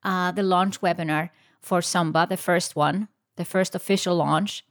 uh, 0.04 0.32
the 0.32 0.42
launch 0.42 0.80
webinar 0.80 1.30
for 1.64 1.80
SOMBA, 1.80 2.28
the 2.28 2.36
first 2.36 2.76
one, 2.76 3.08
the 3.36 3.44
first 3.44 3.74
official 3.74 4.16
launch. 4.16 4.64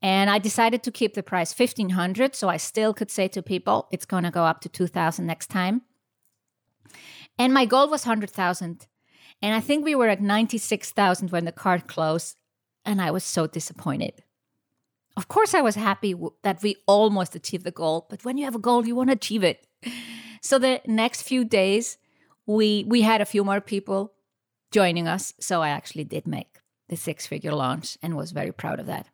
And 0.00 0.30
I 0.30 0.38
decided 0.38 0.82
to 0.84 0.92
keep 0.92 1.14
the 1.14 1.22
price 1.22 1.58
1500 1.58 2.34
so 2.34 2.48
I 2.48 2.56
still 2.56 2.94
could 2.94 3.10
say 3.10 3.28
to 3.28 3.42
people 3.42 3.88
it's 3.90 4.04
going 4.04 4.24
to 4.24 4.30
go 4.30 4.44
up 4.44 4.60
to 4.60 4.68
2000 4.68 5.26
next 5.26 5.48
time. 5.48 5.82
And 7.38 7.52
my 7.52 7.64
goal 7.64 7.88
was 7.88 8.06
100,000. 8.06 8.86
And 9.40 9.54
I 9.54 9.60
think 9.60 9.84
we 9.84 9.94
were 9.94 10.08
at 10.08 10.20
96,000 10.20 11.30
when 11.30 11.44
the 11.44 11.52
card 11.52 11.86
closed 11.86 12.36
and 12.84 13.00
I 13.00 13.10
was 13.10 13.24
so 13.24 13.46
disappointed. 13.46 14.22
Of 15.16 15.28
course 15.28 15.52
I 15.52 15.60
was 15.60 15.74
happy 15.74 16.12
w- 16.12 16.32
that 16.42 16.62
we 16.62 16.76
almost 16.86 17.34
achieved 17.34 17.64
the 17.64 17.72
goal, 17.72 18.06
but 18.08 18.24
when 18.24 18.38
you 18.38 18.44
have 18.44 18.54
a 18.54 18.60
goal 18.60 18.86
you 18.86 18.94
want 18.94 19.10
to 19.10 19.14
achieve 19.14 19.44
it. 19.44 19.66
So 20.40 20.58
the 20.58 20.80
next 20.86 21.22
few 21.22 21.44
days 21.44 21.98
we 22.46 22.84
we 22.86 23.02
had 23.02 23.20
a 23.20 23.26
few 23.26 23.42
more 23.42 23.60
people 23.60 24.12
joining 24.70 25.08
us. 25.08 25.34
So 25.40 25.62
I 25.62 25.70
actually 25.70 26.04
did 26.04 26.26
make 26.26 26.60
the 26.88 26.96
six 26.96 27.26
figure 27.26 27.52
launch 27.52 27.98
and 28.02 28.16
was 28.16 28.32
very 28.32 28.52
proud 28.52 28.80
of 28.80 28.86
that. 28.86 29.08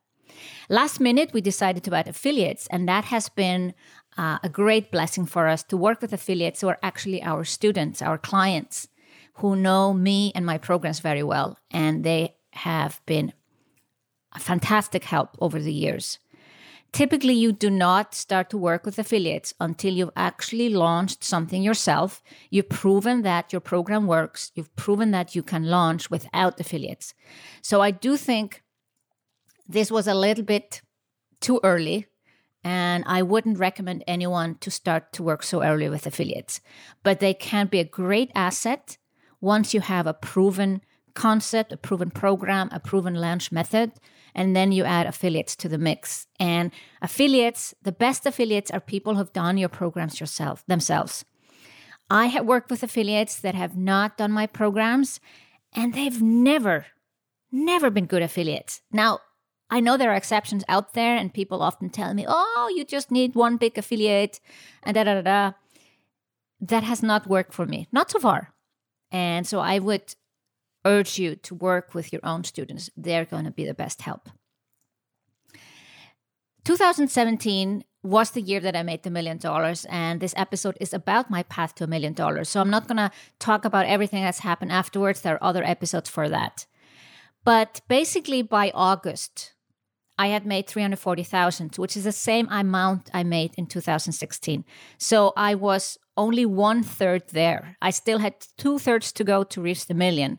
Last 0.68 1.00
minute, 1.00 1.32
we 1.32 1.40
decided 1.40 1.84
to 1.84 1.94
add 1.94 2.08
affiliates, 2.08 2.66
and 2.68 2.88
that 2.88 3.04
has 3.04 3.28
been 3.28 3.74
uh, 4.16 4.38
a 4.42 4.48
great 4.48 4.90
blessing 4.90 5.26
for 5.26 5.46
us 5.48 5.62
to 5.64 5.76
work 5.76 6.00
with 6.00 6.12
affiliates 6.12 6.60
who 6.60 6.68
are 6.68 6.78
actually 6.82 7.22
our 7.22 7.44
students, 7.44 8.02
our 8.02 8.18
clients, 8.18 8.88
who 9.34 9.56
know 9.56 9.92
me 9.92 10.32
and 10.34 10.46
my 10.46 10.58
programs 10.58 11.00
very 11.00 11.22
well. 11.22 11.58
And 11.70 12.04
they 12.04 12.34
have 12.52 13.00
been 13.06 13.32
a 14.32 14.40
fantastic 14.40 15.04
help 15.04 15.36
over 15.40 15.60
the 15.60 15.72
years. 15.72 16.18
Typically, 16.94 17.34
you 17.34 17.50
do 17.50 17.70
not 17.70 18.14
start 18.14 18.48
to 18.50 18.56
work 18.56 18.86
with 18.86 19.00
affiliates 19.00 19.52
until 19.58 19.92
you've 19.92 20.12
actually 20.14 20.68
launched 20.68 21.24
something 21.24 21.60
yourself. 21.60 22.22
You've 22.50 22.68
proven 22.68 23.22
that 23.22 23.52
your 23.52 23.60
program 23.60 24.06
works. 24.06 24.52
You've 24.54 24.74
proven 24.76 25.10
that 25.10 25.34
you 25.34 25.42
can 25.42 25.64
launch 25.64 26.08
without 26.08 26.60
affiliates. 26.60 27.12
So 27.62 27.80
I 27.80 27.90
do 27.90 28.16
think 28.16 28.62
this 29.66 29.90
was 29.90 30.06
a 30.06 30.14
little 30.14 30.44
bit 30.44 30.82
too 31.40 31.58
early. 31.64 32.06
And 32.62 33.02
I 33.08 33.22
wouldn't 33.22 33.58
recommend 33.58 34.04
anyone 34.06 34.56
to 34.60 34.70
start 34.70 35.12
to 35.14 35.24
work 35.24 35.42
so 35.42 35.64
early 35.64 35.88
with 35.88 36.06
affiliates. 36.06 36.60
But 37.02 37.18
they 37.18 37.34
can 37.34 37.66
be 37.66 37.80
a 37.80 37.84
great 37.84 38.30
asset 38.36 38.98
once 39.40 39.74
you 39.74 39.80
have 39.80 40.06
a 40.06 40.14
proven 40.14 40.80
concept, 41.14 41.72
a 41.72 41.76
proven 41.76 42.10
program, 42.10 42.68
a 42.72 42.80
proven 42.80 43.14
launch 43.14 43.52
method 43.52 43.92
and 44.34 44.54
then 44.54 44.72
you 44.72 44.84
add 44.84 45.06
affiliates 45.06 45.54
to 45.56 45.68
the 45.68 45.78
mix. 45.78 46.26
And 46.40 46.72
affiliates, 47.00 47.74
the 47.82 47.92
best 47.92 48.26
affiliates 48.26 48.70
are 48.70 48.80
people 48.80 49.14
who've 49.14 49.32
done 49.32 49.58
your 49.58 49.68
programs 49.68 50.20
yourself 50.20 50.64
themselves. 50.66 51.24
I 52.10 52.26
have 52.26 52.44
worked 52.44 52.70
with 52.70 52.82
affiliates 52.82 53.40
that 53.40 53.54
have 53.54 53.76
not 53.76 54.18
done 54.18 54.32
my 54.32 54.46
programs 54.46 55.20
and 55.72 55.94
they've 55.94 56.20
never, 56.20 56.86
never 57.50 57.90
been 57.90 58.06
good 58.06 58.22
affiliates. 58.22 58.82
Now, 58.92 59.20
I 59.70 59.80
know 59.80 59.96
there 59.96 60.12
are 60.12 60.16
exceptions 60.16 60.62
out 60.68 60.92
there, 60.92 61.16
and 61.16 61.32
people 61.32 61.62
often 61.62 61.88
tell 61.88 62.14
me, 62.14 62.26
oh, 62.28 62.72
you 62.76 62.84
just 62.84 63.10
need 63.10 63.34
one 63.34 63.56
big 63.56 63.76
affiliate, 63.76 64.38
and 64.82 64.94
da 64.94 65.04
da 65.04 65.14
da 65.14 65.22
da. 65.22 65.52
That 66.60 66.84
has 66.84 67.02
not 67.02 67.26
worked 67.26 67.52
for 67.52 67.66
me, 67.66 67.88
not 67.90 68.10
so 68.10 68.20
far. 68.20 68.52
And 69.10 69.46
so 69.46 69.60
I 69.60 69.78
would 69.78 70.14
urge 70.84 71.18
you 71.18 71.36
to 71.36 71.54
work 71.54 71.94
with 71.94 72.12
your 72.12 72.20
own 72.24 72.44
students. 72.44 72.90
They're 72.96 73.24
going 73.24 73.44
to 73.44 73.50
be 73.50 73.64
the 73.64 73.74
best 73.74 74.02
help. 74.02 74.28
2017 76.64 77.84
was 78.02 78.30
the 78.30 78.40
year 78.40 78.60
that 78.60 78.76
I 78.76 78.82
made 78.82 79.02
the 79.02 79.10
million 79.10 79.38
dollars, 79.38 79.86
and 79.88 80.20
this 80.20 80.34
episode 80.36 80.76
is 80.80 80.92
about 80.92 81.30
my 81.30 81.42
path 81.44 81.74
to 81.76 81.84
a 81.84 81.86
million 81.86 82.12
dollars. 82.12 82.48
So 82.50 82.60
I'm 82.60 82.70
not 82.70 82.86
going 82.86 82.98
to 82.98 83.10
talk 83.38 83.64
about 83.64 83.86
everything 83.86 84.22
that's 84.22 84.40
happened 84.40 84.72
afterwards. 84.72 85.20
There 85.20 85.34
are 85.34 85.44
other 85.44 85.64
episodes 85.64 86.10
for 86.10 86.28
that. 86.28 86.66
But 87.44 87.80
basically, 87.88 88.42
by 88.42 88.70
August, 88.74 89.54
I 90.18 90.28
had 90.28 90.46
made 90.46 90.66
340,000, 90.66 91.76
which 91.76 91.96
is 91.96 92.04
the 92.04 92.12
same 92.12 92.48
amount 92.50 93.10
I 93.12 93.24
made 93.24 93.52
in 93.56 93.66
2016. 93.66 94.64
So 94.98 95.32
I 95.36 95.54
was 95.54 95.98
only 96.16 96.46
one 96.46 96.82
third 96.82 97.28
there. 97.30 97.76
I 97.82 97.90
still 97.90 98.18
had 98.18 98.34
two 98.56 98.78
thirds 98.78 99.12
to 99.12 99.24
go 99.24 99.44
to 99.44 99.60
reach 99.60 99.86
the 99.86 99.94
million. 99.94 100.38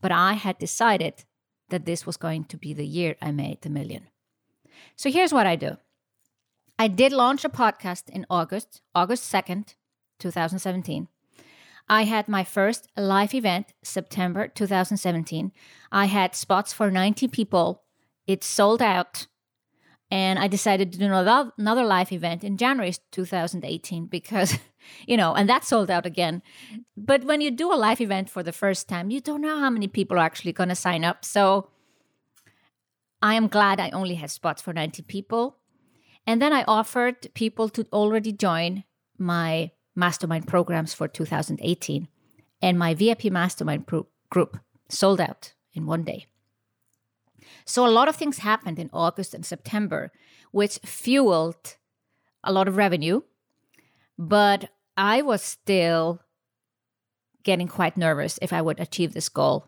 But 0.00 0.12
I 0.12 0.34
had 0.34 0.58
decided 0.58 1.24
that 1.68 1.84
this 1.84 2.06
was 2.06 2.16
going 2.16 2.44
to 2.44 2.56
be 2.56 2.72
the 2.74 2.86
year 2.86 3.16
I 3.20 3.30
made 3.32 3.62
the 3.62 3.70
million. 3.70 4.08
So 4.96 5.10
here's 5.10 5.32
what 5.32 5.46
I 5.46 5.56
do 5.56 5.76
I 6.78 6.88
did 6.88 7.12
launch 7.12 7.44
a 7.44 7.48
podcast 7.50 8.08
in 8.08 8.24
August, 8.30 8.80
August 8.94 9.32
2nd, 9.32 9.74
2017. 10.18 11.08
I 11.90 12.04
had 12.04 12.28
my 12.28 12.44
first 12.44 12.88
live 12.96 13.34
event 13.34 13.72
September 13.82 14.46
2017. 14.46 15.52
I 15.90 16.04
had 16.06 16.36
spots 16.36 16.72
for 16.72 16.90
90 16.90 17.28
people. 17.28 17.82
It 18.26 18.44
sold 18.44 18.80
out. 18.80 19.26
And 20.08 20.38
I 20.38 20.46
decided 20.46 20.92
to 20.92 20.98
do 20.98 21.06
another, 21.06 21.52
another 21.58 21.84
live 21.84 22.12
event 22.12 22.44
in 22.44 22.56
January 22.56 22.94
2018 23.10 24.06
because, 24.06 24.58
you 25.06 25.16
know, 25.16 25.34
and 25.34 25.48
that 25.48 25.64
sold 25.64 25.90
out 25.90 26.06
again. 26.06 26.42
But 26.96 27.24
when 27.24 27.40
you 27.40 27.50
do 27.50 27.72
a 27.72 27.74
live 27.74 28.00
event 28.00 28.30
for 28.30 28.42
the 28.42 28.52
first 28.52 28.88
time, 28.88 29.10
you 29.10 29.20
don't 29.20 29.40
know 29.40 29.58
how 29.58 29.70
many 29.70 29.88
people 29.88 30.16
are 30.16 30.24
actually 30.24 30.52
going 30.52 30.68
to 30.68 30.74
sign 30.74 31.04
up. 31.04 31.24
So 31.24 31.68
I 33.22 33.34
am 33.34 33.48
glad 33.48 33.80
I 33.80 33.90
only 33.90 34.14
had 34.14 34.30
spots 34.30 34.62
for 34.62 34.72
90 34.72 35.02
people. 35.02 35.56
And 36.26 36.40
then 36.40 36.52
I 36.52 36.64
offered 36.66 37.32
people 37.34 37.68
to 37.70 37.86
already 37.92 38.32
join 38.32 38.84
my 39.18 39.70
mastermind 39.94 40.46
programs 40.46 40.94
for 40.94 41.08
2018. 41.08 42.08
And 42.62 42.78
my 42.78 42.94
VIP 42.94 43.24
mastermind 43.24 43.86
pro- 43.86 44.06
group 44.30 44.58
sold 44.88 45.20
out 45.20 45.54
in 45.72 45.86
one 45.86 46.04
day. 46.04 46.26
So 47.64 47.86
a 47.86 47.88
lot 47.88 48.08
of 48.08 48.16
things 48.16 48.38
happened 48.38 48.78
in 48.78 48.90
August 48.92 49.34
and 49.34 49.44
September, 49.44 50.12
which 50.52 50.78
fueled 50.78 51.76
a 52.44 52.52
lot 52.52 52.68
of 52.68 52.76
revenue. 52.76 53.22
But 54.20 54.70
I 54.96 55.22
was 55.22 55.42
still 55.42 56.20
getting 57.42 57.66
quite 57.66 57.96
nervous 57.96 58.38
if 58.42 58.52
I 58.52 58.60
would 58.60 58.78
achieve 58.78 59.14
this 59.14 59.30
goal. 59.30 59.66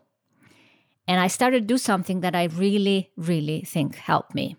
And 1.07 1.19
I 1.19 1.27
started 1.27 1.61
to 1.61 1.73
do 1.73 1.77
something 1.77 2.21
that 2.21 2.35
I 2.35 2.45
really, 2.45 3.11
really 3.17 3.61
think 3.61 3.95
helped 3.95 4.35
me. 4.35 4.55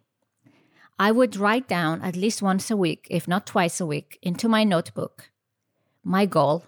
I 0.98 1.12
would 1.12 1.36
write 1.36 1.68
down 1.68 2.02
at 2.02 2.16
least 2.16 2.42
once 2.42 2.70
a 2.70 2.76
week, 2.76 3.06
if 3.08 3.28
not 3.28 3.46
twice 3.46 3.80
a 3.80 3.86
week, 3.86 4.18
into 4.20 4.48
my 4.48 4.64
notebook 4.64 5.30
my 6.04 6.26
goal, 6.26 6.66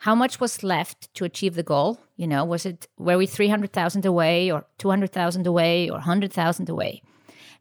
how 0.00 0.14
much 0.14 0.40
was 0.40 0.62
left 0.62 1.12
to 1.14 1.24
achieve 1.24 1.54
the 1.54 1.62
goal. 1.62 2.00
You 2.16 2.26
know, 2.26 2.44
was 2.44 2.64
it 2.64 2.88
were 2.98 3.18
we 3.18 3.26
300,000 3.26 4.06
away 4.06 4.50
or 4.50 4.66
200,000 4.78 5.46
away 5.46 5.88
or 5.88 5.94
100,000 5.94 6.68
away? 6.68 7.02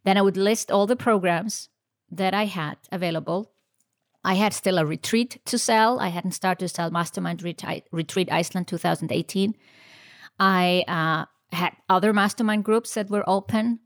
Then 0.03 0.17
I 0.17 0.21
would 0.21 0.37
list 0.37 0.71
all 0.71 0.87
the 0.87 0.95
programs 0.95 1.69
that 2.09 2.33
I 2.33 2.45
had 2.45 2.77
available. 2.91 3.51
I 4.25 4.33
had 4.33 4.53
still 4.53 4.79
a 4.79 4.85
retreat 4.85 5.39
to 5.45 5.59
sell. 5.59 5.99
I 5.99 6.07
hadn't 6.07 6.31
started 6.31 6.65
to 6.67 6.73
sell 6.73 6.89
Mastermind 6.89 7.43
Retreat 7.43 8.31
Iceland 8.31 8.67
2018. 8.67 9.55
I 10.39 10.83
uh, 10.87 11.25
had 11.55 11.73
other 11.87 12.11
mastermind 12.11 12.65
groups 12.65 12.95
that 12.95 13.11
were 13.11 13.23
open. 13.29 13.79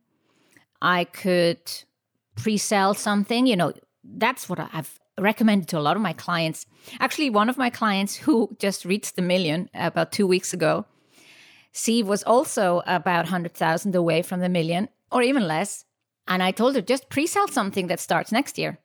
I 0.81 1.03
could 1.03 1.59
pre 2.37 2.57
sell 2.57 2.93
something. 2.93 3.47
You 3.47 3.57
know, 3.57 3.73
that's 4.05 4.47
what 4.47 4.59
I've 4.59 4.97
recommended 5.19 5.67
to 5.69 5.77
a 5.77 5.81
lot 5.81 5.97
of 5.97 6.01
my 6.01 6.13
clients. 6.13 6.65
Actually, 7.01 7.29
one 7.29 7.49
of 7.49 7.57
my 7.57 7.69
clients 7.69 8.15
who 8.15 8.55
just 8.59 8.85
reached 8.85 9.17
the 9.17 9.21
million 9.21 9.69
about 9.73 10.13
two 10.13 10.25
weeks 10.25 10.53
ago, 10.53 10.85
she 11.73 12.01
was 12.01 12.23
also 12.23 12.81
about 12.87 13.25
100,000 13.25 13.93
away 13.93 14.21
from 14.21 14.39
the 14.39 14.47
million 14.47 14.87
or 15.11 15.21
even 15.21 15.45
less. 15.45 15.83
And 16.29 16.41
I 16.41 16.51
told 16.51 16.75
her 16.75 16.81
just 16.81 17.09
pre 17.09 17.27
sell 17.27 17.49
something 17.49 17.87
that 17.87 17.99
starts 17.99 18.31
next 18.31 18.57
year. 18.57 18.79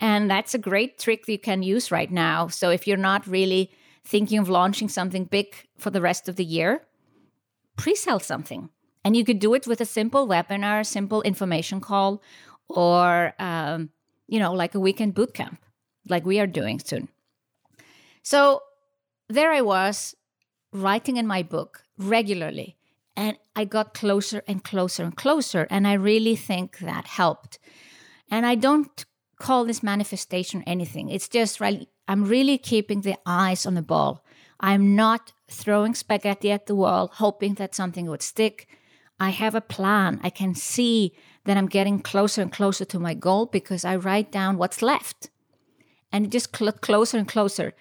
And 0.00 0.30
that's 0.30 0.54
a 0.54 0.58
great 0.58 0.98
trick 0.98 1.26
you 1.26 1.38
can 1.38 1.62
use 1.62 1.90
right 1.90 2.10
now. 2.10 2.48
So 2.48 2.70
if 2.70 2.86
you're 2.86 2.96
not 2.96 3.26
really 3.26 3.70
thinking 4.04 4.38
of 4.38 4.48
launching 4.48 4.88
something 4.88 5.24
big 5.24 5.54
for 5.76 5.90
the 5.90 6.00
rest 6.00 6.28
of 6.28 6.36
the 6.36 6.44
year, 6.44 6.82
pre 7.76 7.94
sell 7.94 8.20
something. 8.20 8.70
And 9.04 9.16
you 9.16 9.24
could 9.24 9.38
do 9.38 9.54
it 9.54 9.66
with 9.66 9.80
a 9.80 9.84
simple 9.84 10.28
webinar, 10.28 10.84
simple 10.84 11.22
information 11.22 11.80
call, 11.80 12.22
or 12.68 13.34
um, 13.38 13.90
you 14.28 14.38
know, 14.38 14.52
like 14.52 14.74
a 14.74 14.80
weekend 14.80 15.14
boot 15.14 15.34
camp, 15.34 15.60
like 16.08 16.24
we 16.24 16.38
are 16.38 16.46
doing 16.46 16.78
soon. 16.78 17.08
So 18.22 18.62
there 19.28 19.50
I 19.50 19.62
was 19.62 20.14
writing 20.72 21.16
in 21.16 21.26
my 21.26 21.42
book 21.42 21.82
regularly. 21.96 22.76
And 23.16 23.36
I 23.56 23.64
got 23.64 23.94
closer 23.94 24.42
and 24.46 24.62
closer 24.62 25.02
and 25.02 25.16
closer. 25.16 25.66
And 25.70 25.88
I 25.88 25.94
really 25.94 26.36
think 26.36 26.78
that 26.78 27.06
helped. 27.06 27.58
And 28.30 28.46
I 28.46 28.54
don't 28.54 29.04
call 29.38 29.64
this 29.64 29.82
manifestation 29.82 30.62
anything. 30.66 31.08
It's 31.08 31.28
just 31.28 31.60
really, 31.60 31.88
I'm 32.06 32.24
really 32.24 32.58
keeping 32.58 33.02
the 33.02 33.16
eyes 33.26 33.66
on 33.66 33.74
the 33.74 33.82
ball. 33.82 34.24
I'm 34.60 34.96
not 34.96 35.32
throwing 35.48 35.94
spaghetti 35.94 36.50
at 36.50 36.66
the 36.66 36.74
wall, 36.74 37.10
hoping 37.14 37.54
that 37.54 37.74
something 37.74 38.06
would 38.06 38.22
stick. 38.22 38.68
I 39.20 39.30
have 39.30 39.54
a 39.54 39.60
plan. 39.60 40.20
I 40.22 40.30
can 40.30 40.54
see 40.54 41.14
that 41.44 41.56
I'm 41.56 41.66
getting 41.66 42.00
closer 42.00 42.42
and 42.42 42.52
closer 42.52 42.84
to 42.86 42.98
my 42.98 43.14
goal 43.14 43.46
because 43.46 43.84
I 43.84 43.96
write 43.96 44.32
down 44.32 44.58
what's 44.58 44.82
left. 44.82 45.30
And 46.12 46.26
it 46.26 46.30
just 46.30 46.56
cl- 46.56 46.72
closer 46.72 47.18
and 47.18 47.28
closer. 47.28 47.74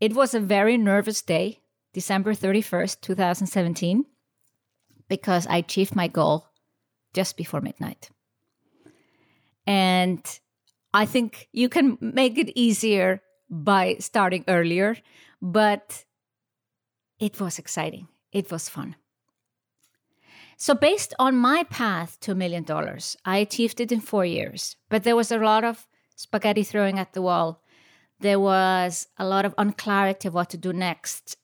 It 0.00 0.14
was 0.14 0.34
a 0.34 0.40
very 0.40 0.76
nervous 0.76 1.22
day, 1.22 1.60
December 1.92 2.34
31st, 2.34 3.00
2017, 3.00 4.04
because 5.08 5.46
I 5.46 5.58
achieved 5.58 5.94
my 5.94 6.08
goal 6.08 6.48
just 7.12 7.36
before 7.36 7.60
midnight. 7.60 8.10
And 9.66 10.20
I 10.94 11.06
think 11.06 11.48
you 11.52 11.68
can 11.68 11.98
make 12.00 12.38
it 12.38 12.52
easier 12.54 13.20
by 13.50 13.96
starting 13.98 14.44
earlier, 14.46 14.96
but 15.42 16.04
it 17.18 17.40
was 17.40 17.58
exciting. 17.58 18.06
It 18.32 18.50
was 18.52 18.68
fun. 18.68 18.94
So, 20.56 20.72
based 20.74 21.12
on 21.18 21.36
my 21.36 21.64
path 21.64 22.20
to 22.20 22.30
a 22.30 22.36
million 22.36 22.62
dollars, 22.62 23.16
I 23.24 23.38
achieved 23.38 23.80
it 23.80 23.90
in 23.90 24.00
four 24.00 24.24
years. 24.24 24.76
But 24.88 25.02
there 25.02 25.16
was 25.16 25.32
a 25.32 25.38
lot 25.38 25.64
of 25.64 25.88
spaghetti 26.14 26.62
throwing 26.62 27.00
at 27.00 27.12
the 27.12 27.22
wall. 27.22 27.60
There 28.20 28.38
was 28.38 29.08
a 29.18 29.26
lot 29.26 29.44
of 29.44 29.54
unclarity 29.58 30.28
of 30.28 30.34
what 30.34 30.50
to 30.50 30.56
do 30.56 30.72
next. 30.72 31.36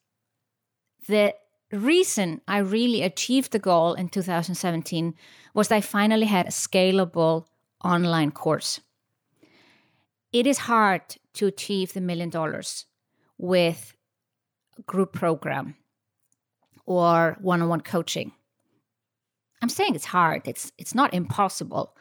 The 1.08 1.34
reason 1.72 2.40
I 2.46 2.58
really 2.58 3.02
achieved 3.02 3.50
the 3.50 3.58
goal 3.58 3.94
in 3.94 4.10
2017 4.10 5.14
was 5.54 5.72
I 5.72 5.80
finally 5.80 6.26
had 6.26 6.46
a 6.46 6.50
scalable 6.50 7.46
online 7.82 8.30
course. 8.30 8.80
It 10.32 10.46
is 10.46 10.58
hard 10.58 11.02
to 11.34 11.46
achieve 11.46 11.92
the 11.92 12.00
million 12.00 12.30
dollars 12.30 12.86
with 13.38 13.96
group 14.86 15.12
program 15.12 15.76
or 16.86 17.36
one 17.40 17.62
on 17.62 17.68
one 17.68 17.80
coaching 17.80 18.32
I'm 19.62 19.68
saying 19.68 19.94
it's 19.94 20.06
hard. 20.06 20.42
It's 20.46 20.72
it's 20.78 20.94
not 20.94 21.12
impossible, 21.14 21.94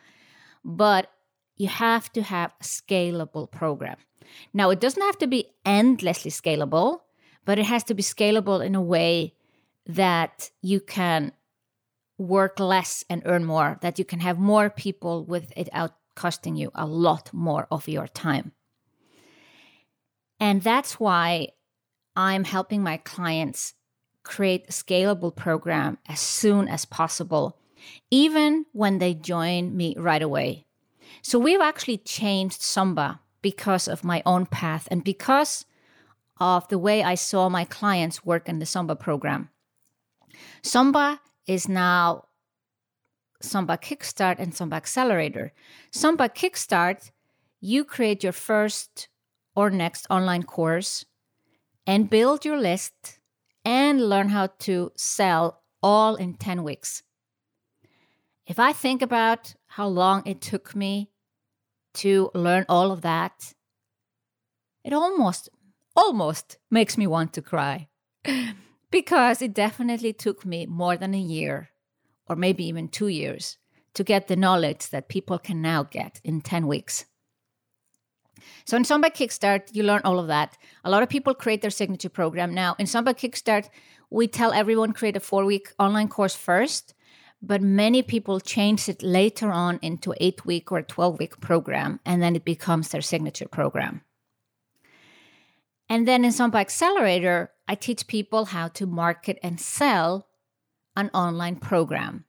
but 0.63 1.11
you 1.57 1.67
have 1.67 2.11
to 2.13 2.21
have 2.21 2.53
a 2.61 2.63
scalable 2.63 3.51
program. 3.51 3.97
Now, 4.53 4.69
it 4.69 4.79
doesn't 4.79 5.01
have 5.01 5.17
to 5.19 5.27
be 5.27 5.47
endlessly 5.65 6.31
scalable, 6.31 7.01
but 7.45 7.59
it 7.59 7.65
has 7.65 7.83
to 7.85 7.93
be 7.93 8.03
scalable 8.03 8.65
in 8.65 8.75
a 8.75 8.81
way 8.81 9.33
that 9.87 10.51
you 10.61 10.79
can 10.79 11.33
work 12.17 12.59
less 12.59 13.03
and 13.09 13.23
earn 13.25 13.43
more, 13.43 13.77
that 13.81 13.97
you 13.97 14.05
can 14.05 14.19
have 14.19 14.37
more 14.37 14.69
people 14.69 15.25
without 15.25 15.93
costing 16.19 16.55
you 16.57 16.69
a 16.75 16.85
lot 16.85 17.33
more 17.33 17.65
of 17.71 17.87
your 17.87 18.07
time. 18.07 18.51
And 20.39 20.61
that's 20.61 20.99
why 20.99 21.49
I'm 22.15 22.43
helping 22.43 22.83
my 22.83 22.97
clients 22.97 23.73
create 24.23 24.65
a 24.67 24.71
scalable 24.71 25.33
program 25.33 25.97
as 26.07 26.19
soon 26.19 26.67
as 26.67 26.83
possible, 26.83 27.57
even 28.11 28.65
when 28.73 28.99
they 28.99 29.13
join 29.13 29.75
me 29.75 29.95
right 29.97 30.21
away. 30.21 30.65
So 31.21 31.39
we've 31.39 31.61
actually 31.61 31.97
changed 31.97 32.61
SOMBA 32.61 33.19
because 33.41 33.87
of 33.87 34.03
my 34.03 34.21
own 34.25 34.45
path 34.45 34.87
and 34.91 35.03
because 35.03 35.65
of 36.39 36.67
the 36.67 36.77
way 36.77 37.03
I 37.03 37.15
saw 37.15 37.49
my 37.49 37.65
clients 37.65 38.25
work 38.25 38.49
in 38.49 38.59
the 38.59 38.65
SOMBA 38.65 38.99
program. 38.99 39.49
SOMBA 40.63 41.19
is 41.47 41.67
now 41.67 42.25
SOMBA 43.41 43.77
Kickstart 43.81 44.39
and 44.39 44.53
SOMBA 44.53 44.75
Accelerator. 44.75 45.53
SOMBA 45.91 46.29
Kickstart, 46.35 47.11
you 47.61 47.83
create 47.83 48.23
your 48.23 48.33
first 48.33 49.07
or 49.55 49.69
next 49.69 50.05
online 50.09 50.43
course 50.43 51.05
and 51.87 52.09
build 52.09 52.45
your 52.45 52.57
list 52.57 53.19
and 53.65 54.09
learn 54.09 54.29
how 54.29 54.47
to 54.59 54.91
sell 54.95 55.61
all 55.81 56.15
in 56.15 56.33
10 56.33 56.63
weeks. 56.63 57.03
If 58.45 58.59
I 58.59 58.73
think 58.73 59.01
about 59.01 59.55
how 59.67 59.87
long 59.87 60.23
it 60.25 60.41
took 60.41 60.75
me 60.75 61.09
to 61.95 62.31
learn 62.33 62.65
all 62.67 62.91
of 62.91 63.01
that, 63.01 63.53
it 64.83 64.93
almost, 64.93 65.49
almost 65.95 66.57
makes 66.69 66.97
me 66.97 67.07
want 67.07 67.33
to 67.33 67.41
cry. 67.41 67.87
because 68.91 69.41
it 69.41 69.53
definitely 69.53 70.13
took 70.13 70.45
me 70.45 70.65
more 70.65 70.97
than 70.97 71.13
a 71.13 71.19
year 71.19 71.68
or 72.29 72.35
maybe 72.35 72.65
even 72.65 72.87
two 72.87 73.07
years 73.07 73.57
to 73.93 74.03
get 74.03 74.27
the 74.27 74.35
knowledge 74.35 74.89
that 74.89 75.09
people 75.09 75.39
can 75.39 75.61
now 75.61 75.83
get 75.83 76.21
in 76.23 76.41
10 76.41 76.67
weeks. 76.67 77.05
So 78.65 78.77
in 78.77 78.83
SOMBA 78.83 79.11
Kickstart, 79.15 79.75
you 79.75 79.83
learn 79.83 80.01
all 80.05 80.19
of 80.19 80.27
that. 80.27 80.57
A 80.83 80.89
lot 80.89 81.03
of 81.03 81.09
people 81.09 81.33
create 81.33 81.61
their 81.61 81.71
signature 81.71 82.09
program. 82.09 82.53
Now, 82.53 82.75
in 82.79 82.85
SOMBA 82.85 83.15
Kickstart, 83.15 83.69
we 84.09 84.27
tell 84.27 84.53
everyone 84.53 84.93
create 84.93 85.17
a 85.17 85.19
four 85.19 85.45
week 85.45 85.73
online 85.79 86.07
course 86.07 86.35
first, 86.35 86.93
but 87.41 87.61
many 87.61 88.01
people 88.01 88.39
change 88.39 88.87
it 88.89 89.03
later 89.03 89.51
on 89.51 89.79
into 89.81 90.13
eight 90.19 90.45
week 90.45 90.71
or 90.71 90.81
12 90.81 91.19
week 91.19 91.39
program, 91.39 91.99
and 92.05 92.21
then 92.21 92.35
it 92.35 92.45
becomes 92.45 92.89
their 92.89 93.01
signature 93.01 93.47
program. 93.47 94.01
And 95.89 96.07
then 96.07 96.23
in 96.23 96.31
SOMBA 96.31 96.59
Accelerator, 96.59 97.51
I 97.67 97.75
teach 97.75 98.07
people 98.07 98.45
how 98.45 98.67
to 98.69 98.85
market 98.85 99.39
and 99.41 99.59
sell 99.59 100.27
an 100.99 101.11
online 101.13 101.55
program. 101.55 102.25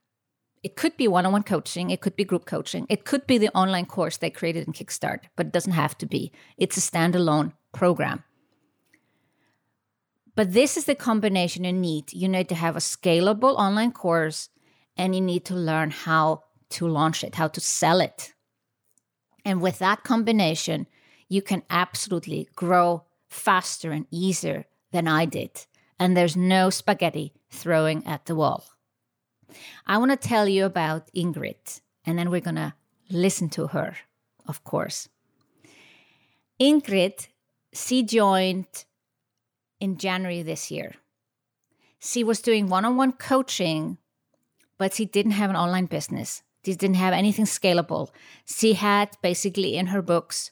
It 0.62 0.76
could 0.76 0.96
be 0.96 1.08
one 1.08 1.24
on 1.24 1.32
one 1.32 1.42
coaching, 1.42 1.90
it 1.90 2.00
could 2.00 2.16
be 2.16 2.24
group 2.24 2.44
coaching, 2.44 2.86
it 2.88 3.04
could 3.04 3.26
be 3.26 3.38
the 3.38 3.54
online 3.56 3.86
course 3.86 4.18
they 4.18 4.30
created 4.30 4.66
in 4.66 4.74
Kickstart, 4.74 5.20
but 5.36 5.46
it 5.46 5.52
doesn't 5.52 5.72
have 5.72 5.96
to 5.98 6.06
be. 6.06 6.32
It's 6.58 6.76
a 6.76 6.80
standalone 6.80 7.52
program. 7.72 8.24
But 10.34 10.52
this 10.52 10.76
is 10.76 10.84
the 10.84 10.94
combination 10.94 11.64
you 11.64 11.72
need. 11.72 12.12
You 12.12 12.28
need 12.28 12.48
to 12.50 12.54
have 12.54 12.76
a 12.76 12.80
scalable 12.80 13.54
online 13.56 13.92
course 13.92 14.48
and 14.96 15.14
you 15.14 15.20
need 15.20 15.44
to 15.46 15.54
learn 15.54 15.90
how 15.90 16.44
to 16.70 16.86
launch 16.86 17.24
it, 17.24 17.34
how 17.34 17.48
to 17.48 17.60
sell 17.60 18.00
it. 18.00 18.32
And 19.44 19.60
with 19.60 19.78
that 19.78 20.04
combination, 20.04 20.86
you 21.28 21.42
can 21.42 21.62
absolutely 21.70 22.48
grow 22.54 23.04
faster 23.28 23.92
and 23.92 24.06
easier 24.10 24.66
than 24.92 25.08
I 25.08 25.24
did. 25.24 25.66
And 26.01 26.16
there's 26.16 26.36
no 26.36 26.70
spaghetti 26.70 27.34
throwing 27.51 28.07
at 28.07 28.24
the 28.24 28.34
wall. 28.34 28.64
I 29.86 29.98
want 29.98 30.11
to 30.11 30.16
tell 30.16 30.48
you 30.48 30.64
about 30.64 31.11
Ingrid, 31.14 31.80
and 32.07 32.18
then 32.18 32.30
we're 32.30 32.40
going 32.40 32.57
to 32.57 32.74
listen 33.11 33.51
to 33.51 33.68
her, 33.68 33.96
of 34.46 34.64
course. 34.64 35.09
Ingrid, 36.59 37.28
she 37.74 38.03
joined 38.03 38.86
in 39.78 39.98
January 39.98 40.42
this 40.42 40.70
year. 40.70 40.94
She 41.98 42.24
was 42.24 42.40
doing 42.40 42.68
one 42.68 42.86
on 42.86 42.96
one 42.96 43.12
coaching, 43.12 43.98
but 44.78 44.94
she 44.94 45.05
didn't 45.05 45.32
have 45.32 45.51
an 45.51 45.57
online 45.57 45.86
business. 45.86 46.42
She 46.64 46.74
didn't 46.74 46.96
have 46.96 47.12
anything 47.12 47.44
scalable. 47.44 48.09
She 48.46 48.72
had 48.72 49.11
basically 49.22 49.76
in 49.76 49.88
her 49.88 50.01
books 50.01 50.51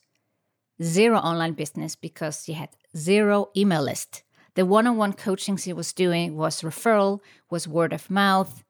zero 0.83 1.19
online 1.19 1.53
business 1.53 1.97
because 1.97 2.45
she 2.45 2.53
had 2.53 2.71
zero 2.95 3.49
email 3.57 3.83
list. 3.83 4.23
The 4.59 4.67
one 4.67 4.89
on 4.89 4.97
one 4.97 5.13
coaching 5.13 5.57
she 5.57 5.73
was 5.73 5.93
doing 5.93 6.35
was 6.35 6.63
referral, 6.63 7.21
was 7.49 7.69
word 7.69 7.93
of 7.93 8.11
mouth, 8.11 8.65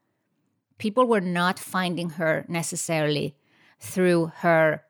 people 0.77 1.07
were 1.07 1.23
not 1.23 1.59
finding 1.59 2.11
her 2.21 2.45
necessarily 2.47 3.35
through 3.81 4.33
her 4.41 4.85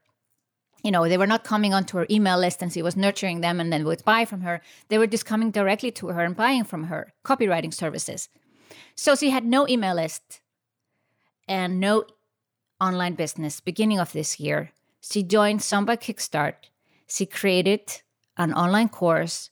you 0.82 0.90
know 0.90 1.08
they 1.08 1.16
were 1.16 1.28
not 1.28 1.44
coming 1.44 1.72
onto 1.72 1.98
her 1.98 2.06
email 2.10 2.36
list 2.36 2.62
and 2.62 2.72
she 2.72 2.82
was 2.82 2.96
nurturing 2.96 3.42
them 3.42 3.60
and 3.60 3.72
then 3.72 3.84
would 3.84 4.04
buy 4.04 4.24
from 4.24 4.40
her. 4.40 4.60
They 4.88 4.98
were 4.98 5.06
just 5.06 5.24
coming 5.24 5.52
directly 5.52 5.92
to 5.92 6.08
her 6.08 6.24
and 6.24 6.34
buying 6.34 6.64
from 6.64 6.82
her 6.84 7.12
copywriting 7.24 7.72
services. 7.72 8.28
So 8.96 9.14
she 9.14 9.30
had 9.30 9.44
no 9.44 9.68
email 9.68 9.94
list 9.94 10.40
and 11.46 11.78
no 11.78 12.06
online 12.80 13.14
business 13.14 13.60
beginning 13.60 14.00
of 14.00 14.12
this 14.12 14.40
year. 14.40 14.72
She 15.00 15.22
joined 15.22 15.60
SOMBA 15.60 15.98
kickstart. 15.98 16.70
She 17.06 17.24
created 17.24 18.02
an 18.36 18.52
online 18.52 18.88
course 18.88 19.50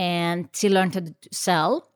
and 0.00 0.48
she 0.52 0.68
learned 0.68 0.92
to 0.94 1.02
sell 1.30 1.86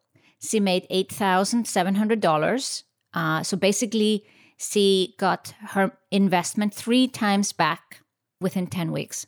she 0.41 0.61
made 0.61 0.87
$8700 0.91 2.83
uh, 3.15 3.43
so 3.43 3.57
basically, 3.57 4.25
she 4.57 5.15
got 5.19 5.55
her 5.69 5.97
investment 6.11 6.75
three 6.75 7.07
times 7.09 7.53
back 7.53 8.01
within 8.41 8.67
10 8.67 8.93
weeks. 8.93 9.27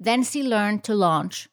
Then 0.00 0.22
she 0.22 0.42
learned 0.42 0.84
to 0.84 0.94
launch. 0.94 1.48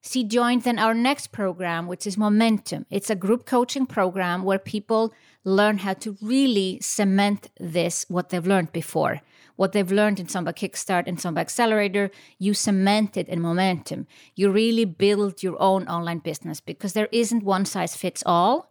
She 0.00 0.24
joined 0.24 0.62
then 0.62 0.78
our 0.78 0.94
next 0.94 1.28
program, 1.32 1.86
which 1.86 2.06
is 2.06 2.16
Momentum. 2.16 2.86
It's 2.90 3.10
a 3.10 3.16
group 3.16 3.46
coaching 3.46 3.86
program 3.86 4.42
where 4.42 4.58
people 4.58 5.12
learn 5.44 5.78
how 5.78 5.94
to 5.94 6.16
really 6.20 6.78
cement 6.80 7.50
this, 7.58 8.04
what 8.08 8.28
they've 8.28 8.46
learned 8.46 8.72
before. 8.72 9.20
What 9.58 9.72
they've 9.72 9.90
learned 9.90 10.20
in 10.20 10.28
SOMBA 10.28 10.54
Kickstart 10.54 11.08
and 11.08 11.18
SOMBA 11.18 11.40
Accelerator, 11.40 12.12
you 12.38 12.54
cement 12.54 13.16
it 13.16 13.28
in 13.28 13.40
Momentum. 13.40 14.06
You 14.36 14.52
really 14.52 14.84
build 14.84 15.42
your 15.42 15.60
own 15.60 15.88
online 15.88 16.20
business 16.20 16.60
because 16.60 16.92
there 16.92 17.08
isn't 17.10 17.42
one 17.42 17.64
size 17.64 17.96
fits 17.96 18.22
all. 18.24 18.70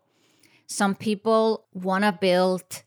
Some 0.66 0.96
people 0.96 1.66
want 1.74 2.06
to 2.06 2.14
build 2.14 2.84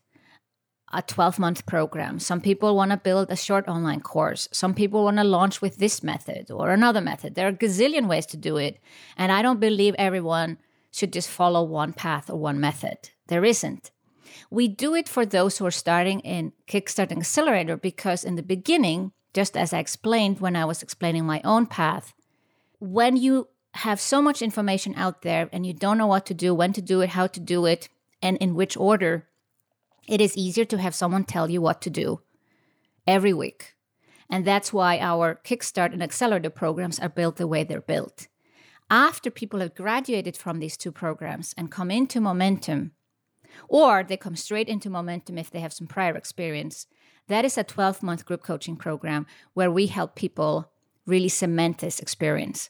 a 0.91 1.03
12 1.03 1.37
month 1.37 1.67
program. 1.67 2.17
Some 2.17 2.41
people 2.41 2.75
want 2.75 2.89
to 2.89 2.97
build 2.97 3.29
a 3.29 3.35
short 3.35 3.67
online 3.67 4.01
course. 4.01 4.49
Some 4.51 4.73
people 4.73 5.03
want 5.03 5.17
to 5.17 5.23
launch 5.23 5.61
with 5.61 5.77
this 5.77 6.01
method 6.01 6.49
or 6.49 6.71
another 6.71 7.01
method. 7.01 7.35
There 7.35 7.47
are 7.47 7.53
gazillion 7.53 8.07
ways 8.07 8.25
to 8.27 8.37
do 8.37 8.57
it. 8.57 8.79
And 9.15 9.31
I 9.31 9.43
don't 9.43 9.59
believe 9.59 9.93
everyone 9.99 10.57
should 10.91 11.13
just 11.13 11.29
follow 11.29 11.61
one 11.61 11.93
path 11.93 12.31
or 12.31 12.39
one 12.39 12.59
method. 12.59 13.11
There 13.27 13.45
isn't. 13.45 13.91
We 14.51 14.67
do 14.67 14.93
it 14.95 15.07
for 15.07 15.25
those 15.25 15.57
who 15.57 15.65
are 15.65 15.71
starting 15.71 16.19
in 16.19 16.51
Kickstarter 16.67 17.17
Accelerator 17.17 17.77
because 17.77 18.25
in 18.25 18.35
the 18.35 18.43
beginning, 18.43 19.13
just 19.33 19.55
as 19.55 19.71
I 19.71 19.79
explained 19.79 20.41
when 20.41 20.57
I 20.57 20.65
was 20.65 20.83
explaining 20.83 21.25
my 21.25 21.39
own 21.45 21.65
path, 21.65 22.13
when 22.77 23.15
you 23.15 23.47
have 23.75 24.01
so 24.01 24.21
much 24.21 24.41
information 24.41 24.93
out 24.95 25.21
there 25.21 25.49
and 25.53 25.65
you 25.65 25.73
don't 25.73 25.97
know 25.97 26.05
what 26.07 26.25
to 26.25 26.33
do, 26.33 26.53
when 26.53 26.73
to 26.73 26.81
do 26.81 26.99
it, 26.99 27.11
how 27.11 27.27
to 27.27 27.39
do 27.39 27.65
it, 27.65 27.87
and 28.21 28.35
in 28.37 28.53
which 28.53 28.75
order, 28.75 29.29
it 30.05 30.19
is 30.19 30.35
easier 30.35 30.65
to 30.65 30.77
have 30.77 30.93
someone 30.93 31.23
tell 31.23 31.49
you 31.49 31.61
what 31.61 31.81
to 31.83 31.89
do 31.89 32.21
every 33.07 33.31
week. 33.31 33.75
And 34.29 34.43
that's 34.43 34.73
why 34.73 34.99
our 34.99 35.39
Kickstart 35.45 35.93
and 35.93 36.03
Accelerator 36.03 36.49
programs 36.49 36.99
are 36.99 37.09
built 37.09 37.37
the 37.37 37.47
way 37.47 37.63
they're 37.63 37.79
built. 37.79 38.27
After 38.89 39.31
people 39.31 39.61
have 39.61 39.75
graduated 39.75 40.35
from 40.35 40.59
these 40.59 40.75
two 40.75 40.91
programs 40.91 41.53
and 41.57 41.71
come 41.71 41.89
into 41.89 42.19
momentum, 42.19 42.91
or 43.67 44.03
they 44.03 44.17
come 44.17 44.35
straight 44.35 44.67
into 44.67 44.89
momentum 44.89 45.37
if 45.37 45.51
they 45.51 45.59
have 45.59 45.73
some 45.73 45.87
prior 45.87 46.15
experience, 46.15 46.87
that 47.27 47.45
is 47.45 47.57
a 47.57 47.63
12 47.63 48.03
month 48.03 48.25
group 48.25 48.43
coaching 48.43 48.75
program 48.75 49.25
where 49.53 49.71
we 49.71 49.87
help 49.87 50.15
people 50.15 50.71
really 51.05 51.29
cement 51.29 51.79
this 51.79 51.99
experience. 51.99 52.69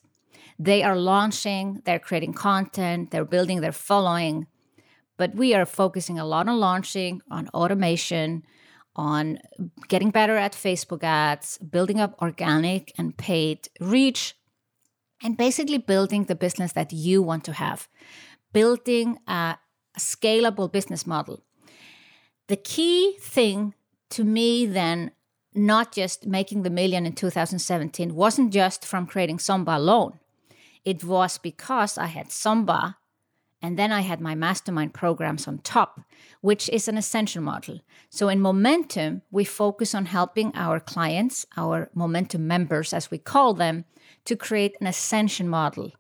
They 0.60 0.84
are 0.84 0.96
launching, 0.96 1.82
they're 1.86 2.00
creating 2.00 2.34
content, 2.34 3.12
they're 3.12 3.26
building 3.26 3.62
their 3.62 3.72
following. 3.72 4.48
But 5.18 5.36
we 5.36 5.54
are 5.54 5.66
focusing 5.66 6.20
a 6.20 6.26
lot 6.26 6.48
on 6.48 6.60
launching, 6.60 7.22
on 7.30 7.48
automation, 7.50 8.44
on 8.96 9.40
getting 9.88 10.12
better 10.12 10.36
at 10.38 10.54
Facebook 10.54 11.04
ads, 11.04 11.58
building 11.60 12.00
up 12.00 12.16
organic 12.22 12.92
and 12.98 13.16
paid 13.18 13.70
reach, 13.80 14.36
and 15.24 15.38
basically 15.38 15.78
building 15.78 16.26
the 16.26 16.36
business 16.36 16.74
that 16.74 16.92
you 16.92 17.22
want 17.22 17.44
to 17.46 17.54
have, 17.54 17.88
building 18.54 19.18
a, 19.28 19.58
a 19.96 20.00
scalable 20.00 20.72
business 20.72 21.06
model. 21.06 21.44
The 22.48 22.58
key 22.58 23.18
thing 23.20 23.74
to 24.12 24.24
me 24.24 24.66
then 24.66 25.12
not 25.54 25.94
just 25.94 26.26
making 26.26 26.64
the 26.64 26.70
million 26.70 27.06
in 27.06 27.14
2017 27.14 28.16
wasn't 28.16 28.54
just 28.54 28.86
from 28.86 29.06
creating 29.06 29.38
SOMBA 29.38 29.76
alone. 29.76 30.20
It 30.86 31.04
was 31.04 31.38
because 31.38 31.98
I 31.98 32.08
had 32.08 32.30
SOMBA 32.30 32.96
and 33.62 33.78
then 33.78 33.92
I 33.92 34.02
had 34.02 34.20
my 34.20 34.34
mastermind 34.34 34.94
programs 34.94 35.48
on 35.48 35.60
top, 35.60 36.02
which 36.42 36.68
is 36.70 36.88
an 36.88 36.98
ascension 36.98 37.44
model. 37.44 37.80
So 38.10 38.28
in 38.28 38.40
Momentum, 38.40 39.22
we 39.30 39.44
focus 39.46 39.94
on 39.94 40.08
helping 40.08 40.52
our 40.56 40.80
clients, 40.80 41.46
our 41.56 41.90
Momentum 41.94 42.48
members, 42.48 42.92
as 42.92 43.12
we 43.12 43.20
call 43.20 43.54
them, 43.54 43.86
to 44.26 44.36
create 44.36 44.76
an 44.82 44.88
ascension 44.88 45.48
model. 45.48 45.92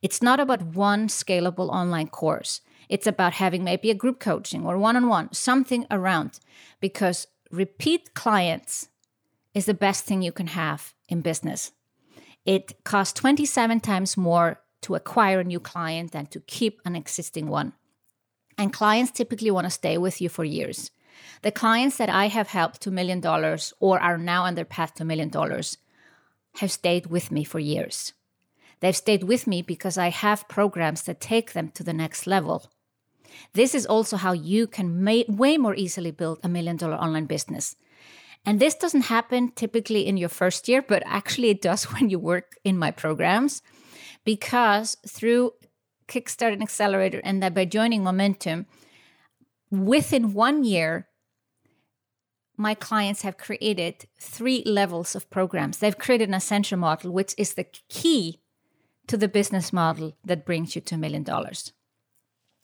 It's 0.00 0.22
not 0.22 0.38
about 0.38 0.62
one 0.62 1.08
scalable 1.08 1.70
online 1.70 2.08
course. 2.08 2.60
It's 2.92 3.06
about 3.06 3.32
having 3.32 3.64
maybe 3.64 3.90
a 3.90 3.94
group 3.94 4.20
coaching 4.20 4.66
or 4.66 4.76
one 4.76 4.96
on 4.96 5.08
one, 5.08 5.32
something 5.32 5.86
around, 5.90 6.38
because 6.78 7.26
repeat 7.50 8.12
clients 8.12 8.90
is 9.54 9.64
the 9.64 9.72
best 9.72 10.04
thing 10.04 10.20
you 10.20 10.30
can 10.30 10.48
have 10.48 10.92
in 11.08 11.22
business. 11.22 11.72
It 12.44 12.84
costs 12.84 13.18
27 13.18 13.80
times 13.80 14.18
more 14.18 14.60
to 14.82 14.94
acquire 14.94 15.40
a 15.40 15.44
new 15.44 15.58
client 15.58 16.12
than 16.12 16.26
to 16.26 16.40
keep 16.40 16.82
an 16.84 16.94
existing 16.94 17.46
one. 17.46 17.72
And 18.58 18.74
clients 18.74 19.10
typically 19.10 19.50
want 19.50 19.64
to 19.64 19.70
stay 19.70 19.96
with 19.96 20.20
you 20.20 20.28
for 20.28 20.44
years. 20.44 20.90
The 21.40 21.50
clients 21.50 21.96
that 21.96 22.10
I 22.10 22.26
have 22.28 22.48
helped 22.48 22.82
to 22.82 22.90
million 22.90 23.20
dollars 23.20 23.72
or 23.80 23.98
are 24.00 24.18
now 24.18 24.42
on 24.42 24.54
their 24.54 24.66
path 24.66 24.92
to 24.96 25.04
million 25.06 25.30
dollars 25.30 25.78
have 26.56 26.70
stayed 26.70 27.06
with 27.06 27.32
me 27.32 27.42
for 27.42 27.58
years. 27.58 28.12
They've 28.80 28.94
stayed 28.94 29.24
with 29.24 29.46
me 29.46 29.62
because 29.62 29.96
I 29.96 30.10
have 30.10 30.46
programs 30.46 31.04
that 31.04 31.22
take 31.22 31.54
them 31.54 31.70
to 31.70 31.82
the 31.82 31.94
next 31.94 32.26
level. 32.26 32.70
This 33.54 33.74
is 33.74 33.86
also 33.86 34.16
how 34.16 34.32
you 34.32 34.66
can 34.66 35.04
may, 35.04 35.24
way 35.28 35.56
more 35.58 35.74
easily 35.74 36.10
build 36.10 36.38
a 36.42 36.48
million 36.48 36.76
dollar 36.76 36.96
online 36.96 37.26
business 37.26 37.76
and 38.44 38.58
this 38.58 38.74
doesn't 38.74 39.02
happen 39.02 39.52
typically 39.52 40.06
in 40.06 40.16
your 40.16 40.28
first 40.28 40.68
year, 40.68 40.82
but 40.82 41.02
actually 41.06 41.50
it 41.50 41.62
does 41.62 41.84
when 41.92 42.10
you 42.10 42.18
work 42.18 42.56
in 42.64 42.78
my 42.78 42.90
programs 42.90 43.62
because 44.24 44.96
through 45.06 45.52
Kickstart 46.08 46.52
and 46.52 46.62
Accelerator 46.62 47.20
and 47.24 47.42
that 47.42 47.54
by 47.54 47.64
joining 47.64 48.02
Momentum, 48.02 48.66
within 49.70 50.32
one 50.32 50.64
year, 50.64 51.08
my 52.56 52.74
clients 52.74 53.22
have 53.22 53.38
created 53.38 54.06
three 54.20 54.62
levels 54.66 55.16
of 55.16 55.30
programs. 55.30 55.78
They've 55.78 55.98
created 55.98 56.28
an 56.28 56.34
Ascension 56.34 56.80
model, 56.80 57.10
which 57.10 57.34
is 57.38 57.54
the 57.54 57.66
key 57.88 58.40
to 59.06 59.16
the 59.16 59.26
business 59.26 59.72
model 59.72 60.16
that 60.24 60.44
brings 60.44 60.74
you 60.74 60.82
to 60.82 60.94
a 60.96 60.98
million 60.98 61.22
dollars. 61.22 61.72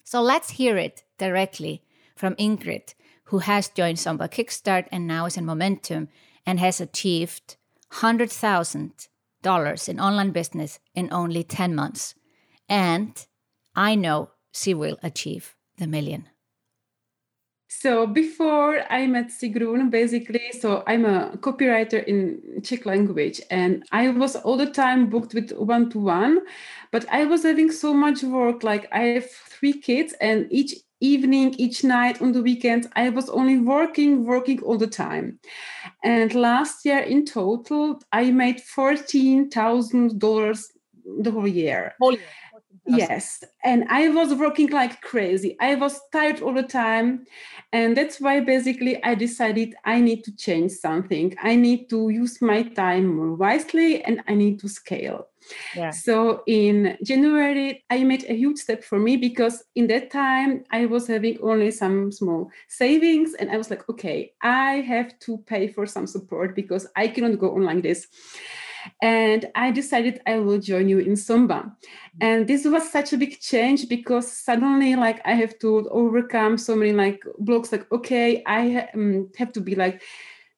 So 0.09 0.23
let's 0.23 0.49
hear 0.49 0.75
it 0.75 1.03
directly 1.19 1.83
from 2.15 2.33
Ingrid, 2.37 2.95
who 3.25 3.37
has 3.45 3.69
joined 3.69 3.99
SOMBA 3.99 4.29
Kickstart 4.29 4.87
and 4.91 5.05
now 5.05 5.27
is 5.27 5.37
in 5.37 5.45
Momentum 5.45 6.07
and 6.47 6.59
has 6.59 6.81
achieved 6.81 7.57
$100,000 7.91 9.87
in 9.87 9.99
online 9.99 10.31
business 10.31 10.79
in 10.95 11.13
only 11.13 11.43
10 11.43 11.75
months. 11.75 12.15
And 12.67 13.23
I 13.75 13.93
know 13.93 14.31
she 14.51 14.73
will 14.73 14.97
achieve 15.03 15.55
the 15.77 15.85
million. 15.85 16.27
So 17.71 18.07
before 18.07 18.81
I 18.89 19.05
met 19.05 19.27
Sigrun, 19.27 19.91
basically, 19.91 20.51
so 20.59 20.83
I'm 20.87 21.05
a 21.05 21.37
copywriter 21.37 22.03
in 22.03 22.61
Czech 22.63 22.87
language, 22.87 23.39
and 23.51 23.83
I 23.91 24.09
was 24.09 24.35
all 24.35 24.57
the 24.57 24.71
time 24.71 25.07
booked 25.07 25.35
with 25.35 25.51
one 25.51 25.91
to 25.91 25.99
one, 25.99 26.39
but 26.91 27.05
I 27.11 27.25
was 27.25 27.43
having 27.43 27.71
so 27.71 27.93
much 27.93 28.23
work. 28.23 28.63
Like 28.63 28.87
I 28.91 29.01
have 29.13 29.29
three 29.29 29.73
kids, 29.73 30.13
and 30.19 30.47
each 30.49 30.73
evening, 30.99 31.53
each 31.59 31.83
night 31.83 32.23
on 32.23 32.31
the 32.31 32.41
weekends, 32.41 32.87
I 32.95 33.09
was 33.09 33.29
only 33.29 33.59
working, 33.59 34.25
working 34.25 34.63
all 34.63 34.79
the 34.79 34.87
time. 34.87 35.39
And 36.03 36.33
last 36.33 36.83
year 36.85 36.99
in 36.99 37.23
total, 37.23 38.01
I 38.11 38.31
made 38.31 38.61
fourteen 38.61 39.47
thousand 39.47 40.19
dollars 40.19 40.71
the 41.21 41.29
whole 41.29 41.47
year. 41.47 41.93
Whole 42.01 42.13
year. 42.13 42.21
Yes. 42.97 43.43
And 43.63 43.85
I 43.89 44.09
was 44.09 44.33
working 44.33 44.69
like 44.69 45.01
crazy. 45.01 45.55
I 45.59 45.75
was 45.75 45.99
tired 46.11 46.41
all 46.41 46.53
the 46.53 46.63
time. 46.63 47.25
And 47.71 47.95
that's 47.95 48.19
why 48.19 48.39
basically 48.39 49.03
I 49.03 49.15
decided 49.15 49.75
I 49.85 49.99
need 49.99 50.23
to 50.23 50.35
change 50.35 50.71
something. 50.71 51.35
I 51.41 51.55
need 51.55 51.89
to 51.89 52.09
use 52.09 52.41
my 52.41 52.63
time 52.63 53.15
more 53.15 53.35
wisely 53.35 54.03
and 54.03 54.21
I 54.27 54.33
need 54.33 54.59
to 54.61 54.69
scale. 54.69 55.27
Yeah. 55.75 55.91
So 55.91 56.43
in 56.47 56.97
January, 57.03 57.83
I 57.89 58.03
made 58.03 58.25
a 58.25 58.33
huge 58.33 58.59
step 58.59 58.83
for 58.83 58.99
me 58.99 59.17
because 59.17 59.63
in 59.75 59.87
that 59.87 60.11
time 60.11 60.63
I 60.71 60.85
was 60.85 61.07
having 61.07 61.37
only 61.41 61.71
some 61.71 62.11
small 62.11 62.51
savings 62.67 63.33
and 63.35 63.51
I 63.51 63.57
was 63.57 63.69
like, 63.69 63.87
okay, 63.89 64.33
I 64.41 64.81
have 64.81 65.17
to 65.19 65.37
pay 65.39 65.67
for 65.67 65.85
some 65.85 66.07
support 66.07 66.55
because 66.55 66.87
I 66.95 67.07
cannot 67.07 67.39
go 67.39 67.55
on 67.55 67.63
like 67.63 67.83
this 67.83 68.07
and 69.01 69.45
I 69.55 69.71
decided 69.71 70.21
I 70.25 70.39
will 70.39 70.59
join 70.59 70.89
you 70.89 70.99
in 70.99 71.13
SOMBA. 71.13 71.71
And 72.21 72.47
this 72.47 72.65
was 72.65 72.91
such 72.91 73.13
a 73.13 73.17
big 73.17 73.39
change 73.39 73.87
because 73.87 74.31
suddenly, 74.31 74.95
like, 74.95 75.21
I 75.25 75.33
have 75.33 75.57
to 75.59 75.87
overcome 75.89 76.57
so 76.57 76.75
many 76.75 76.91
like 76.91 77.21
blocks. 77.39 77.71
Like, 77.71 77.89
okay, 77.91 78.43
I 78.45 78.89
um, 78.93 79.29
have 79.37 79.53
to 79.53 79.61
be 79.61 79.75
like 79.75 80.01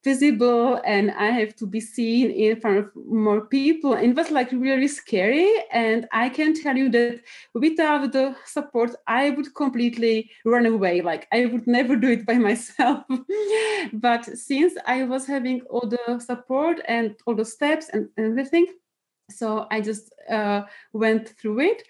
visible 0.04 0.82
and 0.86 1.12
I 1.12 1.28
have 1.28 1.56
to 1.58 1.68
be 1.68 1.80
seen 1.80 2.32
in 2.32 2.60
front 2.60 2.78
of 2.80 2.92
more 2.96 3.42
people. 3.46 3.94
And 3.94 4.12
it 4.12 4.16
was 4.16 4.32
like 4.32 4.52
really 4.52 4.88
scary. 4.88 5.52
And 5.72 6.08
I 6.12 6.30
can 6.30 6.54
tell 6.54 6.76
you 6.76 6.90
that 6.90 7.22
without 7.54 8.12
the 8.12 8.36
support, 8.46 8.96
I 9.08 9.32
would 9.32 9.54
completely 9.56 10.32
run 10.46 10.66
away. 10.66 11.02
Like 11.02 11.28
I 11.32 11.46
would 11.46 11.68
never 11.68 11.96
do 11.96 12.10
it 12.10 12.26
by 12.26 12.38
myself. 12.50 13.04
but 13.94 14.26
since 14.26 14.74
I 14.86 15.04
was 15.04 15.28
having 15.28 15.62
all 15.70 15.88
the 15.88 16.20
support 16.20 16.82
and 16.88 17.16
all 17.26 17.36
the 17.36 17.46
steps 17.46 17.90
and 17.94 18.10
everything, 18.18 18.68
so 19.32 19.66
i 19.72 19.82
just 19.82 20.12
uh, 20.30 20.62
went 20.94 21.30
through 21.38 21.60
it. 21.60 21.84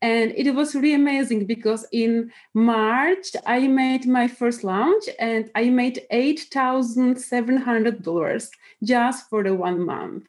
And 0.00 0.30
it 0.32 0.54
was 0.54 0.74
really 0.74 0.94
amazing 0.94 1.44
because 1.46 1.86
in 1.92 2.32
march 2.54 3.36
i 3.46 3.68
made 3.68 4.06
my 4.06 4.26
first 4.28 4.64
launch 4.64 5.04
and 5.18 5.50
i 5.54 5.68
made 5.68 6.00
$8700 6.12 8.48
just 8.84 9.28
for 9.28 9.42
the 9.42 9.52
one 9.54 9.84
month. 9.84 10.26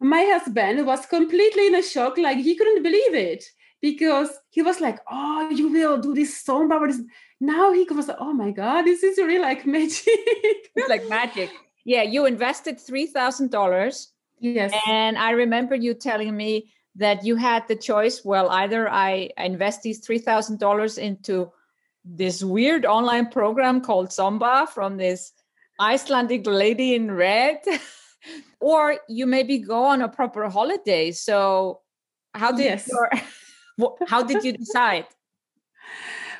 My 0.00 0.22
husband 0.22 0.86
was 0.86 1.06
completely 1.06 1.66
in 1.66 1.74
a 1.74 1.82
shock 1.82 2.18
like 2.18 2.38
he 2.38 2.54
couldn't 2.54 2.84
believe 2.84 3.14
it 3.14 3.44
because 3.80 4.30
he 4.50 4.62
was 4.62 4.80
like 4.80 4.98
oh 5.10 5.50
you 5.50 5.68
will 5.68 5.98
do 5.98 6.14
this 6.14 6.44
so 6.44 6.66
much 6.66 6.94
now 7.40 7.72
he 7.72 7.86
was 7.90 8.10
oh 8.18 8.32
my 8.32 8.50
god 8.50 8.82
this 8.82 9.02
is 9.02 9.18
really 9.18 9.38
like 9.38 9.66
magic. 9.66 10.04
It's 10.76 10.88
like 10.88 11.08
magic. 11.08 11.50
Yeah 11.84 12.02
you 12.02 12.26
invested 12.26 12.78
$3000 12.78 14.06
Yes. 14.40 14.72
And 14.86 15.18
I 15.18 15.30
remember 15.30 15.74
you 15.74 15.94
telling 15.94 16.36
me 16.36 16.70
that 16.96 17.24
you 17.24 17.36
had 17.36 17.66
the 17.68 17.76
choice 17.76 18.24
well, 18.24 18.48
either 18.50 18.88
I 18.88 19.30
invest 19.38 19.82
these 19.82 20.06
$3,000 20.06 20.98
into 20.98 21.52
this 22.04 22.42
weird 22.42 22.84
online 22.84 23.28
program 23.28 23.80
called 23.80 24.08
SOMBA 24.08 24.68
from 24.68 24.96
this 24.96 25.32
Icelandic 25.80 26.46
lady 26.46 26.94
in 26.94 27.10
red, 27.12 27.58
or 28.60 28.98
you 29.08 29.26
maybe 29.26 29.58
go 29.58 29.84
on 29.84 30.02
a 30.02 30.08
proper 30.08 30.48
holiday. 30.48 31.12
So, 31.12 31.80
how 32.34 32.52
did 32.52 32.64
yes. 32.64 32.88
your, 32.88 33.10
how 34.08 34.22
did 34.22 34.42
you 34.42 34.52
decide? 34.52 35.06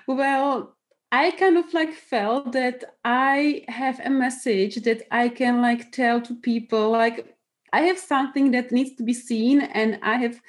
Well, 0.07 0.77
I 1.13 1.31
kind 1.31 1.57
of 1.57 1.73
like 1.73 1.93
felt 1.93 2.53
that 2.53 2.97
I 3.05 3.65
have 3.69 4.01
a 4.01 4.11
message 4.11 4.77
that 4.83 5.03
I 5.11 5.29
can 5.29 5.63
like 5.63 5.93
tell 5.93 6.21
to 6.23 6.35
people 6.35 6.91
like 6.91 7.38
I 7.73 7.83
have 7.83 7.99
something 7.99 8.51
that 8.53 8.73
needs 8.73 8.95
to 8.97 9.03
be 9.03 9.15
seen 9.15 9.61
and 9.61 9.99
I 10.03 10.17
have 10.17 10.41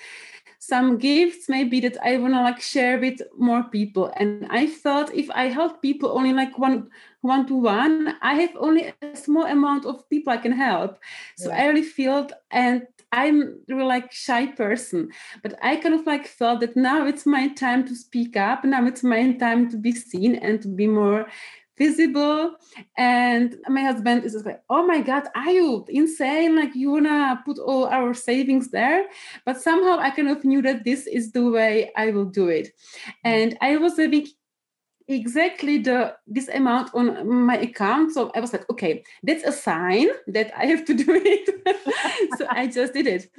some 0.59 0.97
gifts 0.97 1.47
maybe 1.47 1.79
that 1.79 1.97
I 2.03 2.17
want 2.17 2.33
to 2.33 2.41
like 2.41 2.61
share 2.61 2.99
with 2.99 3.21
more 3.37 3.63
people. 3.63 4.11
And 4.17 4.45
I 4.49 4.67
thought 4.67 5.13
if 5.13 5.29
I 5.31 5.45
help 5.45 5.81
people 5.81 6.17
only 6.17 6.33
like 6.33 6.59
one 6.59 6.89
one 7.21 7.47
to 7.47 7.55
one, 7.55 8.15
I 8.21 8.35
have 8.35 8.55
only 8.57 8.93
a 9.01 9.15
small 9.15 9.45
amount 9.45 9.85
of 9.85 10.07
people 10.09 10.31
I 10.31 10.37
can 10.37 10.51
help. 10.51 10.99
So 11.37 11.49
yeah. 11.49 11.63
I 11.63 11.65
really 11.67 11.83
feel 11.83 12.29
and 12.51 12.87
I'm 13.11 13.59
really 13.67 13.83
like 13.83 14.11
shy 14.11 14.47
person, 14.47 15.09
but 15.41 15.57
I 15.61 15.77
kind 15.77 15.95
of 15.95 16.05
like 16.05 16.27
felt 16.27 16.59
that 16.59 16.75
now 16.75 17.07
it's 17.07 17.25
my 17.25 17.47
time 17.47 17.87
to 17.87 17.95
speak 17.95 18.37
up. 18.37 18.63
Now 18.63 18.85
it's 18.85 19.03
my 19.03 19.33
time 19.33 19.69
to 19.71 19.77
be 19.77 19.91
seen 19.91 20.35
and 20.35 20.61
to 20.61 20.67
be 20.67 20.87
more 20.87 21.25
visible. 21.79 22.55
And 22.97 23.55
my 23.67 23.81
husband 23.81 24.25
is 24.25 24.35
like, 24.45 24.61
oh 24.69 24.85
my 24.85 25.01
God, 25.01 25.23
are 25.35 25.49
you 25.49 25.85
insane? 25.89 26.55
Like 26.55 26.75
you 26.75 26.91
wanna 26.91 27.41
put 27.45 27.57
all 27.57 27.87
our 27.87 28.13
savings 28.13 28.69
there? 28.69 29.05
But 29.45 29.59
somehow 29.59 29.97
I 29.97 30.11
kind 30.11 30.29
of 30.29 30.43
knew 30.43 30.61
that 30.61 30.83
this 30.83 31.07
is 31.07 31.31
the 31.31 31.49
way 31.49 31.91
I 31.95 32.11
will 32.11 32.25
do 32.25 32.49
it. 32.49 32.67
Mm. 32.67 33.13
And 33.23 33.57
I 33.61 33.77
was 33.77 33.97
having 33.97 34.27
exactly 35.09 35.79
the 35.79 36.15
this 36.27 36.47
amount 36.49 36.93
on 36.93 37.27
my 37.27 37.57
account 37.57 38.13
so 38.13 38.31
i 38.35 38.39
was 38.39 38.53
like 38.53 38.69
okay 38.69 39.03
that's 39.23 39.43
a 39.43 39.51
sign 39.51 40.07
that 40.27 40.51
i 40.55 40.65
have 40.65 40.85
to 40.85 40.93
do 41.03 41.05
it 41.09 41.49
so 42.37 42.45
i 42.51 42.67
just 42.67 42.93
did 42.93 43.07
it 43.07 43.29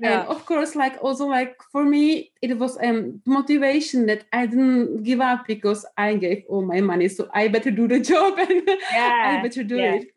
yeah. 0.00 0.20
and 0.20 0.28
of 0.28 0.44
course 0.44 0.74
like 0.74 0.98
also 1.00 1.26
like 1.26 1.56
for 1.70 1.84
me 1.84 2.32
it 2.42 2.58
was 2.58 2.76
um 2.82 3.22
motivation 3.26 4.06
that 4.06 4.24
i 4.32 4.44
didn't 4.44 5.04
give 5.04 5.20
up 5.20 5.46
because 5.46 5.86
i 5.96 6.16
gave 6.16 6.42
all 6.48 6.62
my 6.62 6.80
money 6.80 7.06
so 7.06 7.28
i 7.32 7.46
better 7.46 7.70
do 7.70 7.86
the 7.86 8.00
job 8.12 8.36
and 8.36 8.62
yeah. 8.92 9.38
i 9.38 9.42
better 9.42 9.62
do 9.62 9.76
yeah. 9.76 9.94
it 9.94 10.08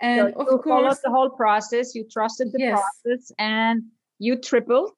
and 0.00 0.32
so 0.36 0.40
of 0.40 0.62
course 0.62 0.64
followed 0.64 0.98
the 1.02 1.10
whole 1.10 1.30
process 1.30 1.96
you 1.96 2.06
trusted 2.08 2.52
the 2.52 2.60
yes. 2.60 2.80
process 3.02 3.32
and 3.40 3.82
you 4.20 4.36
tripled 4.36 4.94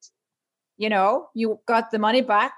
you 0.77 0.91
know 0.91 1.29
you 1.35 1.59
got 1.67 1.91
the 1.91 1.99
money 1.99 2.21
back 2.21 2.53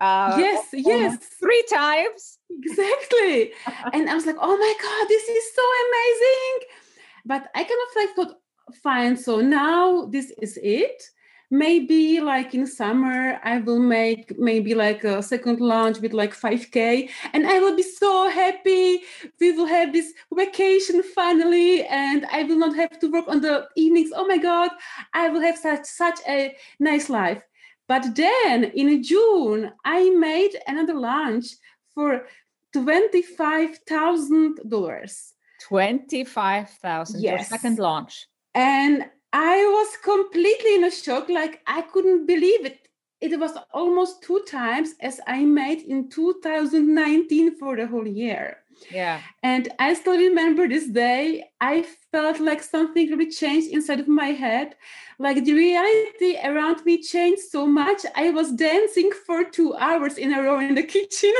uh, 0.00 0.36
yes, 0.38 0.68
yes. 0.72 1.16
Three 1.38 1.64
times. 1.72 2.38
Exactly. 2.62 3.52
and 3.92 4.08
I 4.08 4.14
was 4.14 4.26
like, 4.26 4.36
oh 4.40 4.56
my 4.56 4.74
God, 4.82 5.08
this 5.08 5.28
is 5.28 5.54
so 5.54 5.62
amazing. 5.86 6.68
But 7.26 7.50
I 7.54 7.64
kind 7.64 7.80
of 7.86 7.96
like 7.96 8.16
thought, 8.16 8.40
fine, 8.82 9.16
so 9.16 9.40
now 9.40 10.06
this 10.06 10.32
is 10.40 10.58
it. 10.62 11.02
Maybe 11.52 12.20
like 12.20 12.54
in 12.54 12.64
summer, 12.64 13.40
I 13.42 13.58
will 13.58 13.80
make 13.80 14.38
maybe 14.38 14.72
like 14.72 15.02
a 15.02 15.20
second 15.20 15.60
launch 15.60 15.98
with 15.98 16.12
like 16.12 16.32
5K, 16.32 17.10
and 17.32 17.44
I 17.44 17.58
will 17.58 17.74
be 17.74 17.82
so 17.82 18.30
happy. 18.30 19.00
We 19.40 19.50
will 19.50 19.66
have 19.66 19.92
this 19.92 20.12
vacation 20.32 21.02
finally, 21.02 21.84
and 21.86 22.24
I 22.30 22.44
will 22.44 22.56
not 22.56 22.76
have 22.76 23.00
to 23.00 23.10
work 23.10 23.26
on 23.26 23.40
the 23.40 23.66
evenings. 23.74 24.12
Oh 24.14 24.28
my 24.28 24.38
God, 24.38 24.70
I 25.12 25.28
will 25.28 25.40
have 25.40 25.58
such 25.58 25.86
such 25.86 26.20
a 26.28 26.54
nice 26.78 27.10
life. 27.10 27.42
But 27.90 28.14
then 28.14 28.64
in 28.64 29.02
June, 29.02 29.72
I 29.84 30.10
made 30.10 30.56
another 30.68 30.94
launch 30.94 31.56
for 31.92 32.24
$25,000. 32.72 35.32
25,000 35.68 37.20
yes. 37.20 37.48
second 37.48 37.80
launch. 37.80 38.28
And 38.54 39.10
I 39.32 39.56
was 39.56 39.96
completely 40.04 40.76
in 40.76 40.84
a 40.84 40.90
shock. 40.92 41.28
Like 41.28 41.62
I 41.66 41.82
couldn't 41.82 42.26
believe 42.26 42.64
it. 42.64 42.86
it 43.20 43.40
was 43.40 43.58
almost 43.74 44.22
two 44.22 44.44
times 44.48 44.94
as 45.00 45.20
I 45.26 45.44
made 45.44 45.82
in 45.82 46.08
2019 46.10 47.58
for 47.58 47.74
the 47.74 47.88
whole 47.88 48.06
year. 48.06 48.58
Yeah. 48.90 49.20
And 49.42 49.68
I 49.78 49.94
still 49.94 50.16
remember 50.16 50.68
this 50.68 50.88
day. 50.88 51.44
I 51.60 51.84
felt 52.10 52.40
like 52.40 52.62
something 52.62 53.10
really 53.10 53.30
changed 53.30 53.68
inside 53.68 54.00
of 54.00 54.08
my 54.08 54.26
head. 54.26 54.76
Like 55.18 55.44
the 55.44 55.52
reality 55.52 56.38
around 56.42 56.84
me 56.84 57.02
changed 57.02 57.42
so 57.42 57.66
much. 57.66 58.02
I 58.16 58.30
was 58.30 58.52
dancing 58.52 59.10
for 59.26 59.44
two 59.44 59.74
hours 59.74 60.16
in 60.16 60.32
a 60.32 60.42
row 60.42 60.60
in 60.60 60.74
the 60.74 60.82
kitchen. 60.94 61.34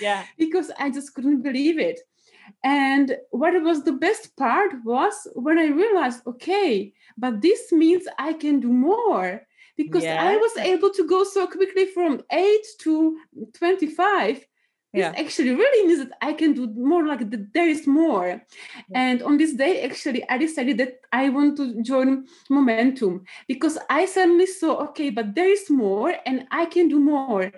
yeah. 0.00 0.24
Because 0.38 0.70
I 0.78 0.90
just 0.90 1.14
couldn't 1.14 1.42
believe 1.42 1.78
it. 1.78 2.00
And 2.64 3.16
what 3.30 3.60
was 3.62 3.82
the 3.82 3.92
best 3.92 4.36
part 4.36 4.72
was 4.84 5.14
when 5.34 5.58
I 5.58 5.66
realized, 5.66 6.22
okay, 6.26 6.92
but 7.18 7.40
this 7.40 7.72
means 7.72 8.04
I 8.18 8.32
can 8.32 8.60
do 8.60 8.72
more 8.72 9.42
because. 9.76 10.04
I 10.04 10.36
was 10.36 10.56
able 10.58 10.90
to 10.90 11.06
go 11.06 11.24
so 11.24 11.46
quickly 11.46 11.86
from 11.86 12.22
8 12.30 12.66
to 12.80 13.16
25 13.54 14.46
yeah. 14.92 15.10
this 15.10 15.20
actually 15.20 15.54
really 15.54 15.86
means 15.86 16.00
that 16.00 16.16
I 16.20 16.32
can 16.32 16.52
do 16.52 16.68
more 16.68 17.06
like 17.06 17.30
the, 17.30 17.46
there 17.54 17.68
is 17.68 17.86
more. 17.86 18.26
Yeah. 18.26 18.40
And 18.94 19.22
on 19.22 19.38
this 19.38 19.54
day, 19.54 19.82
actually, 19.82 20.28
I 20.28 20.38
decided 20.38 20.78
that 20.78 21.00
I 21.12 21.28
want 21.28 21.56
to 21.58 21.82
join 21.82 22.26
Momentum 22.50 23.24
because 23.48 23.78
I 23.88 24.06
suddenly 24.06 24.46
saw, 24.46 24.82
okay, 24.88 25.10
but 25.10 25.34
there 25.34 25.50
is 25.50 25.70
more 25.70 26.14
and 26.26 26.46
I 26.50 26.66
can 26.66 26.88
do 26.88 27.00
more. 27.00 27.52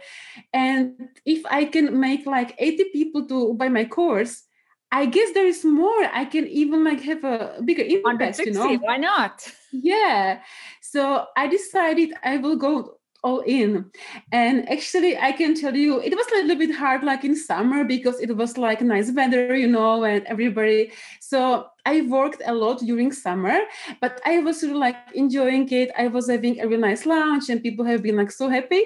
And 0.52 1.08
if 1.24 1.44
I 1.46 1.64
can 1.64 1.98
make 1.98 2.26
like 2.26 2.54
80 2.58 2.84
people 2.92 3.26
to 3.28 3.54
buy 3.54 3.68
my 3.68 3.84
course, 3.84 4.44
I 4.92 5.06
guess 5.06 5.32
there 5.32 5.46
is 5.46 5.64
more. 5.64 6.04
I 6.12 6.24
can 6.24 6.46
even 6.46 6.84
like 6.84 7.00
have 7.00 7.24
a 7.24 7.60
bigger 7.64 7.82
impact, 7.82 8.38
you 8.38 8.52
know. 8.52 8.76
Why 8.76 8.96
not? 8.96 9.44
Yeah. 9.72 10.40
So 10.80 11.26
I 11.36 11.48
decided 11.48 12.14
I 12.22 12.36
will 12.36 12.54
go 12.54 12.98
all 13.24 13.40
in. 13.40 13.90
And 14.30 14.68
actually, 14.70 15.16
I 15.18 15.32
can 15.32 15.54
tell 15.54 15.74
you, 15.74 16.00
it 16.00 16.14
was 16.14 16.26
a 16.28 16.42
little 16.42 16.56
bit 16.56 16.74
hard, 16.76 17.02
like 17.02 17.24
in 17.24 17.34
summer, 17.34 17.82
because 17.82 18.20
it 18.20 18.36
was 18.36 18.56
like 18.56 18.80
nice 18.82 19.10
weather, 19.10 19.56
you 19.56 19.66
know, 19.66 20.04
and 20.04 20.24
everybody. 20.26 20.92
So 21.20 21.66
I 21.86 22.02
worked 22.02 22.42
a 22.46 22.54
lot 22.54 22.80
during 22.80 23.10
summer, 23.12 23.58
but 24.00 24.20
I 24.24 24.38
was 24.40 24.62
really 24.62 24.74
like 24.74 24.96
enjoying 25.14 25.68
it. 25.72 25.90
I 25.98 26.08
was 26.08 26.28
having 26.28 26.60
a 26.60 26.68
really 26.68 26.82
nice 26.82 27.06
lunch, 27.06 27.48
and 27.48 27.62
people 27.62 27.84
have 27.86 28.02
been 28.02 28.16
like 28.16 28.30
so 28.30 28.48
happy. 28.48 28.84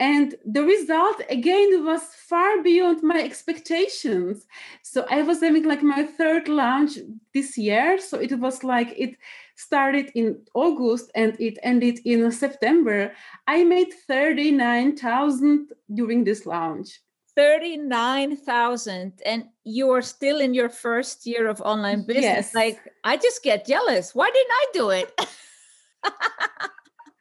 And 0.00 0.34
the 0.44 0.64
result 0.64 1.22
again 1.30 1.84
was 1.84 2.02
far 2.02 2.62
beyond 2.62 3.02
my 3.02 3.22
expectations. 3.22 4.44
So 4.82 5.06
I 5.08 5.22
was 5.22 5.40
having 5.40 5.64
like 5.64 5.82
my 5.82 6.02
third 6.02 6.48
launch 6.48 6.98
this 7.32 7.56
year. 7.56 8.00
So 8.00 8.18
it 8.18 8.36
was 8.38 8.64
like 8.64 8.92
it 8.96 9.16
started 9.56 10.10
in 10.14 10.40
August 10.54 11.10
and 11.14 11.36
it 11.40 11.58
ended 11.62 12.00
in 12.04 12.30
September. 12.32 13.12
I 13.46 13.64
made 13.64 13.92
39,000 14.06 15.72
during 15.92 16.24
this 16.24 16.46
launch. 16.46 17.00
39,000 17.36 19.20
and 19.26 19.44
you 19.64 19.90
are 19.90 20.02
still 20.02 20.40
in 20.40 20.54
your 20.54 20.68
first 20.68 21.26
year 21.26 21.48
of 21.48 21.60
online 21.62 22.06
business. 22.06 22.24
Yes. 22.24 22.54
Like 22.54 22.80
I 23.02 23.16
just 23.16 23.42
get 23.42 23.66
jealous. 23.66 24.14
Why 24.14 24.30
didn't 24.30 24.52
I 24.52 24.66
do 24.72 24.90
it? 24.90 25.20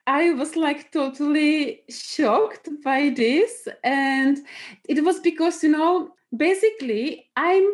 I 0.08 0.34
was 0.34 0.56
like 0.56 0.92
totally 0.92 1.82
shocked 1.90 2.70
by 2.84 3.10
this. 3.16 3.68
And 3.84 4.38
it 4.88 5.04
was 5.04 5.20
because, 5.20 5.64
you 5.64 5.70
know, 5.70 6.14
basically 6.36 7.30
I'm 7.36 7.66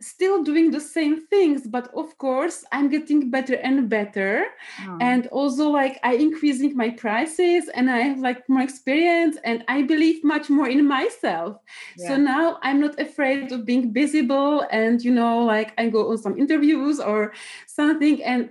still 0.00 0.42
doing 0.42 0.70
the 0.70 0.80
same 0.80 1.26
things 1.28 1.66
but 1.66 1.88
of 1.94 2.16
course 2.18 2.64
i'm 2.70 2.88
getting 2.90 3.30
better 3.30 3.54
and 3.54 3.88
better 3.88 4.44
oh. 4.86 4.98
and 5.00 5.26
also 5.28 5.70
like 5.70 5.98
i 6.02 6.14
increasing 6.14 6.76
my 6.76 6.90
prices 6.90 7.70
and 7.74 7.90
i 7.90 7.98
have 7.98 8.18
like 8.18 8.46
more 8.48 8.60
experience 8.60 9.38
and 9.44 9.64
i 9.68 9.82
believe 9.82 10.22
much 10.22 10.50
more 10.50 10.68
in 10.68 10.86
myself 10.86 11.56
yeah. 11.96 12.08
so 12.08 12.16
now 12.16 12.58
i'm 12.62 12.80
not 12.80 12.98
afraid 13.00 13.50
of 13.52 13.64
being 13.64 13.92
visible 13.92 14.66
and 14.70 15.02
you 15.02 15.10
know 15.10 15.38
like 15.38 15.72
i 15.78 15.88
go 15.88 16.10
on 16.10 16.18
some 16.18 16.38
interviews 16.38 17.00
or 17.00 17.32
something 17.66 18.22
and 18.22 18.50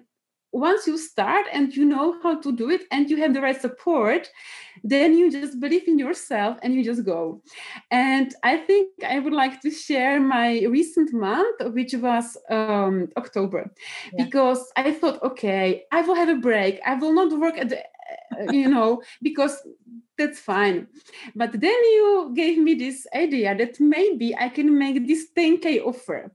once 0.55 0.87
you 0.87 0.97
start 0.97 1.45
and 1.51 1.75
you 1.75 1.83
know 1.83 2.17
how 2.23 2.39
to 2.39 2.51
do 2.51 2.69
it 2.69 2.83
and 2.89 3.09
you 3.09 3.17
have 3.17 3.33
the 3.33 3.41
right 3.41 3.61
support 3.61 4.29
then 4.83 5.17
you 5.17 5.29
just 5.29 5.59
believe 5.59 5.85
in 5.87 5.99
yourself 5.99 6.57
and 6.61 6.73
you 6.73 6.83
just 6.83 7.03
go. 7.05 7.41
And 7.91 8.33
i 8.43 8.57
think 8.57 8.87
i 9.03 9.19
would 9.19 9.33
like 9.33 9.61
to 9.61 9.69
share 9.71 10.19
my 10.19 10.49
recent 10.77 11.13
month 11.13 11.57
which 11.77 11.93
was 11.93 12.37
um, 12.49 13.09
october. 13.17 13.61
Yeah. 14.13 14.23
because 14.23 14.61
i 14.77 14.91
thought 14.91 15.21
okay 15.23 15.83
i 15.91 16.01
will 16.01 16.15
have 16.15 16.29
a 16.29 16.41
break. 16.49 16.79
I 16.85 16.95
will 16.95 17.13
not 17.13 17.37
work 17.37 17.57
at 17.57 17.69
the 17.69 17.79
uh, 17.79 18.51
you 18.51 18.69
know 18.69 19.01
because 19.21 19.55
that's 20.17 20.39
fine. 20.39 20.87
But 21.35 21.51
then 21.51 21.79
you 21.95 22.31
gave 22.33 22.57
me 22.57 22.73
this 22.75 23.05
idea 23.13 23.49
that 23.61 23.73
maybe 23.79 24.27
i 24.45 24.47
can 24.57 24.67
make 24.83 24.97
this 25.07 25.23
10k 25.37 25.85
offer 25.91 26.31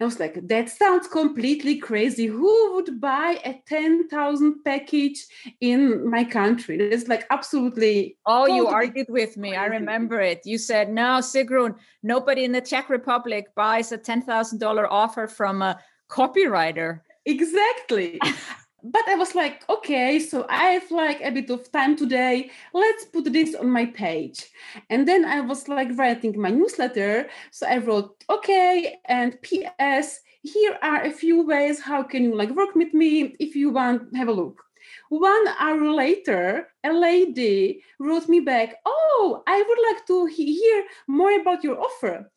I 0.00 0.04
was 0.04 0.18
like, 0.18 0.46
that 0.48 0.68
sounds 0.68 1.08
completely 1.08 1.78
crazy. 1.78 2.26
Who 2.26 2.74
would 2.74 3.00
buy 3.00 3.38
a 3.44 3.60
10,000 3.66 4.64
package 4.64 5.26
in 5.60 6.08
my 6.08 6.24
country? 6.24 6.78
It's 6.78 7.08
like 7.08 7.26
absolutely. 7.30 8.16
Oh, 8.26 8.46
totally 8.46 8.56
you 8.56 8.66
argued 8.68 9.08
with 9.08 9.36
me. 9.36 9.50
Crazy. 9.50 9.58
I 9.58 9.66
remember 9.66 10.20
it. 10.20 10.42
You 10.44 10.58
said, 10.58 10.90
no, 10.90 11.18
Sigrun, 11.20 11.76
nobody 12.02 12.44
in 12.44 12.52
the 12.52 12.60
Czech 12.60 12.90
Republic 12.90 13.54
buys 13.54 13.92
a 13.92 13.98
$10,000 13.98 14.86
offer 14.90 15.26
from 15.26 15.62
a 15.62 15.78
copywriter. 16.08 17.00
Exactly. 17.24 18.20
but 18.92 19.08
I 19.08 19.14
was 19.16 19.34
like, 19.34 19.68
okay, 19.68 20.18
so 20.20 20.46
I 20.48 20.78
have 20.78 20.90
like 20.90 21.20
a 21.20 21.30
bit 21.30 21.50
of 21.50 21.70
time 21.72 21.96
today. 21.96 22.50
Let's 22.72 23.04
put 23.06 23.32
this 23.32 23.54
on 23.54 23.70
my 23.70 23.86
page. 23.86 24.46
And 24.90 25.06
then 25.08 25.24
I 25.24 25.40
was 25.40 25.68
like 25.68 25.88
writing 25.96 26.40
my 26.40 26.50
newsletter. 26.50 27.28
So 27.50 27.66
I 27.66 27.78
wrote, 27.78 28.22
okay, 28.30 28.96
and 29.06 29.36
PS, 29.42 30.20
here 30.42 30.78
are 30.82 31.02
a 31.02 31.10
few 31.10 31.44
ways 31.44 31.80
how 31.80 32.02
can 32.02 32.22
you 32.22 32.36
like 32.36 32.50
work 32.50 32.74
with 32.74 32.94
me 32.94 33.34
if 33.40 33.56
you 33.56 33.70
want, 33.70 34.14
have 34.14 34.28
a 34.28 34.32
look. 34.32 34.62
One 35.08 35.48
hour 35.58 35.90
later, 35.92 36.68
a 36.84 36.92
lady 36.92 37.82
wrote 37.98 38.28
me 38.28 38.40
back, 38.40 38.76
oh, 38.84 39.42
I 39.46 39.62
would 39.62 39.78
like 39.90 40.06
to 40.06 40.26
hear 40.26 40.84
more 41.08 41.40
about 41.40 41.64
your 41.64 41.80
offer. 41.80 42.30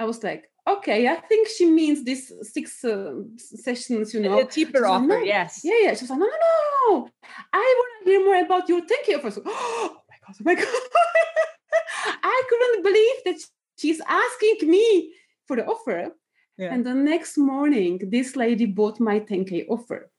I 0.00 0.04
was 0.04 0.22
like, 0.24 0.50
okay, 0.66 1.08
I 1.08 1.16
think 1.16 1.48
she 1.48 1.66
means 1.66 2.04
these 2.04 2.32
six 2.42 2.84
uh, 2.84 3.14
sessions, 3.36 4.14
you 4.14 4.20
know. 4.20 4.38
A 4.38 4.44
cheaper 4.44 4.86
offer, 4.86 5.06
no. 5.06 5.18
yes. 5.18 5.60
Yeah, 5.64 5.74
yeah. 5.82 5.94
She 5.94 6.04
was 6.04 6.10
like, 6.10 6.18
no, 6.18 6.26
no, 6.26 6.90
no, 6.90 7.08
I 7.52 7.74
want 7.78 8.04
to 8.04 8.10
hear 8.10 8.24
more 8.24 8.44
about 8.44 8.68
your 8.68 8.86
thank 8.86 9.08
you 9.08 9.18
offer. 9.18 9.42
oh 9.46 9.96
my 10.08 10.16
God, 10.26 10.36
oh 10.40 10.44
my 10.44 10.54
God. 10.54 10.66
I 12.22 12.42
couldn't 12.48 12.82
believe 12.82 13.16
that 13.26 13.48
she's 13.76 14.00
asking 14.06 14.70
me 14.70 15.12
for 15.46 15.56
the 15.56 15.66
offer. 15.66 16.12
Yeah. 16.58 16.72
And 16.74 16.84
the 16.84 16.94
next 16.94 17.38
morning, 17.38 18.00
this 18.10 18.36
lady 18.36 18.66
bought 18.66 19.00
my 19.00 19.20
10K 19.20 19.66
offer. 19.68 20.10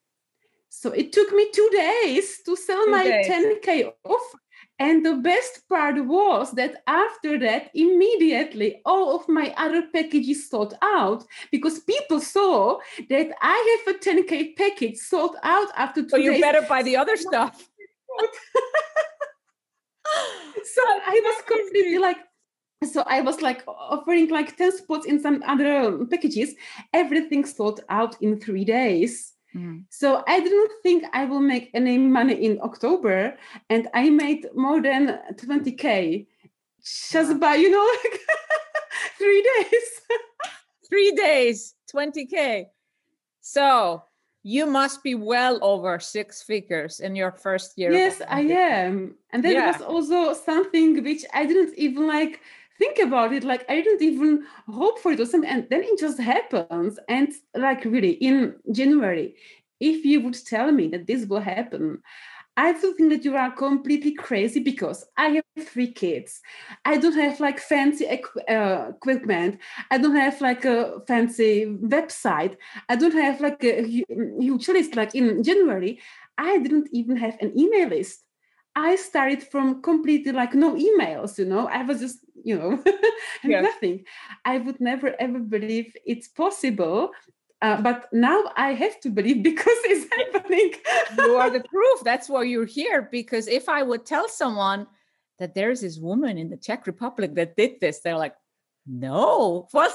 So 0.70 0.92
it 0.92 1.12
took 1.12 1.32
me 1.32 1.50
two 1.54 1.70
days 1.72 2.42
to 2.46 2.56
sell 2.56 2.86
two 2.86 2.92
my 2.92 3.04
days. 3.04 3.28
10K 3.28 3.92
offer. 4.04 4.40
And 4.80 5.06
the 5.06 5.16
best 5.16 5.68
part 5.70 6.04
was 6.06 6.52
that 6.54 6.82
after 6.88 7.38
that, 7.40 7.70
immediately 7.76 8.82
all 8.86 9.16
of 9.16 9.28
my 9.30 9.54
other 9.56 9.84
packages 9.94 10.50
sold 10.50 10.74
out 10.82 11.24
because 11.52 11.80
people 11.80 12.20
saw 12.20 12.80
that 13.10 13.28
I 13.42 13.84
have 13.86 13.96
a 13.96 14.00
10K 14.00 14.56
package 14.58 14.98
sold 14.98 15.36
out 15.44 15.68
after 15.78 16.02
two 16.04 16.10
so 16.10 16.18
you 16.18 16.32
days. 16.32 16.42
better 16.42 16.62
buy 16.68 16.82
the 16.84 16.98
other 16.98 17.16
stuff. 17.28 17.70
so 20.64 20.82
I 20.82 21.22
was 21.24 21.44
completely 21.48 22.00
like, 22.00 22.18
so 22.84 23.04
I 23.06 23.22
was 23.22 23.42
like 23.42 23.64
offering 23.68 24.30
like 24.30 24.58
10 24.58 24.78
spots 24.78 25.06
in 25.06 25.20
some 25.20 25.44
other 25.46 26.04
packages. 26.06 26.56
Everything 26.94 27.46
sold 27.46 27.82
out 27.90 28.20
in 28.22 28.40
three 28.40 28.66
days. 28.66 29.33
Mm. 29.56 29.86
So 29.90 30.24
I 30.28 30.40
didn't 30.40 30.72
think 30.82 31.06
I 31.14 31.26
will 31.26 31.40
make 31.40 31.70
any 31.74 31.98
money 31.98 32.34
in 32.34 32.60
October, 32.62 33.38
and 33.70 33.88
I 33.94 34.10
made 34.10 34.48
more 34.56 34.82
than 34.82 35.20
20k 35.36 36.26
just 37.12 37.40
by 37.40 37.56
you 37.56 37.70
know 37.70 37.88
like 38.04 38.20
three 39.18 39.42
days. 39.42 40.02
three 40.90 41.12
days, 41.12 41.76
20k. 41.94 42.66
So 43.42 44.04
you 44.44 44.66
must 44.66 45.02
be 45.04 45.16
well 45.16 45.58
over 45.62 46.00
six 46.00 46.44
figures 46.44 47.00
in 47.00 47.16
your 47.16 47.32
first 47.32 47.78
year. 47.78 47.92
Yes, 47.92 48.22
I 48.28 48.42
am, 48.42 49.16
and 49.32 49.44
that 49.44 49.54
yeah. 49.54 49.72
was 49.72 49.82
also 49.82 50.34
something 50.34 51.04
which 51.04 51.26
I 51.34 51.46
didn't 51.46 51.74
even 51.78 52.08
like 52.08 52.42
think 52.80 53.00
about 53.00 53.34
it 53.34 53.44
like 53.44 53.66
i 53.70 53.76
didn't 53.76 54.02
even 54.02 54.44
hope 54.68 55.00
for 55.00 55.12
it 55.12 55.20
or 55.20 55.26
something 55.26 55.50
and 55.50 55.68
then 55.70 55.84
it 55.84 56.00
just 56.00 56.20
happens 56.20 57.00
and 57.10 57.34
like 57.56 57.84
really 57.86 58.12
in 58.12 58.56
january 58.72 59.36
if 59.80 60.06
you 60.06 60.22
would 60.22 60.38
tell 60.46 60.72
me 60.72 60.88
that 60.88 61.08
this 61.08 61.26
will 61.26 61.42
happen 61.42 62.02
I 62.56 62.72
would 62.72 62.96
think 62.98 63.10
that 63.12 63.26
you 63.26 63.36
are 63.36 63.52
completely 63.52 64.14
crazy 64.14 64.60
because 64.60 65.06
I 65.18 65.42
have 65.58 65.68
three 65.68 65.92
kids. 65.92 66.40
I 66.86 66.98
don't 66.98 67.16
have 67.16 67.40
like 67.40 67.60
fancy 67.60 68.06
equ- 68.06 68.48
uh, 68.48 68.90
equipment. 68.90 69.60
I 69.90 69.98
don't 69.98 70.16
have 70.16 70.40
like 70.40 70.64
a 70.64 71.02
fancy 71.08 71.66
website. 71.66 72.56
I 72.90 72.96
don't 72.96 73.14
have 73.14 73.42
like 73.42 73.64
a 73.64 73.84
huge 73.88 74.68
list. 74.68 74.96
Like 74.96 75.16
in 75.16 75.42
January, 75.42 76.00
I 76.38 76.60
didn't 76.60 76.90
even 76.92 77.18
have 77.18 77.38
an 77.42 77.58
email 77.58 77.90
list. 77.90 78.23
I 78.76 78.96
started 78.96 79.44
from 79.44 79.82
completely 79.82 80.32
like 80.32 80.54
no 80.54 80.76
emails, 80.76 81.38
you 81.38 81.46
know. 81.46 81.68
I 81.68 81.84
was 81.84 82.00
just, 82.00 82.20
you 82.44 82.58
know, 82.58 82.84
yeah. 83.44 83.62
nothing. 83.62 84.06
I 84.46 84.58
would 84.58 84.80
never 84.80 85.16
ever 85.20 85.40
believe 85.40 85.96
it's 86.06 86.28
possible. 86.28 87.12
Uh, 87.62 87.82
but 87.82 88.10
now 88.12 88.44
I 88.58 88.74
have 88.74 89.00
to 89.02 89.10
believe 89.10 89.42
because 89.52 89.78
it's 89.86 90.34
happening. 90.34 90.74
you 91.18 91.36
are 91.36 91.50
the 91.50 91.64
proof. 91.70 92.04
That's 92.04 92.28
why 92.28 92.44
you're 92.44 92.66
here. 92.66 93.08
Because 93.12 93.48
if 93.48 93.70
I 93.70 93.84
would 93.84 94.06
tell 94.06 94.28
someone 94.28 94.88
that 95.40 95.56
there's 95.56 95.82
this 95.82 95.98
woman 95.98 96.38
in 96.38 96.50
the 96.50 96.58
Czech 96.58 96.88
Republic 96.88 97.36
that 97.36 97.56
did 97.56 97.80
this, 97.80 98.02
they're 98.02 98.18
like, 98.18 98.36
no, 98.86 99.68
what? 99.72 99.94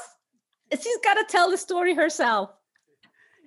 She's 0.72 0.98
got 1.04 1.14
to 1.14 1.24
tell 1.28 1.50
the 1.50 1.58
story 1.58 1.94
herself 1.94 2.50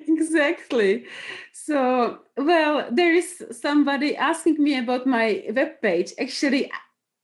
exactly. 0.08 1.06
So 1.54 2.20
well 2.38 2.88
there 2.92 3.14
is 3.14 3.44
somebody 3.52 4.16
asking 4.16 4.62
me 4.62 4.78
about 4.78 5.06
my 5.06 5.44
web 5.54 5.82
page. 5.82 6.14
Actually 6.20 6.72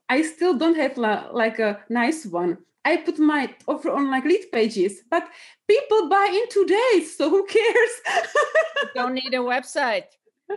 i 0.09 0.21
still 0.21 0.57
don't 0.57 0.77
have 0.77 0.97
la- 0.97 1.27
like 1.31 1.59
a 1.59 1.79
nice 1.89 2.25
one. 2.25 2.57
I 2.85 2.97
put 2.97 3.19
my 3.19 3.53
offer 3.67 3.89
on 3.91 4.09
like 4.09 4.23
Leadpages 4.23 4.93
but 5.09 5.27
people 5.67 6.09
buy 6.09 6.29
in 6.31 6.47
two 6.49 6.65
days 6.65 7.17
so 7.17 7.29
who 7.29 7.45
cares? 7.45 7.93
Don't 8.95 9.13
need 9.13 9.33
a 9.33 9.37
website. 9.37 10.05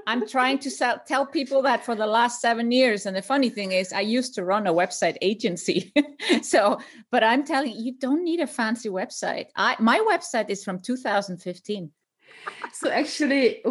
I'm 0.06 0.28
trying 0.28 0.60
to 0.60 0.70
sell, 0.70 1.00
tell 1.04 1.26
people 1.26 1.62
that 1.62 1.84
for 1.84 1.96
the 1.96 2.06
last 2.06 2.40
seven 2.40 2.70
years 2.70 3.06
and 3.06 3.16
the 3.16 3.22
funny 3.22 3.50
thing 3.50 3.72
is 3.72 3.92
i 3.92 4.00
used 4.00 4.34
to 4.36 4.44
run 4.44 4.66
a 4.66 4.72
website 4.72 5.16
agency. 5.20 5.92
So 6.42 6.78
but 7.10 7.24
i'm 7.24 7.44
telling 7.44 7.72
you 7.72 7.82
you 7.86 7.92
don't 7.98 8.22
need 8.22 8.40
a 8.40 8.46
fancy 8.46 8.88
website. 8.88 9.46
I 9.56 9.74
my 9.80 9.98
website 10.12 10.48
is 10.50 10.62
from 10.62 10.78
2015 10.80 11.90
so 12.72 12.90
actually 12.90 13.62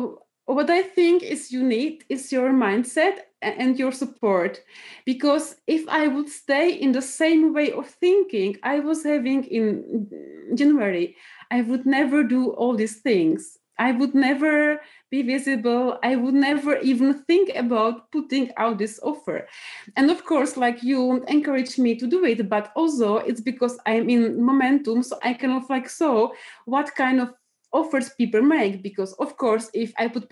what 0.45 0.69
i 0.69 0.81
think 0.81 1.23
is 1.23 1.51
you 1.51 1.63
need 1.63 2.03
is 2.09 2.31
your 2.31 2.51
mindset 2.51 3.19
and 3.41 3.79
your 3.79 3.91
support. 3.91 4.61
Because 5.05 5.55
if 5.67 5.87
i 5.87 6.07
would 6.07 6.29
stay 6.29 6.71
in 6.71 6.91
the 6.91 7.01
same 7.01 7.53
way 7.53 7.71
of 7.71 7.87
thinking 7.87 8.57
i 8.63 8.79
was 8.79 9.03
having 9.03 9.43
in 9.45 10.07
january 10.55 11.15
i 11.51 11.61
would 11.61 11.85
never 11.85 12.23
do 12.23 12.51
all 12.51 12.75
these 12.75 12.97
things. 12.97 13.57
I 13.79 13.93
would 13.93 14.13
never 14.13 14.81
be 15.09 15.21
visible. 15.21 15.99
I 16.03 16.17
would 16.17 16.33
never 16.33 16.77
even 16.79 17.13
think 17.23 17.49
about 17.55 18.11
putting 18.11 18.51
out 18.57 18.77
this 18.77 18.99
offer. 19.01 19.47
And 19.95 20.11
of 20.11 20.25
course 20.25 20.57
like 20.57 20.83
you 20.83 21.23
encourage 21.29 21.77
me 21.77 21.95
to 21.95 22.05
do 22.05 22.25
it 22.25 22.49
but 22.49 22.71
also 22.75 23.17
it's 23.17 23.41
because 23.41 23.77
i'm 23.85 24.09
in 24.09 24.43
momentum 24.43 25.01
so 25.01 25.17
i 25.23 25.33
kind 25.33 25.53
of 25.53 25.69
like 25.69 25.89
so 25.89 26.33
what 26.65 26.93
kind 26.95 27.21
of 27.21 27.33
offers 27.73 28.09
people 28.17 28.41
make 28.41 28.81
because 28.81 29.13
of 29.13 29.37
course 29.37 29.69
if 29.73 29.93
i 29.97 30.07
put 30.07 30.29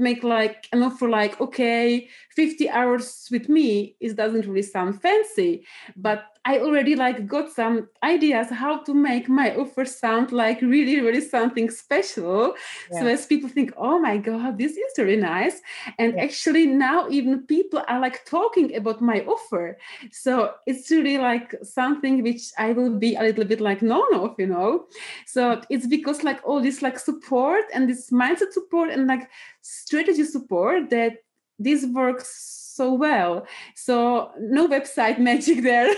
make 0.00 0.24
like 0.24 0.66
an 0.72 0.82
offer 0.82 1.08
like 1.08 1.40
okay 1.40 2.08
50 2.34 2.70
hours 2.70 3.28
with 3.30 3.48
me 3.48 3.96
it 4.00 4.16
doesn't 4.16 4.46
really 4.46 4.62
sound 4.62 5.00
fancy. 5.00 5.64
But 5.96 6.24
i 6.46 6.58
already 6.58 6.96
like 6.96 7.26
got 7.26 7.50
some 7.50 7.86
ideas 8.02 8.48
how 8.48 8.78
to 8.82 8.94
make 8.94 9.28
my 9.28 9.54
offer 9.56 9.84
sound 9.84 10.32
like 10.32 10.62
really 10.62 11.00
really 11.00 11.20
something 11.20 11.70
special. 11.70 12.54
Yeah. 12.90 13.00
so 13.00 13.06
as 13.06 13.26
people 13.26 13.48
think 13.48 13.72
oh 13.76 13.98
my 13.98 14.16
god 14.16 14.56
this 14.58 14.72
is 14.72 14.98
really 14.98 15.16
nice. 15.16 15.60
And 15.98 16.14
yeah. 16.14 16.24
actually 16.24 16.66
now 16.66 17.08
even 17.10 17.46
people 17.46 17.82
are 17.88 18.00
like 18.00 18.24
talking 18.24 18.74
about 18.74 19.02
my 19.02 19.20
offer. 19.20 19.76
So 20.10 20.54
it's 20.66 20.90
really 20.90 21.18
like 21.18 21.54
something 21.62 22.22
which 22.22 22.52
i 22.58 22.72
will 22.72 22.96
be 22.98 23.16
a 23.16 23.22
little 23.22 23.44
bit 23.44 23.60
like 23.60 23.82
known 23.82 24.14
of 24.14 24.34
you 24.38 24.46
know? 24.46 24.86
So 25.26 25.60
it's 25.68 25.86
because 25.86 26.24
like 26.24 26.40
all 26.44 26.60
this 26.62 26.80
like 26.80 26.98
support 26.98 27.64
and 27.74 27.88
this 27.88 28.10
mindset 28.10 28.52
support 28.52 28.90
and 28.90 29.06
like 29.06 29.28
strategy 29.70 30.24
support 30.24 30.90
that 30.90 31.18
this 31.58 31.84
works 31.86 32.72
so 32.74 32.94
well. 32.94 33.46
So 33.76 34.32
no 34.38 34.66
website 34.68 35.18
magic 35.30 35.62
there. 35.62 35.94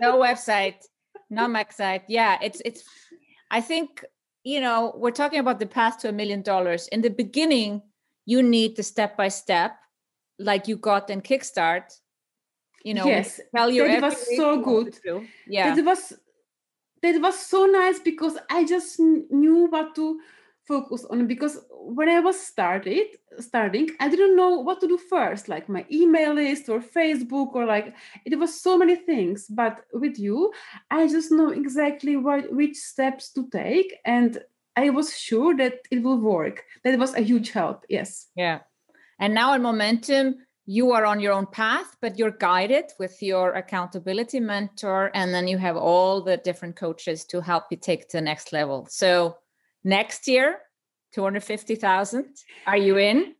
no 0.00 0.18
website, 0.18 0.76
no 1.30 1.46
website. 1.48 2.02
Yeah, 2.08 2.38
it's 2.42 2.60
it's. 2.64 2.84
I 3.50 3.60
think 3.60 4.04
you 4.42 4.60
know 4.60 4.94
we're 4.96 5.10
talking 5.10 5.38
about 5.38 5.58
the 5.58 5.66
path 5.66 5.98
to 6.00 6.08
a 6.08 6.12
million 6.12 6.42
dollars. 6.42 6.88
In 6.88 7.02
the 7.02 7.10
beginning, 7.10 7.82
you 8.26 8.42
need 8.42 8.76
the 8.76 8.82
step 8.82 9.16
by 9.16 9.28
step, 9.28 9.76
like 10.38 10.66
you 10.66 10.76
got 10.76 11.10
in 11.10 11.20
Kickstart. 11.20 11.92
You 12.84 12.94
know, 12.94 13.06
yes, 13.06 13.40
tell 13.54 13.70
you 13.70 13.86
that 13.86 14.02
was 14.02 14.36
so 14.36 14.60
good. 14.60 14.98
Yeah, 15.46 15.76
it 15.76 15.84
was 15.84 16.12
that 17.02 17.20
was 17.20 17.38
so 17.38 17.66
nice 17.66 18.00
because 18.00 18.38
I 18.50 18.64
just 18.64 18.98
knew 18.98 19.66
what 19.66 19.94
to 19.94 20.20
focus 20.66 21.04
on 21.10 21.26
because 21.26 21.58
when 21.70 22.08
I 22.08 22.20
was 22.20 22.40
started 22.40 23.06
starting, 23.38 23.90
I 24.00 24.08
didn't 24.08 24.36
know 24.36 24.60
what 24.60 24.80
to 24.80 24.88
do 24.88 24.98
first, 24.98 25.48
like 25.48 25.68
my 25.68 25.84
email 25.90 26.34
list 26.34 26.68
or 26.68 26.80
Facebook 26.80 27.54
or 27.54 27.64
like 27.66 27.94
it 28.24 28.38
was 28.38 28.60
so 28.60 28.78
many 28.78 28.96
things. 28.96 29.46
But 29.48 29.84
with 29.92 30.18
you, 30.18 30.52
I 30.90 31.06
just 31.08 31.30
know 31.30 31.50
exactly 31.50 32.16
what 32.16 32.52
which 32.52 32.76
steps 32.76 33.32
to 33.32 33.48
take, 33.50 33.94
and 34.04 34.42
I 34.76 34.90
was 34.90 35.16
sure 35.16 35.56
that 35.56 35.80
it 35.90 36.02
will 36.02 36.18
work. 36.18 36.64
That 36.82 36.98
was 36.98 37.14
a 37.14 37.20
huge 37.20 37.50
help. 37.50 37.84
Yes. 37.88 38.28
Yeah. 38.34 38.60
And 39.20 39.34
now 39.34 39.54
in 39.54 39.62
momentum, 39.62 40.36
you 40.66 40.92
are 40.92 41.04
on 41.04 41.20
your 41.20 41.32
own 41.32 41.46
path, 41.46 41.96
but 42.00 42.18
you're 42.18 42.30
guided 42.30 42.86
with 42.98 43.22
your 43.22 43.52
accountability 43.52 44.40
mentor, 44.40 45.10
and 45.14 45.32
then 45.34 45.46
you 45.46 45.58
have 45.58 45.76
all 45.76 46.22
the 46.22 46.38
different 46.38 46.76
coaches 46.76 47.24
to 47.26 47.40
help 47.40 47.64
you 47.70 47.76
take 47.76 48.08
to 48.08 48.16
the 48.16 48.22
next 48.22 48.52
level. 48.52 48.86
So 48.90 49.36
next 49.84 50.26
year 50.26 50.58
250,000 51.12 52.26
are 52.66 52.76
you 52.76 52.98
in? 52.98 53.34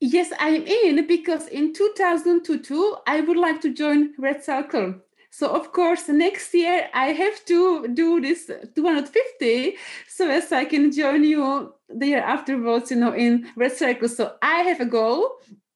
Yes 0.00 0.32
i'm 0.40 0.62
in 0.66 1.06
because 1.06 1.46
in 1.48 1.72
2022 1.72 2.96
i 3.06 3.20
would 3.20 3.36
like 3.36 3.60
to 3.60 3.72
join 3.72 4.12
red 4.18 4.42
circle. 4.42 4.94
So 5.30 5.48
of 5.48 5.72
course 5.72 6.08
next 6.08 6.52
year 6.54 6.88
i 6.92 7.08
have 7.08 7.44
to 7.44 7.88
do 7.88 8.20
this 8.20 8.50
250 8.74 9.76
so 10.08 10.28
as 10.28 10.50
i 10.52 10.64
can 10.64 10.90
join 10.90 11.22
you 11.22 11.72
the 11.88 12.06
year 12.06 12.22
afterwards 12.22 12.90
you 12.90 12.96
know 12.96 13.14
in 13.14 13.46
red 13.56 13.72
circle. 13.72 14.08
So 14.08 14.34
i 14.42 14.62
have 14.62 14.80
a 14.80 14.86
goal. 14.86 15.30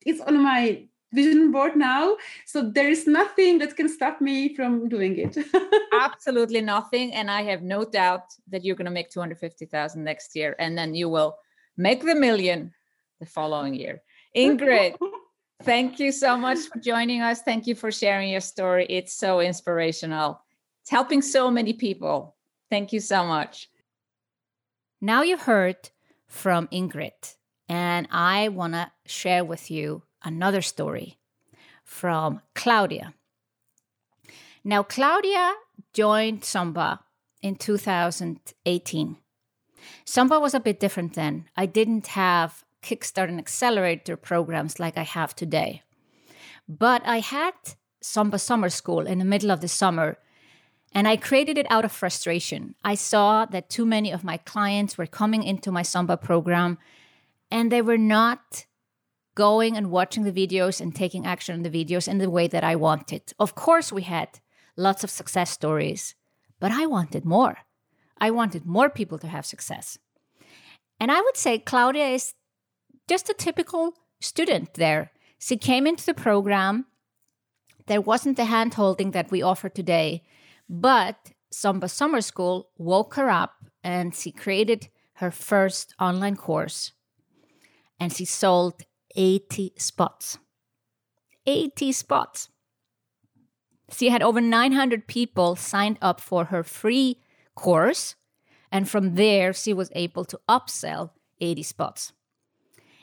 It's 0.04 0.20
on 0.20 0.42
my 0.42 0.88
vision 1.16 1.50
board 1.50 1.74
now. 1.76 2.16
So 2.44 2.70
there 2.70 2.88
is 2.88 3.06
nothing 3.06 3.58
that 3.58 3.76
can 3.76 3.88
stop 3.88 4.20
me 4.20 4.54
from 4.54 4.88
doing 4.88 5.18
it. 5.18 5.36
Absolutely 5.92 6.60
nothing. 6.60 7.12
And 7.12 7.30
i 7.30 7.42
have 7.42 7.62
no 7.62 7.84
doubt 7.84 8.26
that 8.50 8.64
you're 8.64 8.76
going 8.76 8.92
to 8.92 8.98
make 9.00 9.10
250000 9.10 10.04
next 10.04 10.36
year 10.36 10.54
and 10.58 10.78
then 10.78 10.94
you 10.94 11.08
will 11.08 11.36
make 11.76 12.02
the 12.04 12.14
million 12.14 12.72
the 13.20 13.26
following 13.26 13.74
year. 13.74 14.02
Ingrid 14.36 14.96
thank 15.62 15.98
you 15.98 16.12
so 16.12 16.36
much 16.36 16.58
for 16.68 16.78
joining 16.78 17.22
us. 17.22 17.42
Thank 17.42 17.66
you 17.66 17.74
for 17.74 17.90
sharing 17.90 18.30
your 18.30 18.42
story. 18.42 18.86
It's 18.88 19.14
so 19.14 19.40
inspirational. 19.40 20.40
It's 20.82 20.90
helping 20.90 21.22
so 21.22 21.50
many 21.50 21.72
people. 21.72 22.36
Thank 22.70 22.92
you 22.92 23.00
so 23.00 23.24
much. 23.24 23.68
Now 25.00 25.22
you've 25.22 25.42
heard 25.42 25.90
from 26.28 26.66
ingrid 26.68 27.36
and 27.68 28.06
i 28.10 28.48
want 28.48 28.74
to 28.74 28.90
share 29.06 29.44
with 29.44 29.70
you 29.70 30.02
another 30.26 30.60
story 30.60 31.18
from 31.84 32.42
Claudia. 32.54 33.14
Now, 34.64 34.82
Claudia 34.82 35.54
joined 35.92 36.42
SOMBA 36.42 36.98
in 37.40 37.54
2018. 37.54 39.16
SOMBA 40.04 40.40
was 40.40 40.54
a 40.54 40.60
bit 40.60 40.80
different 40.80 41.14
then. 41.14 41.48
I 41.56 41.66
didn't 41.66 42.08
have 42.08 42.64
Kickstart 42.82 43.28
and 43.28 43.38
Accelerator 43.38 44.16
programs 44.16 44.80
like 44.80 44.98
I 44.98 45.04
have 45.04 45.34
today. 45.34 45.82
But 46.68 47.02
I 47.06 47.20
had 47.20 47.54
SOMBA 48.02 48.40
Summer 48.40 48.68
School 48.68 49.06
in 49.06 49.20
the 49.20 49.24
middle 49.24 49.52
of 49.52 49.60
the 49.60 49.68
summer, 49.68 50.18
and 50.92 51.06
I 51.06 51.16
created 51.16 51.56
it 51.56 51.66
out 51.70 51.84
of 51.84 51.92
frustration. 51.92 52.74
I 52.82 52.96
saw 52.96 53.46
that 53.46 53.70
too 53.70 53.86
many 53.86 54.10
of 54.10 54.24
my 54.24 54.38
clients 54.38 54.98
were 54.98 55.06
coming 55.06 55.44
into 55.44 55.70
my 55.70 55.82
SOMBA 55.82 56.20
program 56.20 56.78
and 57.50 57.70
they 57.70 57.82
were 57.82 57.98
not 57.98 58.66
going 59.36 59.76
and 59.76 59.92
watching 59.92 60.24
the 60.24 60.32
videos 60.32 60.80
and 60.80 60.92
taking 60.92 61.24
action 61.24 61.54
on 61.54 61.62
the 61.62 61.70
videos 61.70 62.08
in 62.08 62.18
the 62.18 62.28
way 62.28 62.48
that 62.48 62.64
I 62.64 62.74
wanted. 62.74 63.32
Of 63.38 63.54
course, 63.54 63.92
we 63.92 64.02
had 64.02 64.40
lots 64.76 65.04
of 65.04 65.10
success 65.10 65.50
stories, 65.50 66.16
but 66.58 66.72
I 66.72 66.86
wanted 66.86 67.24
more. 67.24 67.58
I 68.18 68.30
wanted 68.30 68.66
more 68.66 68.90
people 68.90 69.18
to 69.20 69.28
have 69.28 69.46
success. 69.46 69.98
And 70.98 71.12
I 71.12 71.20
would 71.20 71.36
say 71.36 71.58
Claudia 71.58 72.08
is 72.08 72.34
just 73.08 73.28
a 73.28 73.34
typical 73.34 73.94
student 74.20 74.74
there. 74.74 75.12
She 75.38 75.56
came 75.56 75.86
into 75.86 76.06
the 76.06 76.14
program. 76.14 76.86
There 77.86 78.00
wasn't 78.00 78.38
the 78.38 78.46
hand 78.46 78.74
holding 78.74 79.10
that 79.12 79.30
we 79.30 79.42
offer 79.42 79.68
today, 79.68 80.22
but 80.68 81.32
SOMBA 81.52 81.90
Summer 81.90 82.22
School 82.22 82.70
woke 82.78 83.14
her 83.14 83.28
up 83.30 83.52
and 83.84 84.14
she 84.14 84.32
created 84.32 84.88
her 85.14 85.30
first 85.30 85.94
online 86.00 86.36
course. 86.36 86.92
And 88.00 88.12
she 88.12 88.24
sold 88.24 88.82
80 89.16 89.72
spots. 89.76 90.38
80 91.46 91.92
spots. 91.92 92.48
She 93.90 94.10
had 94.10 94.22
over 94.22 94.40
900 94.40 95.06
people 95.06 95.56
signed 95.56 95.98
up 96.02 96.20
for 96.20 96.46
her 96.46 96.62
free 96.62 97.20
course, 97.54 98.16
and 98.70 98.88
from 98.88 99.14
there, 99.14 99.52
she 99.52 99.72
was 99.72 99.90
able 99.94 100.24
to 100.26 100.40
upsell 100.48 101.10
80 101.40 101.62
spots. 101.62 102.12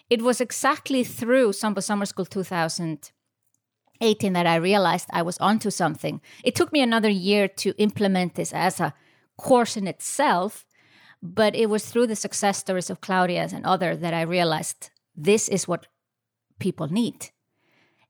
it 0.10 0.22
was 0.22 0.42
exactly 0.42 1.04
through 1.04 1.52
SOMBA 1.52 1.82
Summer 1.82 2.06
School 2.06 2.26
2018 2.26 4.34
that 4.34 4.46
I 4.46 4.56
realized 4.56 5.08
I 5.12 5.24
was 5.24 5.38
onto 5.40 5.72
something. 5.72 6.22
It 6.44 6.56
took 6.56 6.72
me 6.72 6.82
another 6.82 7.10
year 7.10 7.48
to 7.48 7.74
implement 7.78 8.36
this 8.36 8.54
as 8.54 8.80
a 8.80 8.94
course 9.38 9.78
in 9.78 9.88
itself, 9.88 10.66
but 11.22 11.56
it 11.56 11.70
was 11.70 11.86
through 11.86 12.08
the 12.08 12.16
success 12.16 12.60
stories 12.60 12.90
of 12.90 13.02
Claudia's 13.02 13.54
and 13.54 13.66
other 13.66 13.96
that 13.96 14.14
I 14.14 14.22
realized 14.22 14.92
this 15.16 15.48
is 15.48 15.68
what 15.68 15.88
people 16.60 16.88
need. 16.88 17.30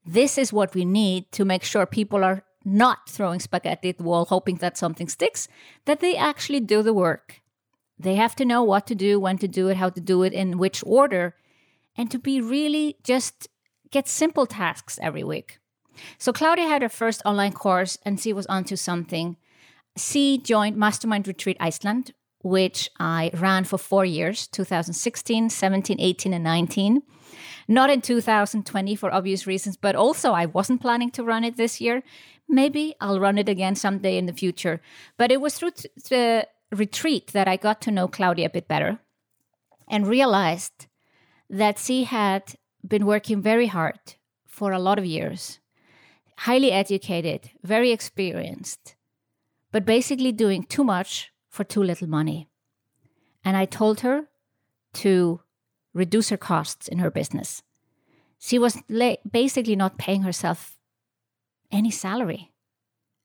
This 0.06 0.38
is 0.38 0.52
what 0.52 0.76
we 0.76 0.86
need 0.86 1.32
to 1.32 1.46
make 1.46 1.64
sure 1.64 1.86
people 1.86 2.24
are 2.24 2.44
not 2.66 3.10
throwing 3.10 3.40
spaghetti 3.40 3.90
at 3.90 3.98
the 3.98 4.04
wall 4.04 4.26
hoping 4.26 4.56
that 4.58 4.78
something 4.78 5.08
sticks, 5.08 5.48
that 5.86 6.00
they 6.00 6.16
actually 6.16 6.60
do 6.60 6.82
the 6.82 6.94
work. 6.94 7.42
They 8.00 8.16
have 8.16 8.36
to 8.36 8.46
know 8.46 8.64
what 8.64 8.88
to 8.88 8.96
do, 8.96 9.20
when 9.20 9.38
to 9.38 9.48
do 9.48 9.70
it, 9.70 9.78
how 9.78 9.90
to 9.90 10.02
do 10.02 10.24
it, 10.24 10.34
in 10.34 10.58
which 10.58 10.84
order, 10.86 11.36
and 11.98 12.10
to 12.12 12.20
be 12.20 12.42
really 12.42 12.98
just 13.04 13.48
get 13.92 14.08
simple 14.08 14.46
tasks 14.46 15.00
every 15.02 15.24
week. 15.24 15.60
So 16.18 16.34
Claudia 16.34 16.68
had 16.68 16.82
her 16.82 16.90
first 16.90 17.22
online 17.24 17.54
course 17.54 17.98
and 18.04 18.20
she 18.20 18.34
was 18.34 18.48
onto 18.48 18.76
something. 18.76 19.38
She 19.96 20.40
joined 20.40 20.76
Mastermind 20.76 21.28
Retreat 21.28 21.58
Iceland, 21.60 22.14
which 22.42 22.90
I 23.00 23.30
ran 23.36 23.64
for 23.64 23.78
four 23.78 24.04
years 24.04 24.48
2016, 24.48 25.50
17, 25.50 26.00
18, 26.00 26.34
and 26.34 26.44
19. 26.44 27.04
Not 27.68 27.90
in 27.90 28.02
2020 28.02 28.96
for 28.96 29.14
obvious 29.14 29.48
reasons, 29.48 29.78
but 29.78 29.96
also 29.96 30.34
I 30.34 30.46
wasn't 30.46 30.82
planning 30.82 31.12
to 31.12 31.24
run 31.24 31.44
it 31.44 31.58
this 31.58 31.80
year. 31.80 32.04
Maybe 32.50 32.96
I'll 33.00 33.20
run 33.20 33.38
it 33.38 33.50
again 33.50 33.76
someday 33.76 34.18
in 34.18 34.26
the 34.26 34.34
future. 34.34 34.82
But 35.18 35.32
it 35.32 35.42
was 35.42 35.58
through 35.58 35.72
the 36.10 36.48
retreat 36.72 37.28
that 37.34 37.48
I 37.48 37.58
got 37.58 37.82
to 37.82 37.92
know 37.92 38.08
Claudia 38.08 38.48
a 38.48 38.50
bit 38.50 38.68
better 38.68 39.00
and 39.88 40.08
realized 40.08 40.88
that 41.50 41.78
she 41.80 42.04
had 42.06 42.56
been 42.86 43.06
working 43.06 43.42
very 43.42 43.68
hard 43.68 44.16
for 44.46 44.72
a 44.72 44.80
lot 44.80 45.00
of 45.00 45.06
years, 45.06 45.60
highly 46.40 46.72
educated, 46.72 47.52
very 47.64 47.92
experienced, 47.92 48.96
but 49.72 49.86
basically 49.86 50.32
doing 50.32 50.64
too 50.64 50.84
much 50.84 51.32
for 51.50 51.64
too 51.64 51.84
little 51.84 52.10
money. 52.10 52.50
And 53.46 53.56
I 53.58 53.66
told 53.66 54.02
her 54.02 54.28
to 54.94 55.42
reduce 55.94 56.30
her 56.30 56.38
costs 56.38 56.88
in 56.88 57.00
her 57.00 57.12
business. 57.12 57.64
She 58.40 58.60
was 58.60 58.78
basically 59.30 59.76
not 59.76 59.98
paying 59.98 60.24
herself 60.24 60.78
any 61.72 61.92
salary 61.92 62.52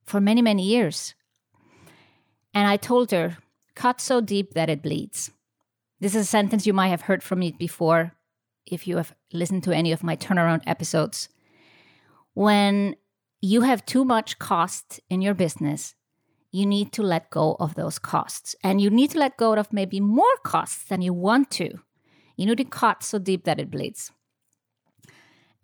for 0.04 0.20
many, 0.20 0.42
many 0.42 0.62
years. 0.62 1.14
And 2.54 2.66
I 2.66 2.76
told 2.76 3.10
her, 3.10 3.38
cut 3.74 4.00
so 4.00 4.20
deep 4.20 4.54
that 4.54 4.70
it 4.70 4.82
bleeds. 4.82 5.30
This 6.00 6.14
is 6.14 6.22
a 6.22 6.24
sentence 6.24 6.66
you 6.66 6.72
might 6.72 6.88
have 6.88 7.02
heard 7.02 7.22
from 7.22 7.40
me 7.40 7.52
before 7.52 8.12
if 8.66 8.86
you 8.86 8.96
have 8.96 9.14
listened 9.32 9.64
to 9.64 9.72
any 9.72 9.92
of 9.92 10.04
my 10.04 10.16
turnaround 10.16 10.62
episodes. 10.66 11.28
When 12.34 12.96
you 13.40 13.62
have 13.62 13.84
too 13.84 14.04
much 14.04 14.38
cost 14.38 15.00
in 15.10 15.20
your 15.22 15.34
business, 15.34 15.94
you 16.50 16.64
need 16.64 16.92
to 16.92 17.02
let 17.02 17.30
go 17.30 17.56
of 17.60 17.74
those 17.74 17.98
costs. 17.98 18.54
And 18.62 18.80
you 18.80 18.90
need 18.90 19.10
to 19.10 19.18
let 19.18 19.36
go 19.36 19.54
of 19.54 19.72
maybe 19.72 20.00
more 20.00 20.36
costs 20.44 20.84
than 20.84 21.02
you 21.02 21.12
want 21.12 21.50
to. 21.52 21.80
You 22.38 22.46
need 22.46 22.58
to 22.58 22.64
cut 22.64 23.02
so 23.02 23.18
deep 23.18 23.44
that 23.44 23.58
it 23.58 23.70
bleeds. 23.70 24.12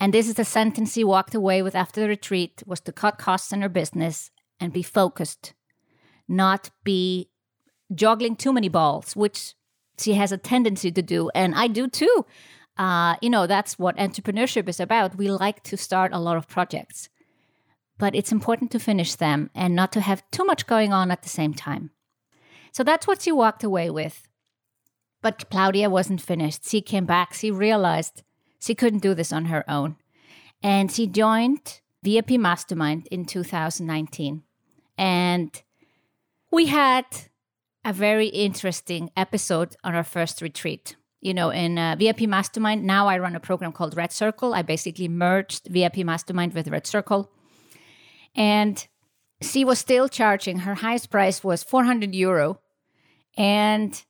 And 0.00 0.12
this 0.12 0.28
is 0.28 0.34
the 0.34 0.44
sentence 0.44 0.94
he 0.94 1.04
walked 1.04 1.34
away 1.34 1.62
with 1.62 1.76
after 1.76 2.00
the 2.00 2.08
retreat 2.08 2.64
was 2.66 2.80
to 2.80 2.92
cut 2.92 3.16
costs 3.16 3.52
in 3.52 3.62
her 3.62 3.68
business 3.68 4.32
and 4.58 4.72
be 4.72 4.82
focused, 4.82 5.54
not 6.28 6.70
be 6.82 7.30
juggling 7.94 8.34
too 8.34 8.52
many 8.52 8.68
balls, 8.68 9.14
which 9.14 9.54
she 9.98 10.14
has 10.14 10.32
a 10.32 10.36
tendency 10.36 10.90
to 10.90 11.00
do. 11.00 11.30
And 11.32 11.54
I 11.54 11.68
do 11.68 11.86
too. 11.86 12.26
Uh, 12.76 13.14
you 13.22 13.30
know, 13.30 13.46
that's 13.46 13.78
what 13.78 13.96
entrepreneurship 13.96 14.68
is 14.68 14.80
about. 14.80 15.16
We 15.16 15.30
like 15.30 15.62
to 15.64 15.76
start 15.76 16.12
a 16.12 16.18
lot 16.18 16.36
of 16.36 16.48
projects, 16.48 17.08
but 17.98 18.16
it's 18.16 18.32
important 18.32 18.72
to 18.72 18.80
finish 18.80 19.14
them 19.14 19.48
and 19.54 19.76
not 19.76 19.92
to 19.92 20.00
have 20.00 20.28
too 20.32 20.44
much 20.44 20.66
going 20.66 20.92
on 20.92 21.12
at 21.12 21.22
the 21.22 21.28
same 21.28 21.54
time. 21.54 21.92
So 22.72 22.82
that's 22.82 23.06
what 23.06 23.22
she 23.22 23.30
walked 23.30 23.62
away 23.62 23.90
with. 23.90 24.26
But 25.24 25.48
Claudia 25.48 25.88
wasn't 25.88 26.20
finished. 26.20 26.68
She 26.68 26.82
came 26.82 27.06
back. 27.06 27.32
She 27.32 27.50
realized 27.50 28.22
she 28.60 28.74
couldn't 28.74 28.98
do 28.98 29.14
this 29.14 29.32
on 29.32 29.46
her 29.46 29.64
own. 29.66 29.96
And 30.62 30.92
she 30.92 31.06
joined 31.06 31.80
VIP 32.02 32.32
Mastermind 32.32 33.08
in 33.10 33.24
2019. 33.24 34.42
And 34.98 35.62
we 36.52 36.66
had 36.66 37.06
a 37.86 37.94
very 37.94 38.26
interesting 38.26 39.08
episode 39.16 39.76
on 39.82 39.94
our 39.94 40.04
first 40.04 40.42
retreat. 40.42 40.94
You 41.22 41.32
know, 41.32 41.48
in 41.48 41.78
uh, 41.78 41.96
VIP 41.98 42.28
Mastermind, 42.28 42.84
now 42.84 43.08
I 43.08 43.16
run 43.16 43.34
a 43.34 43.40
program 43.40 43.72
called 43.72 43.96
Red 43.96 44.12
Circle. 44.12 44.52
I 44.52 44.60
basically 44.60 45.08
merged 45.08 45.68
VIP 45.68 46.04
Mastermind 46.04 46.52
with 46.52 46.68
Red 46.68 46.86
Circle. 46.86 47.30
And 48.34 48.86
she 49.40 49.64
was 49.64 49.78
still 49.78 50.06
charging, 50.06 50.58
her 50.58 50.74
highest 50.74 51.08
price 51.08 51.42
was 51.42 51.62
400 51.62 52.14
euro. 52.14 52.60
And 53.38 54.04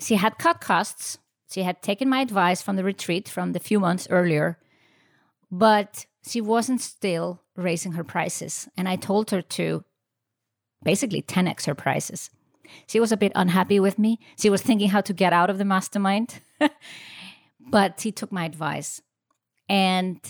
she 0.00 0.16
had 0.16 0.38
cut 0.38 0.60
costs. 0.60 1.18
She 1.50 1.62
had 1.62 1.82
taken 1.82 2.08
my 2.08 2.20
advice 2.20 2.62
from 2.62 2.76
the 2.76 2.84
retreat 2.84 3.28
from 3.28 3.52
the 3.52 3.60
few 3.60 3.80
months 3.80 4.06
earlier, 4.10 4.58
but 5.50 6.06
she 6.26 6.40
wasn't 6.40 6.80
still 6.80 7.42
raising 7.56 7.92
her 7.92 8.04
prices. 8.04 8.68
And 8.76 8.88
I 8.88 8.96
told 8.96 9.30
her 9.30 9.42
to 9.42 9.84
basically 10.84 11.22
10x 11.22 11.66
her 11.66 11.74
prices. 11.74 12.30
She 12.86 13.00
was 13.00 13.12
a 13.12 13.16
bit 13.16 13.32
unhappy 13.34 13.80
with 13.80 13.98
me. 13.98 14.18
She 14.38 14.50
was 14.50 14.62
thinking 14.62 14.90
how 14.90 15.00
to 15.00 15.12
get 15.12 15.32
out 15.32 15.48
of 15.48 15.58
the 15.58 15.64
mastermind, 15.64 16.40
but 17.60 17.98
she 17.98 18.12
took 18.12 18.30
my 18.30 18.44
advice. 18.44 19.00
And 19.68 20.20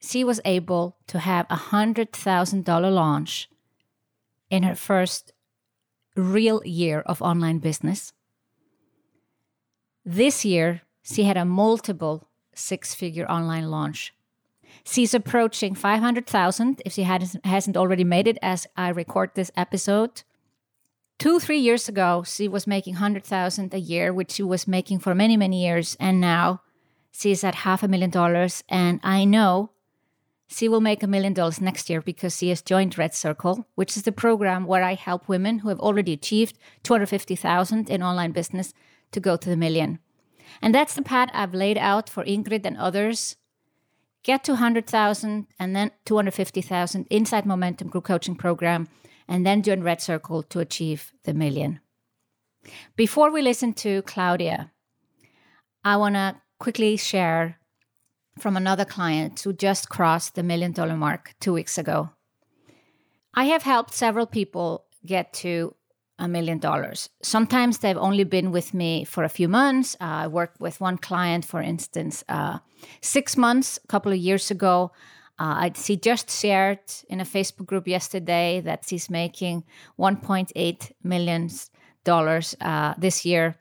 she 0.00 0.24
was 0.24 0.40
able 0.44 0.96
to 1.06 1.18
have 1.20 1.46
a 1.48 1.56
$100,000 1.56 2.94
launch 2.94 3.48
in 4.50 4.62
her 4.64 4.74
first 4.74 5.32
real 6.16 6.62
year 6.64 7.00
of 7.00 7.22
online 7.22 7.58
business. 7.58 8.12
This 10.04 10.44
year, 10.44 10.82
she 11.02 11.24
had 11.24 11.36
a 11.36 11.44
multiple 11.44 12.28
six 12.54 12.94
figure 12.94 13.26
online 13.30 13.70
launch. 13.70 14.12
She's 14.84 15.14
approaching 15.14 15.74
500,000 15.74 16.82
if 16.84 16.92
she 16.92 17.04
hasn't 17.04 17.76
already 17.76 18.04
made 18.04 18.26
it 18.26 18.38
as 18.42 18.66
I 18.76 18.88
record 18.90 19.30
this 19.34 19.50
episode 19.56 20.22
two 21.18 21.38
three 21.38 21.58
years 21.58 21.88
ago 21.88 22.24
she 22.26 22.48
was 22.48 22.66
making 22.66 22.94
100000 22.94 23.72
a 23.72 23.78
year 23.78 24.12
which 24.12 24.32
she 24.32 24.42
was 24.42 24.66
making 24.66 24.98
for 24.98 25.14
many 25.14 25.36
many 25.36 25.64
years 25.64 25.96
and 26.00 26.20
now 26.20 26.60
she's 27.12 27.44
at 27.44 27.54
half 27.54 27.82
a 27.82 27.88
million 27.88 28.10
dollars 28.10 28.64
and 28.68 29.00
i 29.02 29.24
know 29.24 29.70
she 30.48 30.68
will 30.68 30.80
make 30.80 31.02
a 31.02 31.06
million 31.06 31.32
dollars 31.32 31.60
next 31.60 31.88
year 31.88 32.00
because 32.00 32.36
she 32.36 32.48
has 32.48 32.60
joined 32.62 32.98
red 32.98 33.14
circle 33.14 33.66
which 33.76 33.96
is 33.96 34.02
the 34.02 34.12
program 34.12 34.66
where 34.66 34.82
i 34.82 34.94
help 34.94 35.28
women 35.28 35.60
who 35.60 35.68
have 35.68 35.80
already 35.80 36.12
achieved 36.12 36.58
250000 36.82 37.88
in 37.88 38.02
online 38.02 38.32
business 38.32 38.74
to 39.14 39.20
go 39.20 39.36
to 39.36 39.48
the 39.48 39.56
million 39.56 39.98
and 40.60 40.74
that's 40.74 40.94
the 40.94 41.02
path 41.02 41.30
i've 41.32 41.54
laid 41.54 41.78
out 41.78 42.10
for 42.10 42.24
ingrid 42.24 42.66
and 42.66 42.76
others 42.76 43.36
get 44.24 44.42
to 44.42 44.52
100000 44.52 45.46
and 45.58 45.76
then 45.76 45.90
250000 46.04 47.06
inside 47.10 47.46
momentum 47.46 47.88
group 47.88 48.04
coaching 48.04 48.34
program 48.34 48.88
and 49.28 49.46
then 49.46 49.62
join 49.62 49.82
Red 49.82 50.00
Circle 50.00 50.42
to 50.44 50.60
achieve 50.60 51.12
the 51.24 51.34
million. 51.34 51.80
Before 52.96 53.30
we 53.30 53.42
listen 53.42 53.72
to 53.74 54.02
Claudia, 54.02 54.72
I 55.84 55.96
want 55.96 56.14
to 56.14 56.36
quickly 56.58 56.96
share 56.96 57.58
from 58.38 58.56
another 58.56 58.84
client 58.84 59.40
who 59.40 59.52
just 59.52 59.88
crossed 59.88 60.34
the 60.34 60.42
million 60.42 60.72
dollar 60.72 60.96
mark 60.96 61.34
two 61.40 61.52
weeks 61.52 61.78
ago. 61.78 62.10
I 63.34 63.44
have 63.44 63.62
helped 63.62 63.94
several 63.94 64.26
people 64.26 64.86
get 65.04 65.32
to 65.34 65.74
a 66.18 66.28
million 66.28 66.58
dollars. 66.58 67.08
Sometimes 67.22 67.78
they've 67.78 67.96
only 67.96 68.24
been 68.24 68.52
with 68.52 68.72
me 68.72 69.04
for 69.04 69.24
a 69.24 69.28
few 69.28 69.48
months. 69.48 69.96
Uh, 70.00 70.04
I 70.04 70.26
worked 70.28 70.60
with 70.60 70.80
one 70.80 70.98
client, 70.98 71.44
for 71.44 71.60
instance, 71.60 72.22
uh, 72.28 72.58
six 73.00 73.36
months 73.36 73.78
a 73.82 73.86
couple 73.88 74.12
of 74.12 74.18
years 74.18 74.50
ago. 74.50 74.92
Uh, 75.38 75.70
she 75.74 75.96
just 75.96 76.30
shared 76.30 76.78
in 77.08 77.20
a 77.20 77.24
Facebook 77.24 77.66
group 77.66 77.88
yesterday 77.88 78.60
that 78.60 78.84
she's 78.86 79.10
making 79.10 79.64
1.8 79.98 80.92
million 81.02 81.50
dollars 82.04 82.54
uh, 82.60 82.94
this 82.96 83.24
year. 83.24 83.56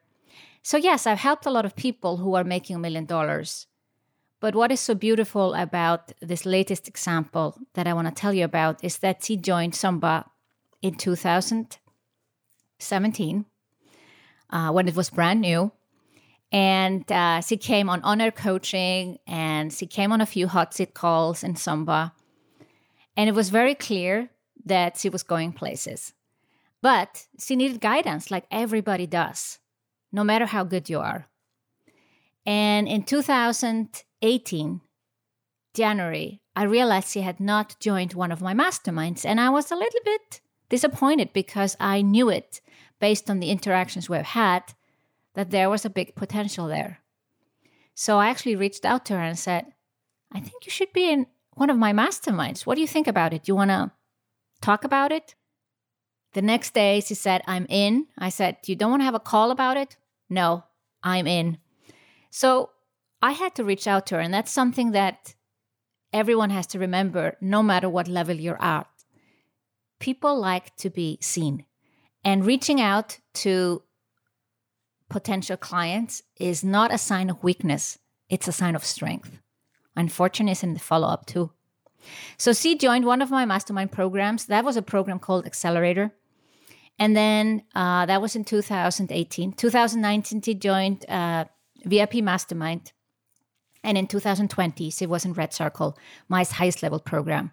So 0.61 0.77
yes, 0.77 1.07
I've 1.07 1.19
helped 1.19 1.45
a 1.45 1.51
lot 1.51 1.65
of 1.65 1.75
people 1.75 2.17
who 2.17 2.35
are 2.35 2.43
making 2.43 2.75
a 2.75 2.79
million 2.79 3.05
dollars. 3.05 3.67
But 4.39 4.55
what 4.55 4.71
is 4.71 4.81
so 4.81 4.93
beautiful 4.93 5.53
about 5.53 6.11
this 6.21 6.45
latest 6.45 6.87
example 6.87 7.57
that 7.73 7.87
I 7.87 7.93
want 7.93 8.07
to 8.07 8.13
tell 8.13 8.33
you 8.33 8.43
about 8.43 8.83
is 8.83 8.97
that 8.99 9.23
she 9.23 9.37
joined 9.37 9.73
SOMBA 9.73 10.25
in 10.81 10.95
2017 12.83 13.45
uh, 14.49 14.71
when 14.71 14.87
it 14.87 14.95
was 14.95 15.09
brand 15.09 15.41
new 15.41 15.71
and 16.53 17.11
uh, 17.11 17.41
she 17.41 17.57
came 17.57 17.89
on 17.89 18.01
honor 18.03 18.29
coaching 18.29 19.17
and 19.25 19.73
she 19.73 19.87
came 19.87 20.11
on 20.11 20.21
a 20.21 20.25
few 20.27 20.47
hot 20.47 20.75
seat 20.75 20.93
calls 20.93 21.43
in 21.43 21.55
SOMBA. 21.55 22.11
And 23.17 23.27
it 23.27 23.33
was 23.33 23.49
very 23.49 23.73
clear 23.73 24.29
that 24.63 24.97
she 24.97 25.09
was 25.09 25.23
going 25.23 25.53
places. 25.53 26.13
But 26.81 27.25
she 27.39 27.55
needed 27.55 27.81
guidance 27.81 28.29
like 28.29 28.45
everybody 28.51 29.07
does, 29.07 29.57
no 30.11 30.23
matter 30.23 30.45
how 30.45 30.63
good 30.63 30.89
you 30.89 30.99
are. 30.99 31.27
And 32.45 32.87
in 32.87 33.01
2018, 33.03 34.81
January, 35.73 36.41
I 36.55 36.63
realized 36.63 37.09
she 37.09 37.21
had 37.21 37.39
not 37.39 37.79
joined 37.79 38.13
one 38.13 38.31
of 38.31 38.41
my 38.41 38.53
masterminds. 38.53 39.25
And 39.25 39.41
I 39.41 39.49
was 39.49 39.71
a 39.71 39.75
little 39.75 40.01
bit 40.05 40.41
disappointed 40.69 41.33
because 41.33 41.75
I 41.79 42.03
knew 42.03 42.29
it 42.29 42.61
based 43.03 43.29
on 43.29 43.41
the 43.41 43.49
interactions 43.49 44.07
we've 44.07 44.33
had 44.43 44.63
that 45.33 45.51
there 45.51 45.69
was 45.69 45.83
a 45.83 45.89
big 45.99 46.15
potential 46.15 46.67
there. 46.67 47.01
So 47.93 48.17
I 48.17 48.29
actually 48.29 48.55
reached 48.55 48.85
out 48.85 49.03
to 49.05 49.13
her 49.13 49.21
and 49.21 49.37
said, 49.37 49.65
I 50.31 50.39
think 50.39 50.65
you 50.65 50.71
should 50.71 50.93
be 50.93 51.11
in 51.11 51.27
one 51.51 51.69
of 51.69 51.77
my 51.85 51.91
masterminds. 51.91 52.65
What 52.65 52.75
do 52.75 52.81
you 52.81 52.87
think 52.87 53.07
about 53.09 53.33
it? 53.33 53.43
Do 53.43 53.49
you 53.49 53.57
want 53.57 53.71
to 53.71 53.91
talk 54.61 54.85
about 54.85 55.11
it? 55.11 55.35
The 56.31 56.41
next 56.41 56.73
day, 56.73 57.01
she 57.01 57.13
said, 57.13 57.41
I'm 57.45 57.65
in. 57.67 58.07
I 58.17 58.29
said, 58.29 58.55
You 58.67 58.77
don't 58.77 58.91
want 58.91 59.01
to 59.01 59.09
have 59.11 59.21
a 59.21 59.29
call 59.31 59.51
about 59.51 59.75
it? 59.75 59.97
No, 60.29 60.63
I'm 61.03 61.27
in. 61.27 61.57
So 62.31 62.69
I 63.21 63.33
had 63.33 63.53
to 63.55 63.65
reach 63.65 63.85
out 63.85 64.05
to 64.07 64.15
her. 64.15 64.21
And 64.21 64.33
that's 64.33 64.59
something 64.59 64.91
that 64.91 65.35
everyone 66.13 66.51
has 66.51 66.67
to 66.67 66.79
remember, 66.79 67.35
no 67.41 67.61
matter 67.61 67.89
what 67.89 68.07
level 68.07 68.37
you're 68.37 68.63
at. 68.63 68.87
People 69.99 70.39
like 70.39 70.73
to 70.77 70.89
be 70.89 71.17
seen. 71.21 71.65
And 72.23 72.45
reaching 72.45 72.79
out 72.79 73.19
to 73.35 73.83
potential 75.09 75.57
clients 75.57 76.23
is 76.39 76.63
not 76.63 76.93
a 76.93 76.97
sign 76.97 77.29
of 77.29 77.43
weakness, 77.43 77.99
it's 78.29 78.47
a 78.47 78.51
sign 78.51 78.75
of 78.75 78.85
strength. 78.85 79.39
Unfortunately, 79.95 80.53
is 80.53 80.63
in 80.63 80.73
the 80.73 80.79
follow 80.79 81.07
up 81.07 81.25
too. 81.25 81.51
So, 82.37 82.51
she 82.53 82.77
joined 82.77 83.05
one 83.05 83.21
of 83.21 83.29
my 83.29 83.45
mastermind 83.45 83.91
programs. 83.91 84.47
That 84.47 84.65
was 84.65 84.75
a 84.75 84.81
program 84.81 85.19
called 85.19 85.45
Accelerator. 85.45 86.11
And 86.99 87.15
then 87.15 87.63
uh, 87.73 88.05
that 88.05 88.21
was 88.21 88.35
in 88.35 88.43
2018. 88.43 89.53
2019, 89.53 90.41
she 90.41 90.53
joined 90.53 91.05
uh, 91.09 91.45
VIP 91.85 92.15
Mastermind. 92.15 92.91
And 93.83 93.97
in 93.97 94.07
2020, 94.07 94.89
she 94.91 95.05
was 95.05 95.25
in 95.25 95.33
Red 95.33 95.53
Circle, 95.53 95.97
my 96.29 96.43
highest 96.43 96.83
level 96.83 96.99
program. 96.99 97.51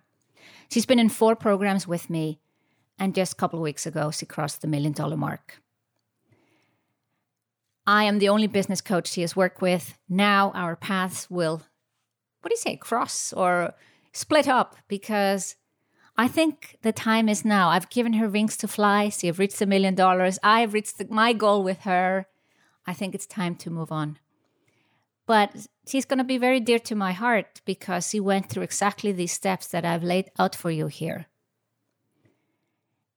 She's 0.70 0.86
been 0.86 1.00
in 1.00 1.08
four 1.08 1.34
programs 1.34 1.88
with 1.88 2.08
me. 2.08 2.40
And 3.00 3.14
just 3.14 3.32
a 3.32 3.36
couple 3.36 3.58
of 3.58 3.62
weeks 3.62 3.86
ago, 3.86 4.10
she 4.10 4.26
crossed 4.26 4.60
the 4.60 4.68
million 4.68 4.92
dollar 4.92 5.16
mark. 5.16 5.62
I 7.86 8.04
am 8.04 8.18
the 8.18 8.28
only 8.28 8.46
business 8.46 8.82
coach 8.82 9.08
she 9.08 9.22
has 9.22 9.34
worked 9.34 9.62
with. 9.62 9.98
Now 10.08 10.52
our 10.54 10.76
paths 10.76 11.28
will, 11.30 11.62
what 12.42 12.50
do 12.50 12.52
you 12.52 12.58
say, 12.58 12.76
cross 12.76 13.32
or 13.32 13.74
split 14.12 14.46
up 14.46 14.76
because 14.86 15.56
I 16.16 16.28
think 16.28 16.76
the 16.82 16.92
time 16.92 17.30
is 17.30 17.42
now. 17.42 17.70
I've 17.70 17.88
given 17.88 18.12
her 18.12 18.28
wings 18.28 18.58
to 18.58 18.68
fly. 18.68 19.08
She 19.08 19.26
have 19.28 19.38
reached 19.38 19.62
a 19.62 19.66
million 19.66 19.94
dollars. 19.94 20.38
I 20.42 20.60
have 20.60 20.74
reached 20.74 21.02
my 21.10 21.32
goal 21.32 21.64
with 21.64 21.80
her. 21.80 22.26
I 22.86 22.92
think 22.92 23.14
it's 23.14 23.26
time 23.26 23.54
to 23.56 23.70
move 23.70 23.90
on. 23.90 24.18
But 25.26 25.66
she's 25.86 26.04
going 26.04 26.18
to 26.18 26.24
be 26.24 26.36
very 26.36 26.60
dear 26.60 26.80
to 26.80 26.94
my 26.94 27.12
heart 27.12 27.62
because 27.64 28.10
she 28.10 28.20
went 28.20 28.50
through 28.50 28.64
exactly 28.64 29.12
these 29.12 29.32
steps 29.32 29.68
that 29.68 29.86
I've 29.86 30.02
laid 30.02 30.30
out 30.38 30.54
for 30.54 30.70
you 30.70 30.88
here. 30.88 31.29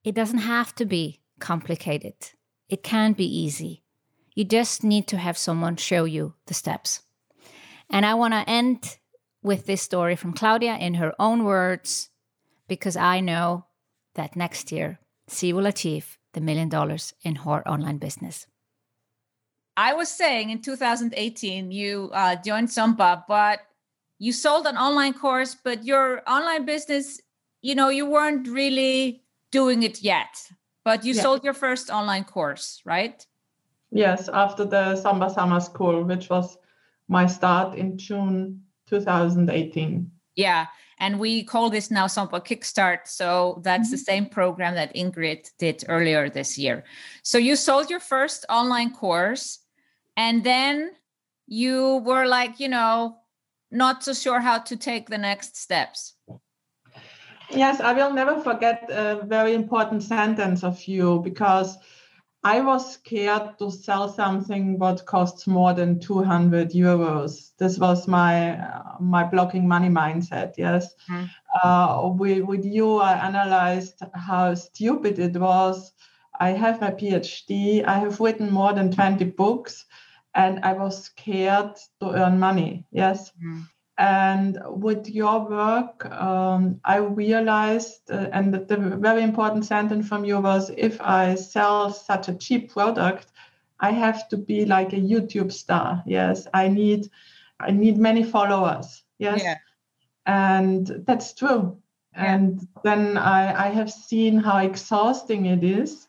It 0.04 0.16
doesn't 0.16 0.40
have 0.40 0.76
to 0.76 0.86
be 0.86 1.22
complicated, 1.40 2.16
it 2.70 2.84
can 2.84 3.14
be 3.14 3.26
easy. 3.26 3.84
You 4.36 4.46
just 4.46 4.84
need 4.84 5.08
to 5.10 5.18
have 5.18 5.38
someone 5.38 5.76
show 5.76 6.06
you 6.06 6.34
the 6.48 6.56
steps. 6.56 7.04
And 7.90 8.06
I 8.06 8.16
want 8.16 8.34
to 8.34 8.50
end 8.50 8.98
with 9.44 9.66
this 9.66 9.82
story 9.82 10.16
from 10.16 10.34
Claudia 10.34 10.76
in 10.76 10.96
her 10.96 11.14
own 11.20 11.44
words, 11.44 12.10
because 12.68 12.98
I 12.98 13.20
know 13.20 13.66
that 14.16 14.36
next 14.36 14.72
year 14.72 15.00
she 15.30 15.54
will 15.54 15.68
achieve 15.68 16.18
the 16.34 16.42
million 16.42 16.70
dollars 16.70 17.14
in 17.22 17.36
her 17.36 17.68
online 17.68 17.98
business. 17.98 18.48
I 19.78 19.94
was 19.94 20.10
saying 20.10 20.50
in 20.50 20.62
2018, 20.62 21.72
you 21.72 22.10
uh, 22.14 22.36
joined 22.36 22.70
SOMBA, 22.70 23.26
but 23.28 23.60
you 24.20 24.32
sold 24.32 24.68
an 24.68 24.78
online 24.78 25.14
course, 25.14 25.56
but 25.56 25.84
your 25.84 26.22
online 26.30 26.66
business, 26.66 27.20
you 27.62 27.76
know, 27.76 27.90
you 27.90 28.06
weren't 28.06 28.48
really 28.48 29.23
doing 29.54 29.84
it 29.84 30.02
yet, 30.02 30.50
but 30.84 31.06
you 31.06 31.14
yeah. 31.14 31.22
sold 31.22 31.44
your 31.44 31.54
first 31.54 31.90
online 31.90 32.26
course, 32.26 32.82
right? 32.84 33.26
Yes, 33.92 34.28
after 34.28 34.66
the 34.66 34.96
SOMBA 34.96 35.34
Summer 35.34 35.60
School, 35.60 36.04
which 36.04 36.30
was 36.30 36.58
my 37.08 37.28
start 37.28 37.78
in 37.78 37.98
June 37.98 38.64
2018. 38.90 40.12
Yeah, 40.36 40.66
and 40.98 41.20
we 41.20 41.44
call 41.44 41.70
this 41.70 41.92
now 41.92 42.08
SOMBA 42.08 42.44
Kickstart. 42.44 43.06
So 43.06 43.62
that's 43.64 43.88
mm-hmm. 43.88 43.92
the 43.92 43.98
same 43.98 44.26
program 44.26 44.74
that 44.74 44.96
Ingrid 44.96 45.48
did 45.60 45.84
earlier 45.88 46.30
this 46.30 46.58
year. 46.58 46.84
So 47.22 47.38
you 47.38 47.56
sold 47.56 47.92
your 47.92 48.00
first 48.00 48.46
online 48.50 48.92
course, 48.94 49.60
and 50.18 50.44
then 50.44 50.92
you 51.46 52.02
were 52.06 52.26
like, 52.26 52.60
you 52.60 52.70
know, 52.70 53.18
not 53.70 54.04
so 54.04 54.14
sure 54.14 54.40
how 54.40 54.60
to 54.60 54.76
take 54.76 55.10
the 55.10 55.18
next 55.18 55.58
steps. 55.58 56.16
Yes, 57.50 57.80
I 57.80 57.94
will 57.94 58.14
never 58.14 58.40
forget 58.40 58.90
a 58.90 59.24
very 59.26 59.54
important 59.54 60.04
sentence 60.04 60.64
of 60.64 60.84
you 60.88 61.22
because 61.24 61.78
I 62.44 62.60
was 62.60 62.94
scared 62.94 63.58
to 63.60 63.72
sell 63.72 64.10
something 64.10 64.78
what 64.78 65.06
costs 65.06 65.48
more 65.48 65.74
than 65.74 66.00
200 66.00 66.72
euros. 66.72 67.52
This 67.58 67.80
was 67.80 68.06
my 68.08 68.60
uh, 68.60 68.98
my 69.00 69.24
blocking 69.24 69.66
money 69.66 69.88
mindset. 69.88 70.56
Yes, 70.58 70.94
mm-hmm. 71.10 71.26
uh, 71.64 72.10
with, 72.10 72.44
with 72.44 72.66
you, 72.66 72.98
I 72.98 73.14
analyzed 73.14 74.02
how 74.14 74.56
stupid 74.56 75.20
it 75.20 75.38
was. 75.38 75.94
I 76.40 76.50
have 76.50 76.82
my 76.82 76.92
PhD. 76.92 77.86
I 77.86 78.00
have 78.00 78.20
written 78.20 78.52
more 78.52 78.74
than 78.74 78.92
20 78.92 79.24
books, 79.26 79.86
and 80.36 80.60
I 80.66 80.74
was 80.74 81.06
scared 81.06 81.78
to 82.02 82.12
earn 82.12 82.40
money. 82.40 82.86
Yes. 82.92 83.32
Mm-hmm. 83.32 83.62
And 83.98 84.58
with 84.66 85.08
your 85.08 85.48
work, 85.48 86.06
um, 86.12 86.80
I 86.84 86.98
realized, 86.98 88.10
uh, 88.10 88.28
and 88.34 88.54
the, 88.54 88.60
the 88.60 88.78
very 88.98 89.22
important 89.22 89.66
sentence 89.66 90.08
from 90.08 90.26
you 90.26 90.40
was 90.40 90.72
if 90.76 91.00
I 91.00 91.36
sell 91.36 91.94
such 91.94 92.28
a 92.28 92.34
cheap 92.34 92.72
product, 92.72 93.28
I 93.80 93.92
have 93.92 94.28
to 94.30 94.38
be 94.38 94.66
like 94.66 94.94
a 94.94 94.98
YouTube 94.98 95.52
star. 95.52 96.04
Yes, 96.08 96.48
I 96.54 96.70
need 96.70 97.10
I 97.60 97.72
need 97.72 97.98
many 97.98 98.24
followers. 98.24 99.04
Yes. 99.20 99.42
Yeah. 99.44 99.58
And 100.26 101.04
that's 101.06 101.34
true. 101.34 101.78
Yeah. 102.16 102.36
And 102.36 102.68
then 102.84 103.18
I, 103.18 103.68
I 103.68 103.70
have 103.70 103.92
seen 103.92 104.38
how 104.38 104.58
exhausting 104.58 105.46
it 105.46 105.64
is 105.64 106.08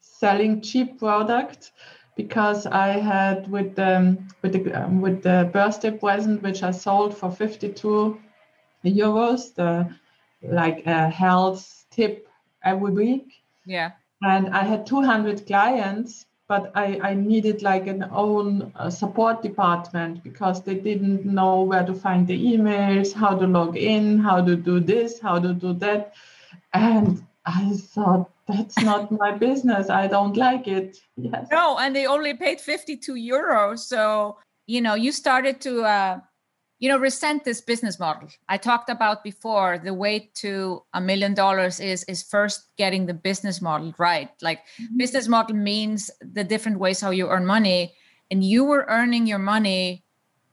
selling 0.00 0.62
cheap 0.62 0.98
product 0.98 1.72
because 2.16 2.66
I 2.66 2.88
had 2.98 3.48
with 3.50 3.76
the 3.76 4.16
with 4.42 4.52
the 4.52 4.72
um, 4.72 5.00
with 5.00 5.22
the 5.22 5.48
birthday 5.52 5.90
present 5.90 6.42
which 6.42 6.62
I 6.62 6.70
sold 6.70 7.16
for 7.16 7.30
52 7.30 8.18
euros, 8.84 9.54
the 9.54 9.88
like 10.42 10.86
a 10.86 11.08
health 11.08 11.86
tip 11.90 12.28
every 12.64 12.92
week. 12.92 13.42
Yeah. 13.64 13.92
And 14.22 14.48
I 14.48 14.62
had 14.62 14.86
200 14.86 15.46
clients, 15.46 16.26
but 16.48 16.72
I, 16.74 16.98
I 17.02 17.14
needed 17.14 17.62
like 17.62 17.86
an 17.86 18.06
own 18.10 18.72
uh, 18.76 18.88
support 18.88 19.42
department 19.42 20.22
because 20.22 20.62
they 20.62 20.76
didn't 20.76 21.26
know 21.26 21.62
where 21.62 21.84
to 21.84 21.94
find 21.94 22.26
the 22.26 22.56
emails, 22.56 23.12
how 23.12 23.36
to 23.36 23.46
log 23.46 23.76
in, 23.76 24.18
how 24.18 24.42
to 24.42 24.56
do 24.56 24.80
this, 24.80 25.20
how 25.20 25.38
to 25.38 25.52
do 25.52 25.74
that. 25.74 26.14
And 26.72 27.22
I 27.44 27.74
thought 27.74 28.30
that's 28.46 28.78
not 28.82 29.10
my 29.22 29.32
business. 29.32 29.90
I 29.90 30.06
don't 30.06 30.36
like 30.36 30.68
it. 30.68 30.98
Yes. 31.16 31.48
No, 31.50 31.78
and 31.78 31.94
they 31.94 32.06
only 32.06 32.34
paid 32.34 32.60
52 32.60 33.14
euros. 33.14 33.80
So, 33.80 34.38
you 34.66 34.80
know, 34.80 34.94
you 34.94 35.12
started 35.12 35.60
to, 35.62 35.82
uh, 35.82 36.20
you 36.78 36.88
know, 36.88 36.98
resent 36.98 37.44
this 37.44 37.60
business 37.60 37.98
model. 37.98 38.28
I 38.48 38.58
talked 38.58 38.90
about 38.90 39.24
before 39.24 39.78
the 39.78 39.94
way 39.94 40.30
to 40.36 40.82
a 40.92 41.00
million 41.00 41.34
dollars 41.34 41.80
is 41.80 42.04
is 42.04 42.22
first 42.22 42.68
getting 42.76 43.06
the 43.06 43.14
business 43.14 43.62
model 43.62 43.94
right. 43.98 44.30
Like 44.42 44.60
mm-hmm. 44.80 44.98
business 44.98 45.26
model 45.26 45.56
means 45.56 46.10
the 46.20 46.44
different 46.44 46.78
ways 46.78 47.00
how 47.00 47.10
you 47.10 47.28
earn 47.28 47.46
money. 47.46 47.94
And 48.30 48.44
you 48.44 48.64
were 48.64 48.86
earning 48.88 49.26
your 49.26 49.38
money 49.38 50.04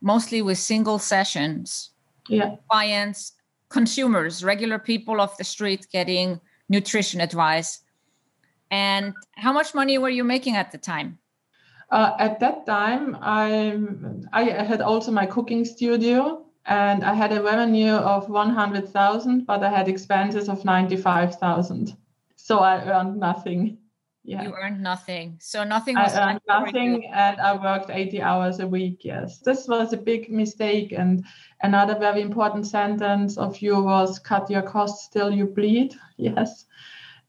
mostly 0.01 0.41
with 0.41 0.57
single 0.57 0.99
sessions. 0.99 1.89
Yeah. 2.29 2.55
Clients, 2.69 3.33
consumers, 3.69 4.43
regular 4.43 4.79
people 4.79 5.19
off 5.19 5.37
the 5.37 5.43
street 5.43 5.87
getting 5.91 6.39
nutrition 6.69 7.19
advice. 7.19 7.82
And 8.73 9.13
how 9.35 9.53
much 9.53 9.75
money 9.75 9.99
were 9.99 10.09
you 10.09 10.23
making 10.23 10.55
at 10.55 10.71
the 10.71 10.79
time? 10.79 11.19
Uh, 11.91 12.15
at 12.17 12.39
that 12.39 12.65
time, 12.65 13.15
I 13.21 13.77
I 14.33 14.43
had 14.71 14.81
also 14.81 15.11
my 15.11 15.27
cooking 15.27 15.63
studio, 15.63 16.45
and 16.65 17.03
I 17.03 17.13
had 17.13 17.31
a 17.33 17.43
revenue 17.43 17.93
of 18.13 18.29
one 18.29 18.49
hundred 18.49 18.89
thousand, 18.89 19.45
but 19.45 19.61
I 19.61 19.69
had 19.69 19.87
expenses 19.87 20.49
of 20.49 20.65
ninety 20.65 20.97
five 20.97 21.35
thousand. 21.35 21.95
So 22.35 22.59
I 22.71 22.75
earned 22.93 23.19
nothing. 23.19 23.77
Yeah. 24.23 24.43
You 24.43 24.53
earned 24.63 24.81
nothing. 24.81 25.37
So 25.39 25.63
nothing 25.63 25.95
was. 25.95 26.15
I 26.15 26.21
earned 26.23 26.41
nothing, 26.47 27.13
and 27.13 27.39
I 27.39 27.51
worked 27.67 27.91
eighty 27.91 28.21
hours 28.23 28.59
a 28.59 28.67
week. 28.67 29.05
Yes, 29.05 29.39
this 29.47 29.67
was 29.67 29.93
a 29.93 30.01
big 30.11 30.31
mistake. 30.31 30.93
And 30.97 31.23
another 31.61 31.95
very 32.07 32.21
important 32.21 32.65
sentence 32.65 33.37
of 33.37 33.61
you 33.61 33.75
was: 33.83 34.17
"Cut 34.17 34.49
your 34.49 34.65
costs 34.75 35.09
till 35.09 35.31
you 35.31 35.45
bleed." 35.45 35.93
Yes 36.17 36.65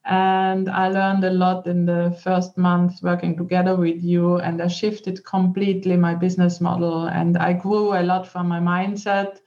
And 0.06 0.68
I 0.68 0.88
learned 0.88 1.24
a 1.24 1.30
lot 1.30 1.66
in 1.66 1.86
the 1.86 2.16
first 2.22 2.58
month 2.58 3.02
working 3.02 3.36
together 3.36 3.74
with 3.74 4.02
you, 4.02 4.36
and 4.36 4.60
I 4.60 4.68
shifted 4.68 5.24
completely 5.24 5.96
my 5.96 6.14
business 6.14 6.60
model. 6.60 7.06
And 7.06 7.38
I 7.38 7.54
grew 7.54 7.94
a 7.94 8.02
lot 8.02 8.28
from 8.28 8.48
my 8.48 8.60
mindset. 8.60 9.40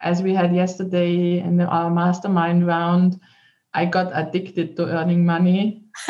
As 0.00 0.22
we 0.22 0.34
had 0.34 0.54
yesterday 0.54 1.38
in 1.38 1.60
our 1.60 1.90
mastermind 1.90 2.66
round, 2.66 3.20
I 3.74 3.84
got 3.84 4.10
addicted 4.12 4.76
to 4.76 4.86
earning 4.86 5.24
money. 5.24 5.84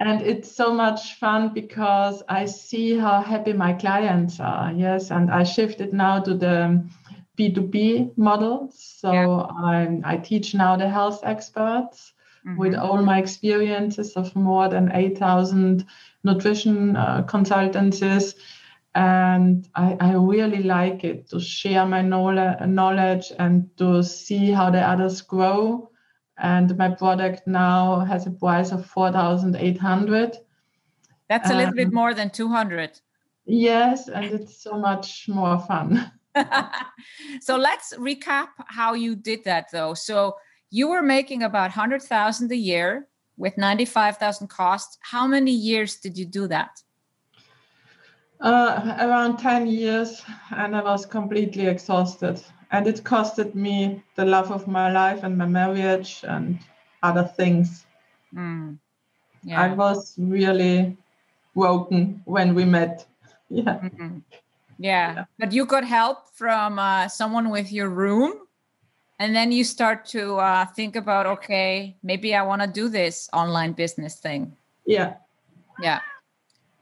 and 0.00 0.22
it's 0.22 0.50
so 0.54 0.72
much 0.72 1.14
fun 1.14 1.52
because 1.54 2.22
I 2.28 2.46
see 2.46 2.96
how 2.98 3.20
happy 3.22 3.52
my 3.52 3.74
clients 3.74 4.40
are. 4.40 4.72
Yes. 4.72 5.10
And 5.10 5.30
I 5.30 5.44
shifted 5.44 5.92
now 5.92 6.20
to 6.20 6.34
the 6.34 6.84
B2B 7.38 8.16
model. 8.18 8.70
So 8.74 9.12
yeah. 9.12 10.00
I 10.04 10.16
teach 10.16 10.54
now 10.54 10.76
the 10.76 10.88
health 10.88 11.20
experts 11.22 12.12
mm-hmm. 12.46 12.58
with 12.58 12.74
all 12.74 13.02
my 13.02 13.18
experiences 13.18 14.14
of 14.14 14.34
more 14.34 14.68
than 14.68 14.90
8,000 14.92 15.84
nutrition 16.24 16.96
uh, 16.96 17.22
consultancies. 17.22 18.34
And 18.94 19.68
I, 19.74 19.96
I, 20.00 20.12
really 20.14 20.62
like 20.62 21.04
it 21.04 21.28
to 21.28 21.38
share 21.38 21.86
my 21.86 22.02
knowledge 22.02 23.32
and 23.38 23.68
to 23.76 24.02
see 24.02 24.50
how 24.50 24.70
the 24.70 24.80
others 24.80 25.20
grow. 25.20 25.90
And 26.38 26.76
my 26.76 26.88
product 26.88 27.46
now 27.46 28.00
has 28.00 28.26
a 28.26 28.30
price 28.30 28.72
of 28.72 28.86
4,800. 28.86 30.38
That's 31.28 31.50
a 31.50 31.54
little 31.54 31.68
um, 31.68 31.76
bit 31.76 31.92
more 31.92 32.14
than 32.14 32.30
200. 32.30 32.98
Yes, 33.44 34.08
and 34.08 34.24
it's 34.24 34.62
so 34.62 34.78
much 34.78 35.28
more 35.28 35.60
fun. 35.60 36.10
so 37.40 37.56
let's 37.56 37.94
recap 37.96 38.48
how 38.66 38.94
you 38.94 39.16
did 39.16 39.44
that 39.44 39.66
though. 39.72 39.94
So 39.94 40.36
you 40.70 40.88
were 40.88 41.02
making 41.02 41.42
about 41.42 41.70
100,000 41.70 42.52
a 42.52 42.56
year 42.56 43.08
with 43.36 43.56
95,000 43.56 44.48
costs. 44.48 44.98
How 45.00 45.26
many 45.26 45.52
years 45.52 45.96
did 45.96 46.18
you 46.18 46.26
do 46.26 46.46
that? 46.48 46.82
Uh, 48.40 48.96
around 49.00 49.38
10 49.38 49.66
years, 49.66 50.22
and 50.50 50.76
I 50.76 50.82
was 50.82 51.06
completely 51.06 51.66
exhausted. 51.66 52.40
And 52.70 52.86
it 52.86 53.02
costed 53.02 53.54
me 53.54 54.02
the 54.14 54.24
love 54.24 54.52
of 54.52 54.68
my 54.68 54.92
life 54.92 55.24
and 55.24 55.36
my 55.36 55.46
marriage 55.46 56.20
and 56.28 56.58
other 57.02 57.24
things. 57.24 57.86
Mm. 58.34 58.78
Yeah. 59.42 59.62
I 59.62 59.74
was 59.74 60.14
really 60.18 60.96
broken 61.54 62.22
when 62.24 62.54
we 62.54 62.64
met. 62.64 63.06
Yeah. 63.50 63.78
Mm-hmm. 63.80 64.18
Yeah. 64.78 65.14
yeah. 65.14 65.24
But 65.38 65.52
you 65.52 65.66
got 65.66 65.84
help 65.84 66.30
from 66.34 66.78
uh, 66.78 67.08
someone 67.08 67.50
with 67.50 67.72
your 67.72 67.88
room. 67.88 68.34
And 69.20 69.34
then 69.34 69.50
you 69.50 69.64
start 69.64 70.06
to 70.06 70.36
uh, 70.36 70.64
think 70.64 70.94
about, 70.94 71.26
okay, 71.26 71.96
maybe 72.04 72.36
I 72.36 72.42
want 72.42 72.62
to 72.62 72.68
do 72.68 72.88
this 72.88 73.28
online 73.32 73.72
business 73.72 74.14
thing. 74.16 74.56
Yeah. 74.86 75.14
Yeah. 75.80 76.00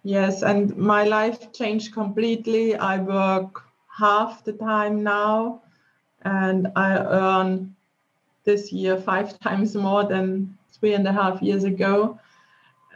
Yes. 0.05 0.43
And 0.43 0.77
my 0.77 1.05
life 1.05 1.53
changed 1.53 1.95
completely. 1.95 2.77
I 2.77 2.99
work 2.99 3.63
half 3.89 4.45
the 4.45 4.53
time 4.53 5.03
now 5.03 5.63
and 6.23 6.69
I 6.77 6.99
earn 6.99 7.75
this 8.45 8.71
year 8.71 8.99
five 8.99 9.39
times 9.41 9.75
more 9.75 10.05
than 10.05 10.57
three 10.73 10.93
and 10.93 11.07
a 11.09 11.13
half 11.13 11.41
years 11.41 11.65
ago 11.65 12.19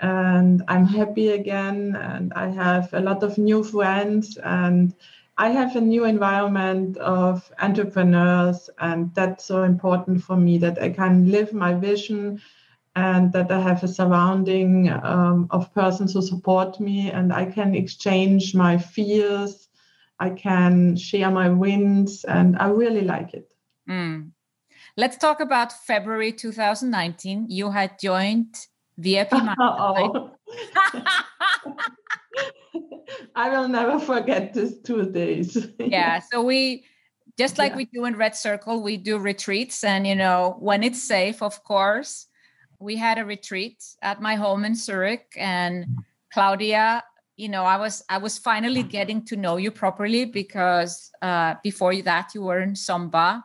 and 0.01 0.63
I'm 0.69 0.87
happy 0.87 1.29
again. 1.29 1.97
And 1.97 2.33
I 2.35 2.49
have 2.49 2.93
a 2.93 3.01
lot 3.01 3.23
of 3.23 3.39
new 3.39 3.63
friends, 3.63 4.37
and 4.39 4.95
I 5.37 5.51
have 5.51 5.77
a 5.77 5.81
new 5.81 6.05
environment 6.05 6.97
of 6.99 7.51
entrepreneurs, 7.61 8.69
and 8.79 9.15
that's 9.15 9.45
so 9.45 9.63
important 9.63 10.23
for 10.23 10.37
me 10.37 10.59
that 10.59 10.81
I 10.81 10.91
can 10.91 11.31
live 11.31 11.53
my 11.53 11.75
vision 11.75 12.41
and 12.97 13.33
that 13.33 13.51
I 13.51 13.61
have 13.61 13.85
a 13.85 13.89
surrounding 13.89 14.91
um, 14.91 15.47
of 15.51 15.73
persons 15.73 16.13
who 16.13 16.23
support 16.23 16.81
me, 16.81 17.11
and 17.11 17.33
I 17.33 17.47
can 17.47 17.75
exchange 17.75 18.55
my 18.55 18.79
fears. 18.79 19.69
I 20.19 20.31
can 20.31 20.97
share 20.97 21.31
my 21.31 21.49
wins, 21.49 22.25
and 22.25 22.59
I 22.59 22.69
really 22.69 23.03
like 23.03 23.33
it. 23.33 23.51
Mm. 23.89 24.33
Let's 24.97 25.17
talk 25.17 25.41
about 25.41 25.73
February 25.73 26.33
2019. 26.33 27.47
You 27.49 27.71
had 27.71 27.99
joined 27.99 28.67
VIP 28.99 29.33
Oh. 29.59 30.31
I 33.35 33.51
will 33.51 33.69
never 33.69 33.99
forget 33.99 34.55
these 34.55 34.79
two 34.81 35.11
days. 35.11 35.57
yeah. 35.79 36.21
So 36.31 36.43
we 36.43 36.85
just 37.39 37.59
like 37.59 37.73
yeah. 37.73 37.77
we 37.77 37.85
do 37.87 38.05
in 38.05 38.17
Red 38.17 38.37
Circle, 38.37 38.83
we 38.83 38.97
do 38.97 39.19
retreats. 39.19 39.83
And 39.85 40.07
you 40.07 40.15
know, 40.15 40.57
when 40.61 40.83
it's 40.83 41.03
safe, 41.03 41.43
of 41.43 41.63
course. 41.65 42.27
We 42.83 42.97
had 42.97 43.19
a 43.19 43.27
retreat 43.27 43.85
at 44.01 44.23
my 44.23 44.37
home 44.37 44.65
in 44.65 44.75
Zurich 44.75 45.35
and 45.37 45.85
Claudia 46.33 47.05
you 47.41 47.49
know 47.49 47.65
i 47.65 47.77
was 47.77 48.05
i 48.11 48.19
was 48.19 48.37
finally 48.37 48.83
getting 48.83 49.25
to 49.25 49.35
know 49.35 49.57
you 49.57 49.71
properly 49.71 50.27
because 50.27 51.11
uh, 51.23 51.55
before 51.63 51.97
that 52.03 52.35
you 52.35 52.43
were 52.43 52.61
in 52.61 52.75
SOMBA 52.75 53.43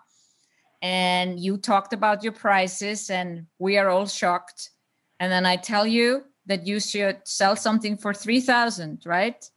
and 0.81 1.39
you 1.39 1.57
talked 1.57 1.93
about 1.93 2.21
your 2.21 2.33
prices 2.33 3.09
and 3.09 3.47
we 3.57 3.77
are 3.77 3.89
all 3.89 4.05
shocked 4.05 4.71
and 5.19 5.31
then 5.31 5.45
I 5.45 5.55
tell 5.55 5.85
you 5.85 6.23
that 6.45 6.67
you 6.67 6.79
should 6.79 7.17
sell 7.23 7.55
something 7.55 7.97
for 7.97 8.13
3000 8.13 9.03
right? 9.05 9.49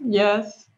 Yes. 0.00 0.68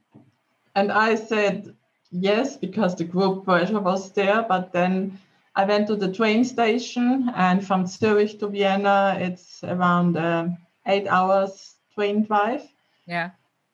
And 0.75 0.93
I 0.93 1.15
said 1.15 1.75
yes 2.11 2.57
because 2.57 2.95
the 2.95 3.05
group 3.05 3.45
pressure 3.45 3.81
was 3.81 4.13
there, 4.13 4.45
but 4.49 4.73
then 4.73 5.19
I 5.55 5.65
went 5.65 5.89
to 5.89 5.97
the 5.97 6.13
train 6.13 6.45
station 6.45 7.31
and 7.35 7.67
from 7.67 7.87
Zurich 7.87 8.39
to 8.41 8.49
Vienna, 8.49 9.17
it's 9.21 9.65
around 9.65 10.17
uh, 10.17 10.49
eight 10.87 11.09
hours 11.09 11.75
train 11.95 12.25
drive. 12.25 12.63
Yeah. 13.07 13.31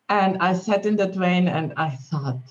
And 0.09 0.39
I 0.41 0.55
sat 0.55 0.87
in 0.87 0.97
the 0.97 1.12
train 1.12 1.49
and 1.49 1.72
I 1.76 1.91
thought, 1.91 2.43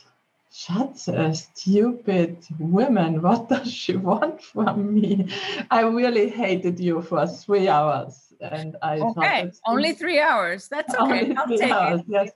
such 0.56 1.08
a 1.08 1.34
stupid 1.34 2.38
woman. 2.60 3.24
What 3.24 3.50
does 3.54 3.74
she 3.74 3.96
want 3.96 4.40
from 4.44 4.94
me? 4.94 5.28
I 5.72 5.82
really 5.82 6.30
hated 6.30 6.80
you 6.80 7.02
for 7.02 7.26
three 7.26 7.68
hours. 7.68 8.32
And 8.40 8.76
I 8.84 9.00
okay, 9.00 9.52
only 9.66 9.94
three 9.94 10.20
hours. 10.20 10.68
That's 10.68 10.94
okay. 10.94 11.34
I'll 11.36 11.48
take 11.48 11.72
hours, 11.72 12.02
it. 12.02 12.06
Yes, 12.08 12.32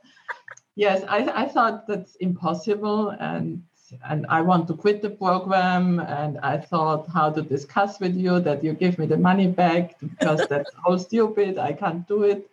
yes. 0.75 1.03
I, 1.07 1.43
I 1.43 1.47
thought 1.47 1.85
that's 1.85 2.15
impossible, 2.15 3.09
and 3.19 3.61
and 4.09 4.25
I 4.29 4.41
want 4.41 4.67
to 4.69 4.73
quit 4.73 5.03
the 5.03 5.11
program. 5.11 5.99
And 5.99 6.39
I 6.39 6.57
thought 6.57 7.07
how 7.09 7.29
to 7.29 7.41
discuss 7.43 7.99
with 7.99 8.15
you 8.15 8.39
that 8.39 8.63
you 8.63 8.73
give 8.73 8.97
me 8.97 9.05
the 9.05 9.17
money 9.17 9.47
back 9.47 9.99
because 9.99 10.47
that's 10.49 10.71
all 10.85 10.97
stupid. 10.97 11.59
I 11.59 11.73
can't 11.73 12.07
do 12.07 12.23
it. 12.23 12.49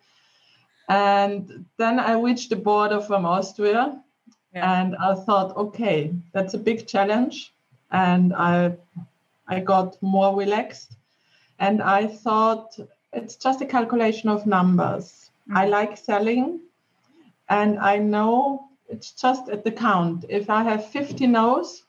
And 0.90 1.64
then 1.78 1.98
I 1.98 2.20
reached 2.20 2.50
the 2.50 2.56
border 2.56 3.00
from 3.00 3.24
Austria 3.24 4.03
yeah. 4.54 4.80
And 4.80 4.96
I 4.96 5.14
thought, 5.14 5.56
okay, 5.56 6.14
that's 6.32 6.54
a 6.54 6.58
big 6.58 6.86
challenge. 6.86 7.52
And 7.90 8.32
I 8.34 8.76
I 9.46 9.60
got 9.60 10.02
more 10.02 10.34
relaxed. 10.36 10.96
And 11.58 11.82
I 11.82 12.06
thought 12.06 12.78
it's 13.12 13.36
just 13.36 13.60
a 13.60 13.66
calculation 13.66 14.28
of 14.28 14.46
numbers. 14.46 15.30
Mm-hmm. 15.48 15.56
I 15.56 15.66
like 15.66 15.96
selling 15.96 16.60
and 17.48 17.78
I 17.78 17.98
know 17.98 18.68
it's 18.88 19.12
just 19.12 19.48
at 19.48 19.64
the 19.64 19.70
count. 19.70 20.24
If 20.28 20.50
I 20.50 20.62
have 20.62 20.90
50 20.90 21.26
no's, 21.26 21.84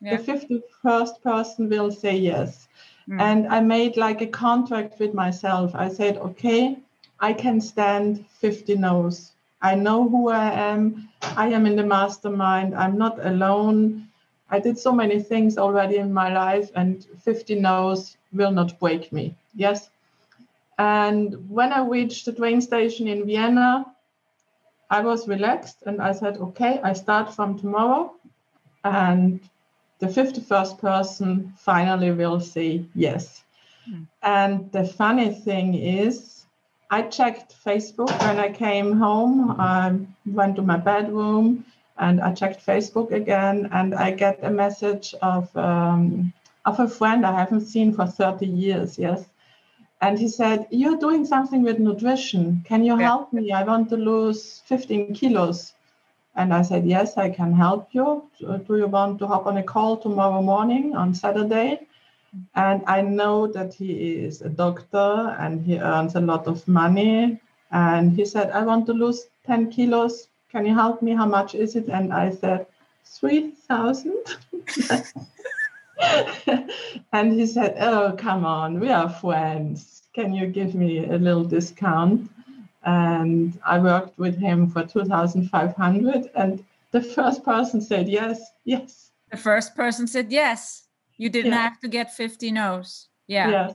yeah. 0.00 0.16
the 0.16 0.22
51st 0.22 1.22
person 1.22 1.68
will 1.68 1.90
say 1.90 2.16
yes. 2.16 2.68
Mm. 3.08 3.20
And 3.20 3.48
I 3.48 3.60
made 3.60 3.96
like 3.96 4.20
a 4.20 4.26
contract 4.26 4.98
with 4.98 5.14
myself. 5.14 5.72
I 5.74 5.88
said, 5.88 6.16
okay, 6.18 6.78
I 7.18 7.32
can 7.32 7.60
stand 7.60 8.24
50 8.40 8.76
no's. 8.76 9.32
I 9.62 9.74
know 9.74 10.08
who 10.08 10.30
I 10.30 10.50
am. 10.52 11.08
I 11.36 11.48
am 11.48 11.66
in 11.66 11.76
the 11.76 11.84
mastermind. 11.84 12.74
I'm 12.74 12.96
not 12.96 13.24
alone. 13.24 14.08
I 14.50 14.58
did 14.58 14.78
so 14.78 14.92
many 14.92 15.20
things 15.20 15.58
already 15.58 15.96
in 15.96 16.12
my 16.12 16.32
life, 16.32 16.70
and 16.74 17.04
50 17.22 17.60
no's 17.60 18.16
will 18.32 18.50
not 18.50 18.78
break 18.80 19.12
me. 19.12 19.36
Yes. 19.54 19.90
And 20.78 21.48
when 21.50 21.72
I 21.72 21.86
reached 21.86 22.24
the 22.24 22.32
train 22.32 22.60
station 22.60 23.06
in 23.06 23.26
Vienna, 23.26 23.84
I 24.88 25.02
was 25.02 25.28
relaxed 25.28 25.82
and 25.86 26.00
I 26.00 26.12
said, 26.12 26.38
okay, 26.38 26.80
I 26.82 26.94
start 26.94 27.34
from 27.34 27.58
tomorrow. 27.58 28.14
And 28.82 29.40
the 29.98 30.06
51st 30.06 30.78
person 30.80 31.52
finally 31.56 32.10
will 32.10 32.40
say 32.40 32.84
yes. 32.94 33.44
Mm. 33.88 34.06
And 34.22 34.72
the 34.72 34.84
funny 34.84 35.32
thing 35.34 35.74
is, 35.74 36.39
I 36.90 37.02
checked 37.02 37.54
Facebook 37.64 38.10
when 38.20 38.38
I 38.40 38.50
came 38.50 38.96
home. 38.98 39.54
I 39.60 39.96
went 40.26 40.56
to 40.56 40.62
my 40.62 40.76
bedroom 40.76 41.64
and 41.98 42.20
I 42.20 42.32
checked 42.34 42.66
Facebook 42.66 43.12
again, 43.12 43.68
and 43.72 43.94
I 43.94 44.10
get 44.10 44.40
a 44.42 44.50
message 44.50 45.14
of 45.22 45.54
um, 45.56 46.32
of 46.64 46.80
a 46.80 46.88
friend 46.88 47.24
I 47.24 47.32
haven't 47.32 47.66
seen 47.66 47.92
for 47.92 48.06
30 48.06 48.46
years. 48.46 48.98
Yes, 48.98 49.26
and 50.00 50.18
he 50.18 50.28
said, 50.28 50.66
"You're 50.70 50.98
doing 50.98 51.24
something 51.24 51.62
with 51.62 51.78
nutrition. 51.78 52.62
Can 52.64 52.84
you 52.84 52.98
yeah. 52.98 53.06
help 53.06 53.32
me? 53.32 53.52
I 53.52 53.62
want 53.62 53.88
to 53.90 53.96
lose 53.96 54.62
15 54.66 55.14
kilos." 55.14 55.74
And 56.34 56.54
I 56.54 56.62
said, 56.62 56.86
"Yes, 56.86 57.16
I 57.16 57.28
can 57.30 57.52
help 57.52 57.88
you. 57.92 58.24
Do 58.40 58.76
you 58.76 58.88
want 58.88 59.18
to 59.20 59.26
hop 59.26 59.46
on 59.46 59.58
a 59.58 59.62
call 59.62 59.96
tomorrow 59.96 60.42
morning 60.42 60.96
on 60.96 61.14
Saturday?" 61.14 61.86
And 62.54 62.82
I 62.86 63.02
know 63.02 63.46
that 63.48 63.74
he 63.74 63.92
is 64.24 64.40
a 64.42 64.48
doctor 64.48 65.36
and 65.38 65.64
he 65.64 65.78
earns 65.78 66.14
a 66.14 66.20
lot 66.20 66.46
of 66.46 66.66
money. 66.68 67.40
And 67.72 68.12
he 68.12 68.24
said, 68.24 68.50
I 68.50 68.62
want 68.62 68.86
to 68.86 68.92
lose 68.92 69.26
10 69.46 69.70
kilos. 69.70 70.28
Can 70.50 70.66
you 70.66 70.74
help 70.74 71.02
me? 71.02 71.12
How 71.12 71.26
much 71.26 71.54
is 71.54 71.76
it? 71.76 71.88
And 71.88 72.12
I 72.12 72.30
said, 72.30 72.66
3,000. 73.04 74.14
and 77.12 77.32
he 77.32 77.46
said, 77.46 77.76
Oh, 77.80 78.14
come 78.16 78.44
on, 78.44 78.80
we 78.80 78.90
are 78.90 79.08
friends. 79.08 80.02
Can 80.12 80.32
you 80.34 80.46
give 80.46 80.74
me 80.74 81.06
a 81.06 81.18
little 81.18 81.44
discount? 81.44 82.30
And 82.84 83.58
I 83.64 83.78
worked 83.78 84.18
with 84.18 84.38
him 84.38 84.68
for 84.68 84.84
2,500. 84.84 86.30
And 86.34 86.64
the 86.92 87.02
first 87.02 87.44
person 87.44 87.80
said, 87.80 88.08
Yes, 88.08 88.52
yes. 88.64 89.10
The 89.30 89.36
first 89.36 89.76
person 89.76 90.06
said, 90.06 90.32
Yes. 90.32 90.86
You 91.20 91.28
didn't 91.28 91.52
yeah. 91.52 91.68
have 91.68 91.78
to 91.80 91.88
get 91.88 92.14
50 92.14 92.50
no's. 92.50 93.08
Yeah. 93.26 93.50
Yes. 93.50 93.74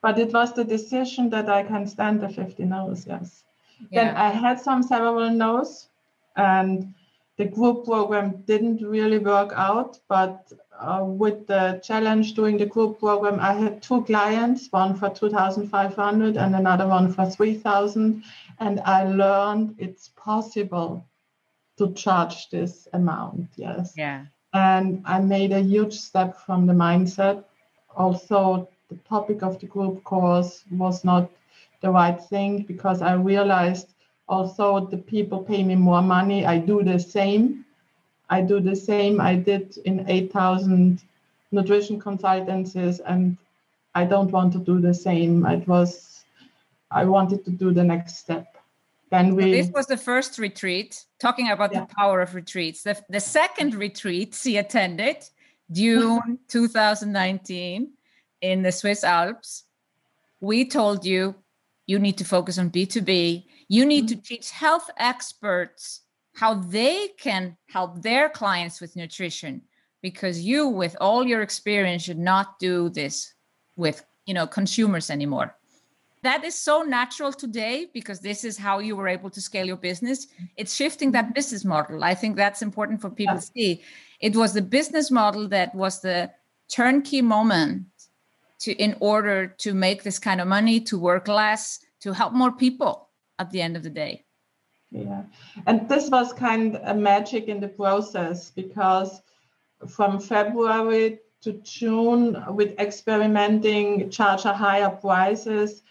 But 0.00 0.18
it 0.18 0.32
was 0.32 0.54
the 0.54 0.64
decision 0.64 1.28
that 1.28 1.50
I 1.50 1.62
can 1.64 1.86
stand 1.86 2.22
the 2.22 2.30
50 2.30 2.64
no's, 2.64 3.06
yes. 3.06 3.44
Yeah. 3.90 4.04
Then 4.04 4.16
I 4.16 4.30
had 4.30 4.58
some 4.58 4.82
several 4.82 5.28
no's, 5.28 5.88
and 6.34 6.94
the 7.36 7.44
group 7.44 7.84
program 7.84 8.42
didn't 8.46 8.80
really 8.80 9.18
work 9.18 9.52
out. 9.54 9.98
But 10.08 10.50
uh, 10.80 11.04
with 11.04 11.46
the 11.46 11.78
challenge 11.84 12.32
doing 12.32 12.56
the 12.56 12.64
group 12.64 13.00
program, 13.00 13.38
I 13.38 13.52
had 13.52 13.82
two 13.82 14.02
clients, 14.04 14.72
one 14.72 14.94
for 14.94 15.10
2,500 15.10 16.38
and 16.38 16.56
another 16.56 16.88
one 16.88 17.12
for 17.12 17.26
3,000. 17.26 18.24
And 18.60 18.80
I 18.80 19.04
learned 19.04 19.74
it's 19.76 20.08
possible 20.16 21.04
to 21.76 21.92
charge 21.92 22.48
this 22.48 22.88
amount. 22.94 23.50
Yes. 23.56 23.92
Yeah. 23.94 24.24
And 24.54 25.02
I 25.04 25.18
made 25.20 25.52
a 25.52 25.60
huge 25.60 25.94
step 25.98 26.36
from 26.36 26.66
the 26.66 26.74
mindset. 26.74 27.44
Also, 27.96 28.68
the 28.90 28.96
topic 29.08 29.42
of 29.42 29.58
the 29.58 29.66
group 29.66 30.04
course 30.04 30.64
was 30.70 31.04
not 31.04 31.30
the 31.80 31.90
right 31.90 32.20
thing 32.22 32.62
because 32.62 33.02
I 33.02 33.14
realized 33.14 33.88
also 34.28 34.86
the 34.86 34.98
people 34.98 35.42
pay 35.42 35.62
me 35.62 35.74
more 35.74 36.02
money. 36.02 36.44
I 36.46 36.58
do 36.58 36.82
the 36.82 36.98
same. 36.98 37.64
I 38.30 38.40
do 38.40 38.60
the 38.60 38.76
same 38.76 39.20
I 39.20 39.36
did 39.36 39.76
in 39.84 40.08
8,000 40.08 41.02
nutrition 41.50 42.00
consultancies, 42.00 43.00
and 43.06 43.36
I 43.94 44.04
don't 44.04 44.30
want 44.30 44.52
to 44.54 44.58
do 44.58 44.80
the 44.80 44.94
same. 44.94 45.44
It 45.46 45.68
was, 45.68 46.24
I 46.90 47.04
wanted 47.04 47.44
to 47.44 47.50
do 47.50 47.72
the 47.72 47.84
next 47.84 48.16
step. 48.16 48.51
We. 49.12 49.42
So 49.42 49.50
this 49.50 49.70
was 49.70 49.86
the 49.86 49.96
first 49.96 50.38
retreat. 50.38 51.04
Talking 51.20 51.50
about 51.50 51.72
yeah. 51.72 51.80
the 51.80 51.94
power 51.94 52.20
of 52.20 52.34
retreats. 52.34 52.82
The, 52.82 53.00
the 53.08 53.20
second 53.20 53.74
retreat 53.74 54.34
she 54.34 54.56
attended, 54.56 55.16
June 55.70 56.38
2019, 56.48 57.92
in 58.40 58.62
the 58.62 58.72
Swiss 58.72 59.04
Alps. 59.04 59.64
We 60.40 60.64
told 60.64 61.04
you 61.04 61.34
you 61.86 61.98
need 61.98 62.18
to 62.18 62.24
focus 62.24 62.58
on 62.58 62.70
B2B. 62.70 63.44
You 63.68 63.86
need 63.86 64.06
mm-hmm. 64.06 64.18
to 64.18 64.22
teach 64.22 64.50
health 64.50 64.90
experts 64.96 66.00
how 66.34 66.54
they 66.54 67.08
can 67.18 67.56
help 67.68 68.02
their 68.02 68.28
clients 68.28 68.80
with 68.80 68.96
nutrition 68.96 69.62
because 70.00 70.40
you 70.40 70.68
with 70.68 70.96
all 71.00 71.24
your 71.24 71.42
experience 71.42 72.02
should 72.02 72.18
not 72.18 72.58
do 72.58 72.88
this 72.88 73.34
with 73.76 74.04
you 74.26 74.34
know 74.34 74.46
consumers 74.46 75.10
anymore 75.10 75.54
that 76.22 76.44
is 76.44 76.54
so 76.54 76.82
natural 76.82 77.32
today 77.32 77.88
because 77.92 78.20
this 78.20 78.44
is 78.44 78.56
how 78.56 78.78
you 78.78 78.94
were 78.94 79.08
able 79.08 79.30
to 79.30 79.40
scale 79.40 79.66
your 79.66 79.76
business. 79.76 80.28
It's 80.56 80.74
shifting 80.74 81.12
that 81.12 81.24
mm-hmm. 81.24 81.34
business 81.34 81.64
model. 81.64 82.04
I 82.04 82.14
think 82.14 82.36
that's 82.36 82.62
important 82.62 83.00
for 83.00 83.10
people 83.10 83.34
yeah. 83.34 83.40
to 83.40 83.46
see. 83.46 83.82
It 84.20 84.36
was 84.36 84.54
the 84.54 84.62
business 84.62 85.10
model 85.10 85.48
that 85.48 85.74
was 85.74 86.00
the 86.00 86.30
turnkey 86.68 87.22
moment 87.22 87.86
to 88.60 88.72
in 88.74 88.96
order 89.00 89.48
to 89.48 89.74
make 89.74 90.04
this 90.04 90.18
kind 90.18 90.40
of 90.40 90.46
money 90.46 90.80
to 90.80 90.98
work 90.98 91.26
less 91.26 91.80
to 92.00 92.12
help 92.12 92.32
more 92.32 92.52
people 92.52 93.08
at 93.38 93.50
the 93.50 93.60
end 93.60 93.76
of 93.76 93.82
the 93.82 93.90
day. 93.90 94.24
Yeah. 94.92 95.22
And 95.66 95.88
this 95.88 96.10
was 96.10 96.32
kind 96.32 96.76
of 96.76 96.96
magic 96.96 97.48
in 97.48 97.60
the 97.60 97.68
process 97.68 98.50
because 98.50 99.22
from 99.88 100.20
february 100.20 101.18
to 101.40 101.52
june 101.64 102.36
with 102.50 102.78
experimenting 102.78 104.08
charge 104.10 104.44
a 104.44 104.52
higher 104.52 104.90
prices 104.90 105.82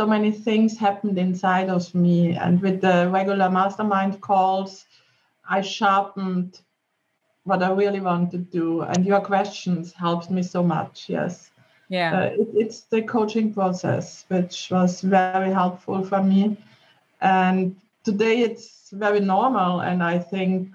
so 0.00 0.06
many 0.06 0.32
things 0.32 0.78
happened 0.78 1.18
inside 1.18 1.68
of 1.68 1.94
me. 1.94 2.34
And 2.34 2.62
with 2.62 2.80
the 2.80 3.10
regular 3.12 3.50
mastermind 3.50 4.22
calls, 4.22 4.86
I 5.56 5.60
sharpened 5.60 6.60
what 7.44 7.62
I 7.62 7.70
really 7.72 8.00
want 8.00 8.30
to 8.30 8.38
do. 8.38 8.80
And 8.80 9.04
your 9.04 9.20
questions 9.20 9.92
helped 9.92 10.30
me 10.30 10.42
so 10.42 10.62
much. 10.62 11.10
Yes. 11.10 11.50
Yeah. 11.90 12.12
Uh, 12.16 12.42
it, 12.42 12.48
it's 12.62 12.80
the 12.92 13.02
coaching 13.02 13.52
process, 13.52 14.24
which 14.28 14.70
was 14.70 15.02
very 15.02 15.52
helpful 15.52 16.02
for 16.02 16.22
me. 16.22 16.56
And 17.20 17.76
today 18.02 18.40
it's 18.40 18.88
very 18.92 19.20
normal. 19.20 19.80
And 19.80 20.02
I 20.02 20.18
think, 20.18 20.72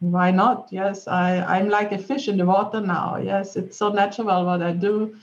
why 0.00 0.32
not? 0.32 0.66
Yes, 0.72 1.06
I, 1.06 1.28
I'm 1.54 1.68
like 1.68 1.92
a 1.92 1.98
fish 1.98 2.26
in 2.26 2.38
the 2.38 2.46
water 2.46 2.80
now. 2.80 3.18
Yes, 3.18 3.54
it's 3.54 3.76
so 3.76 3.92
natural 3.92 4.44
what 4.44 4.62
I 4.62 4.72
do 4.72 5.14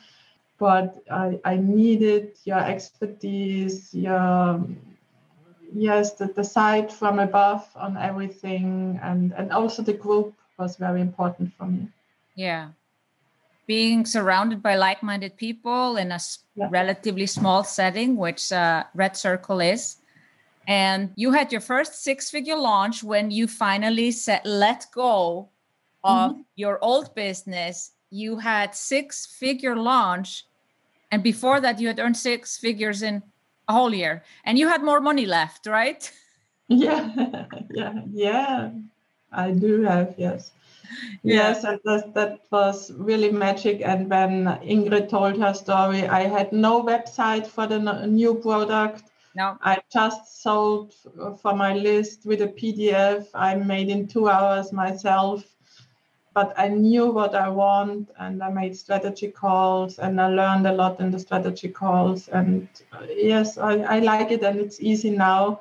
but 0.60 1.02
I, 1.10 1.40
I 1.46 1.56
needed 1.56 2.38
your 2.44 2.60
expertise, 2.60 3.94
your 3.94 4.62
yes, 5.74 6.14
the, 6.14 6.28
the 6.28 6.44
sight 6.44 6.92
from 6.92 7.18
above 7.20 7.68
on 7.76 7.98
everything, 7.98 9.00
and 9.02 9.34
and 9.34 9.52
also 9.52 9.82
the 9.82 9.94
group 9.94 10.36
was 10.60 10.76
very 10.76 11.02
important 11.02 11.54
for 11.58 11.66
me. 11.66 11.88
Yeah, 12.36 12.70
being 13.66 14.06
surrounded 14.06 14.62
by 14.62 14.76
like-minded 14.76 15.38
people 15.38 15.96
in 15.96 16.12
a 16.12 16.20
yeah. 16.56 16.68
relatively 16.70 17.26
small 17.26 17.64
setting, 17.64 18.18
which 18.18 18.52
uh, 18.52 18.84
Red 18.94 19.16
Circle 19.16 19.62
is. 19.62 19.98
And 20.68 21.12
you 21.16 21.32
had 21.32 21.52
your 21.52 21.62
first 21.62 22.04
six-figure 22.04 22.58
launch 22.58 23.04
when 23.04 23.32
you 23.32 23.48
finally 23.48 24.12
said, 24.12 24.42
"Let 24.44 24.88
go 24.94 25.50
of 26.04 26.32
mm-hmm. 26.32 26.42
your 26.56 26.84
old 26.84 27.16
business." 27.16 27.92
You 28.12 28.38
had 28.38 28.76
six-figure 28.76 29.76
launch 29.76 30.46
and 31.12 31.24
before 31.24 31.60
that 31.60 31.80
you 31.80 31.88
had 31.88 32.00
earned 32.00 32.18
six 32.18 32.58
figures 32.58 33.02
in 33.02 33.24
a 33.68 33.74
whole 33.74 33.94
year. 33.94 34.24
And 34.44 34.58
you 34.58 34.68
had 34.68 34.84
more 34.84 35.00
money 35.00 35.26
left 35.26 35.68
right? 35.68 36.12
Yeah 36.72 37.10
yeah 37.72 37.94
yeah. 38.12 38.70
I 39.32 39.52
do 39.52 39.82
have 39.82 40.14
yes. 40.18 40.52
Yeah. 41.24 41.36
yes 41.36 41.64
and 41.64 41.80
that, 41.86 42.14
that 42.14 42.40
was 42.52 42.92
really 42.94 43.32
magic. 43.32 43.82
And 43.84 44.10
when 44.10 44.46
ingrid 44.64 45.10
told 45.10 45.40
her 45.40 45.54
story 45.54 46.08
i 46.08 46.24
had 46.28 46.52
no 46.52 46.84
website 46.84 47.48
for 47.48 47.66
the 47.68 47.80
new 48.06 48.36
product. 48.36 49.04
No. 49.36 49.58
I 49.62 49.78
just 49.92 50.42
sold 50.44 50.94
for 51.42 51.56
my 51.56 51.74
list 51.74 52.26
with 52.26 52.42
a 52.42 52.48
pdf 52.48 53.28
i 53.34 53.56
made 53.56 53.90
in 53.90 54.08
two 54.08 54.28
hours 54.28 54.72
myself 54.72 55.44
but 56.40 56.54
I 56.58 56.70
knew 56.70 57.08
what 57.20 57.36
I 57.36 57.50
want 57.50 58.12
and 58.18 58.42
I 58.42 58.50
made 58.50 58.74
strategy 58.74 59.30
calls 59.30 60.00
and 60.00 60.22
I 60.22 60.30
learned 60.30 60.66
a 60.68 60.72
lot 60.72 61.02
in 61.02 61.12
the 61.12 61.20
strategy 61.20 61.68
calls. 61.68 62.30
And 62.30 62.70
uh, 62.94 63.08
yes, 63.32 63.58
I, 63.58 63.74
I 63.96 64.00
like 64.00 64.32
it 64.32 64.42
and 64.44 64.58
it's 64.58 64.80
easy 64.80 65.10
now. 65.10 65.60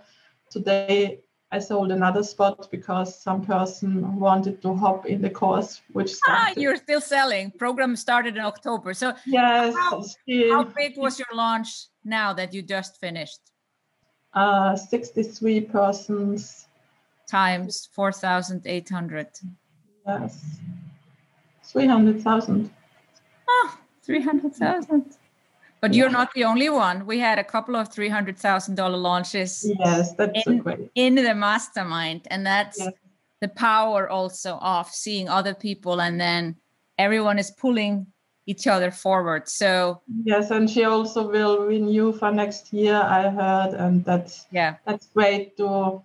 Today, 0.51 1.19
I 1.51 1.59
sold 1.59 1.91
another 1.91 2.23
spot 2.23 2.69
because 2.71 3.21
some 3.21 3.45
person 3.45 4.21
wanted 4.21 4.63
to 4.63 4.73
hop 4.73 5.07
in 5.07 5.21
the 5.21 5.31
course, 5.31 5.81
which 5.95 6.15
started. 6.15 6.43
ah, 6.45 6.61
you're 6.61 6.77
still 6.77 7.01
selling. 7.01 7.51
Program 7.51 7.97
started 7.97 8.37
in 8.37 8.45
October. 8.45 8.95
So 8.95 9.15
yes, 9.27 9.75
how, 9.75 10.05
how 10.53 10.63
big 10.63 10.97
was 10.97 11.19
your 11.19 11.35
launch 11.35 11.71
now 12.05 12.33
that 12.35 12.55
you 12.55 12.63
just 12.63 13.01
finished? 13.01 13.41
Uh, 14.33 14.77
63 14.77 15.63
persons 15.63 16.69
times 17.29 17.89
4,800. 17.95 19.27
Yes. 20.09 20.59
300,000. 21.65 22.71
Oh, 23.49 23.69
ah, 23.69 23.79
300,000. 24.03 25.17
But 25.81 25.93
yeah. 25.93 25.99
you're 25.99 26.11
not 26.11 26.33
the 26.35 26.45
only 26.45 26.71
one. 26.71 27.07
We 27.07 27.19
had 27.19 27.39
a 27.39 27.45
couple 27.45 27.77
of 27.77 27.91
$300,000 27.91 29.03
launches. 29.03 29.71
Yes, 29.79 30.15
that's 30.15 30.47
in, 30.47 30.59
great. 30.59 30.91
In 30.95 31.15
the 31.15 31.35
mastermind. 31.35 32.27
And 32.31 32.45
that's 32.47 32.79
yes. 32.79 32.93
the 33.41 33.49
power 33.49 34.09
also 34.09 34.57
of 34.57 34.89
seeing 34.89 35.29
other 35.29 35.55
people 35.55 36.01
and 36.01 36.21
then 36.21 36.57
everyone 36.99 37.39
is 37.39 37.51
pulling 37.51 38.07
each 38.49 38.67
other 38.67 38.91
forward. 38.91 39.47
So 39.49 40.01
yes, 40.25 40.51
and 40.51 40.69
she 40.71 40.85
also 40.85 41.29
will 41.29 41.67
renew 41.67 42.13
for 42.13 42.33
next 42.33 42.73
year, 42.73 42.97
I 42.97 43.29
heard, 43.29 43.75
and 43.75 44.03
that's 44.07 44.47
yeah, 44.51 44.77
that's 44.87 45.07
great 45.09 45.57
to 45.59 46.03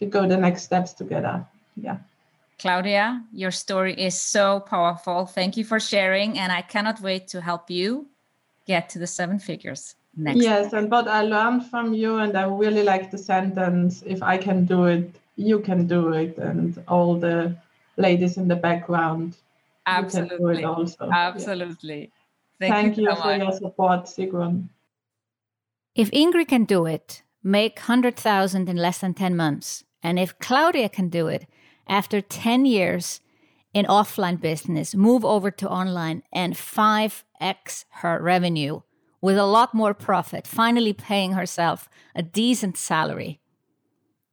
to 0.00 0.06
go 0.06 0.26
the 0.26 0.36
next 0.36 0.64
steps 0.64 0.92
together. 0.92 1.46
Yeah. 1.76 1.98
Claudia, 2.66 3.22
your 3.32 3.52
story 3.52 3.94
is 3.94 4.20
so 4.20 4.58
powerful. 4.58 5.24
Thank 5.24 5.56
you 5.56 5.64
for 5.64 5.78
sharing. 5.78 6.36
And 6.36 6.50
I 6.50 6.62
cannot 6.62 7.00
wait 7.00 7.28
to 7.28 7.40
help 7.40 7.70
you 7.70 8.06
get 8.66 8.88
to 8.90 8.98
the 8.98 9.06
seven 9.06 9.38
figures 9.38 9.94
next. 10.16 10.42
Yes, 10.42 10.72
time. 10.72 10.84
and 10.84 10.90
what 10.90 11.06
I 11.06 11.22
learned 11.22 11.66
from 11.66 11.94
you, 11.94 12.16
and 12.16 12.36
I 12.36 12.42
really 12.42 12.82
like 12.82 13.12
the 13.12 13.18
sentence 13.18 14.02
if 14.04 14.20
I 14.20 14.36
can 14.36 14.64
do 14.64 14.86
it, 14.86 15.14
you 15.36 15.60
can 15.60 15.86
do 15.86 16.12
it. 16.12 16.38
And 16.38 16.82
all 16.88 17.14
the 17.14 17.56
ladies 17.96 18.36
in 18.36 18.48
the 18.48 18.56
background. 18.56 19.36
Absolutely. 19.86 20.64
also. 20.64 21.08
Absolutely. 21.12 22.10
Thank, 22.58 22.74
Thank 22.74 22.96
you, 22.96 23.04
you 23.04 23.14
so 23.14 23.22
for 23.22 23.36
your 23.36 23.52
support, 23.52 24.06
Sigrun. 24.06 24.70
If 25.94 26.10
Ingrid 26.10 26.48
can 26.48 26.64
do 26.64 26.84
it, 26.86 27.22
make 27.44 27.76
100,000 27.78 28.68
in 28.68 28.76
less 28.76 28.98
than 28.98 29.14
10 29.14 29.36
months, 29.36 29.84
and 30.02 30.18
if 30.18 30.36
Claudia 30.40 30.88
can 30.88 31.08
do 31.08 31.28
it 31.28 31.46
after 31.88 32.20
10 32.20 32.64
years 32.64 33.20
in 33.72 33.86
offline 33.86 34.40
business, 34.40 34.94
move 34.94 35.24
over 35.24 35.50
to 35.50 35.68
online 35.68 36.22
and 36.32 36.54
5x 36.54 37.84
her 38.00 38.20
revenue 38.22 38.80
with 39.20 39.38
a 39.38 39.44
lot 39.44 39.74
more 39.74 39.94
profit, 39.94 40.46
finally 40.46 40.92
paying 40.92 41.32
herself 41.32 41.88
a 42.14 42.22
decent 42.22 42.76
salary, 42.76 43.40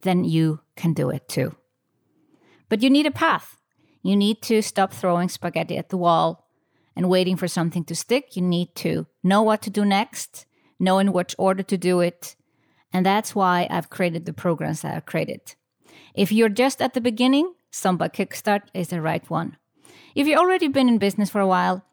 then 0.02 0.24
you 0.24 0.60
can 0.76 0.94
do 0.94 1.10
it 1.10 1.28
too. 1.28 1.56
But 2.70 2.82
you 2.82 2.90
need 2.90 3.06
a 3.06 3.12
path. 3.12 3.58
You 4.02 4.16
need 4.16 4.42
to 4.44 4.62
stop 4.62 4.94
throwing 4.94 5.30
spaghetti 5.30 5.78
at 5.78 5.90
the 5.90 5.98
wall 5.98 6.48
and 6.96 7.10
waiting 7.10 7.38
for 7.38 7.48
something 7.48 7.84
to 7.86 7.96
stick. 7.96 8.36
You 8.36 8.42
need 8.42 8.76
to 8.76 9.08
know 9.24 9.42
what 9.42 9.62
to 9.64 9.70
do 9.70 9.86
next, 9.86 10.46
know 10.80 11.00
in 11.00 11.14
which 11.14 11.36
order 11.38 11.64
to 11.64 11.78
do 11.78 12.00
it. 12.00 12.36
And 12.92 13.06
that's 13.06 13.34
why 13.34 13.68
I've 13.70 13.90
created 13.90 14.26
the 14.26 14.34
programs 14.34 14.82
that 14.82 14.96
I've 14.96 15.06
created. 15.06 15.56
If 16.14 16.32
you're 16.32 16.50
just 16.50 16.82
at 16.82 16.94
the 16.94 17.02
beginning, 17.02 17.54
SOMBA 17.72 18.14
Kickstart 18.14 18.64
is 18.74 18.90
the 18.90 19.02
right 19.02 19.28
one. 19.30 19.58
If 20.14 20.28
you've 20.28 20.40
already 20.40 20.68
been 20.68 20.88
in 20.88 21.00
business 21.00 21.32
for 21.32 21.42
a 21.42 21.48
while, 21.48 21.84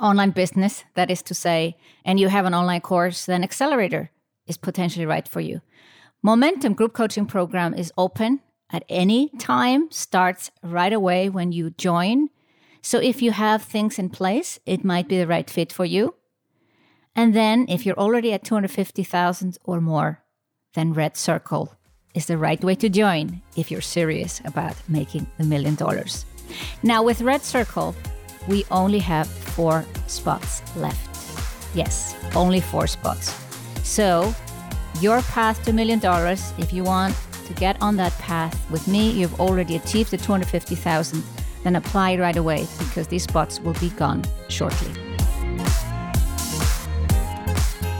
online 0.00 0.30
business, 0.30 0.84
that 0.94 1.10
is 1.10 1.22
to 1.22 1.34
say, 1.34 1.76
and 2.04 2.18
you 2.18 2.28
have 2.28 2.44
an 2.44 2.54
online 2.54 2.80
course, 2.80 3.26
then 3.26 3.44
Accelerator 3.44 4.10
is 4.46 4.56
potentially 4.56 5.06
right 5.06 5.28
for 5.28 5.40
you. 5.40 5.60
Momentum 6.22 6.74
Group 6.74 6.92
Coaching 6.92 7.26
Program 7.26 7.72
is 7.72 7.92
open 7.96 8.40
at 8.70 8.84
any 8.88 9.28
time, 9.38 9.88
starts 9.92 10.50
right 10.62 10.92
away 10.92 11.28
when 11.28 11.52
you 11.52 11.70
join. 11.70 12.30
So 12.82 12.98
if 12.98 13.22
you 13.22 13.30
have 13.30 13.62
things 13.62 13.98
in 13.98 14.10
place, 14.10 14.58
it 14.66 14.84
might 14.84 15.08
be 15.08 15.18
the 15.18 15.26
right 15.26 15.48
fit 15.48 15.72
for 15.72 15.84
you. 15.84 16.14
And 17.14 17.34
then 17.34 17.66
if 17.68 17.86
you're 17.86 17.98
already 17.98 18.32
at 18.32 18.44
250,000 18.44 19.58
or 19.64 19.80
more, 19.80 20.22
then 20.74 20.92
Red 20.92 21.16
Circle 21.16 21.77
is 22.18 22.26
the 22.26 22.36
right 22.36 22.62
way 22.64 22.74
to 22.74 22.88
join 22.88 23.40
if 23.56 23.70
you're 23.70 23.90
serious 23.98 24.42
about 24.44 24.74
making 24.88 25.24
a 25.38 25.44
million 25.44 25.76
dollars. 25.76 26.26
Now, 26.82 27.00
with 27.04 27.20
Red 27.22 27.42
Circle, 27.42 27.94
we 28.48 28.64
only 28.72 28.98
have 28.98 29.28
four 29.28 29.84
spots 30.08 30.52
left. 30.76 31.06
Yes, 31.76 32.16
only 32.34 32.60
four 32.60 32.88
spots. 32.88 33.26
So, 33.84 34.34
your 35.00 35.22
path 35.34 35.62
to 35.64 35.72
million 35.72 36.00
dollars, 36.00 36.52
if 36.58 36.72
you 36.72 36.82
want 36.82 37.14
to 37.46 37.52
get 37.54 37.80
on 37.80 37.96
that 37.98 38.12
path 38.18 38.54
with 38.68 38.88
me, 38.88 39.10
you've 39.10 39.40
already 39.40 39.76
achieved 39.76 40.10
the 40.10 40.16
250,000, 40.16 41.22
then 41.62 41.76
apply 41.76 42.16
right 42.16 42.36
away 42.36 42.66
because 42.80 43.06
these 43.06 43.22
spots 43.22 43.60
will 43.60 43.74
be 43.74 43.90
gone 43.90 44.24
shortly. 44.48 44.92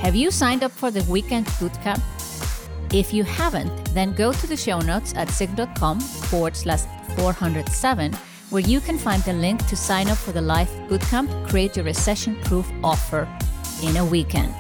Have 0.03 0.16
you 0.16 0.32
signed 0.32 0.65
up 0.65 0.73
for 0.73 0.90
the 0.90 1.05
weekend 1.05 1.47
bootcamp? 1.61 2.03
If 2.93 3.12
you 3.12 3.23
haven't, 3.23 3.93
then 3.93 4.15
go 4.15 4.32
to 4.32 4.47
the 4.47 4.56
show 4.56 4.81
notes 4.81 5.12
at 5.15 5.28
sigrun.com 5.28 6.01
forward 6.01 6.56
slash 6.56 6.85
407, 7.16 8.15
where 8.48 8.62
you 8.62 8.81
can 8.81 8.97
find 8.97 9.23
the 9.24 9.35
link 9.35 9.66
to 9.66 9.77
sign 9.77 10.09
up 10.09 10.16
for 10.16 10.32
the 10.32 10.40
live 10.40 10.69
bootcamp 10.89 11.48
Create 11.48 11.77
Your 11.77 11.85
Recession 11.85 12.36
Proof 12.44 12.70
offer 12.82 13.28
in 13.82 13.98
a 13.98 14.05
weekend. 14.05 14.55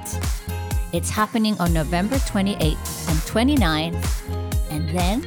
It's 0.92 1.08
happening 1.08 1.58
on 1.58 1.72
November 1.72 2.16
28th 2.16 3.08
and 3.08 3.18
29th, 3.24 4.70
and 4.70 4.88
then 4.90 5.20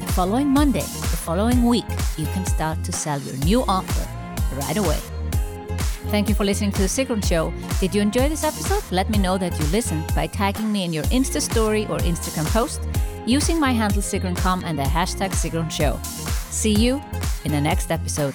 the 0.00 0.06
following 0.12 0.48
Monday, 0.48 0.80
the 0.80 1.18
following 1.22 1.64
week, 1.64 1.84
you 2.16 2.26
can 2.26 2.44
start 2.44 2.82
to 2.82 2.92
sell 2.92 3.20
your 3.20 3.36
new 3.44 3.62
offer 3.68 4.08
right 4.56 4.76
away. 4.76 5.11
Thank 6.10 6.28
you 6.28 6.34
for 6.34 6.44
listening 6.44 6.72
to 6.72 6.82
The 6.82 6.88
Sigrun 6.88 7.24
Show. 7.24 7.52
Did 7.80 7.94
you 7.94 8.02
enjoy 8.02 8.28
this 8.28 8.44
episode? 8.44 8.82
Let 8.90 9.08
me 9.08 9.18
know 9.18 9.38
that 9.38 9.58
you 9.58 9.64
listened 9.66 10.12
by 10.14 10.26
tagging 10.26 10.70
me 10.70 10.84
in 10.84 10.92
your 10.92 11.04
Insta 11.04 11.40
story 11.40 11.86
or 11.86 11.98
Instagram 11.98 12.46
post 12.52 12.82
using 13.24 13.58
my 13.58 13.72
handle 13.72 14.02
SigrunCom 14.02 14.64
and 14.64 14.78
the 14.78 14.82
hashtag 14.82 15.30
Sigrun 15.30 15.70
Show. 15.70 15.98
See 16.50 16.74
you 16.74 17.02
in 17.44 17.52
the 17.52 17.60
next 17.60 17.90
episode. 17.90 18.34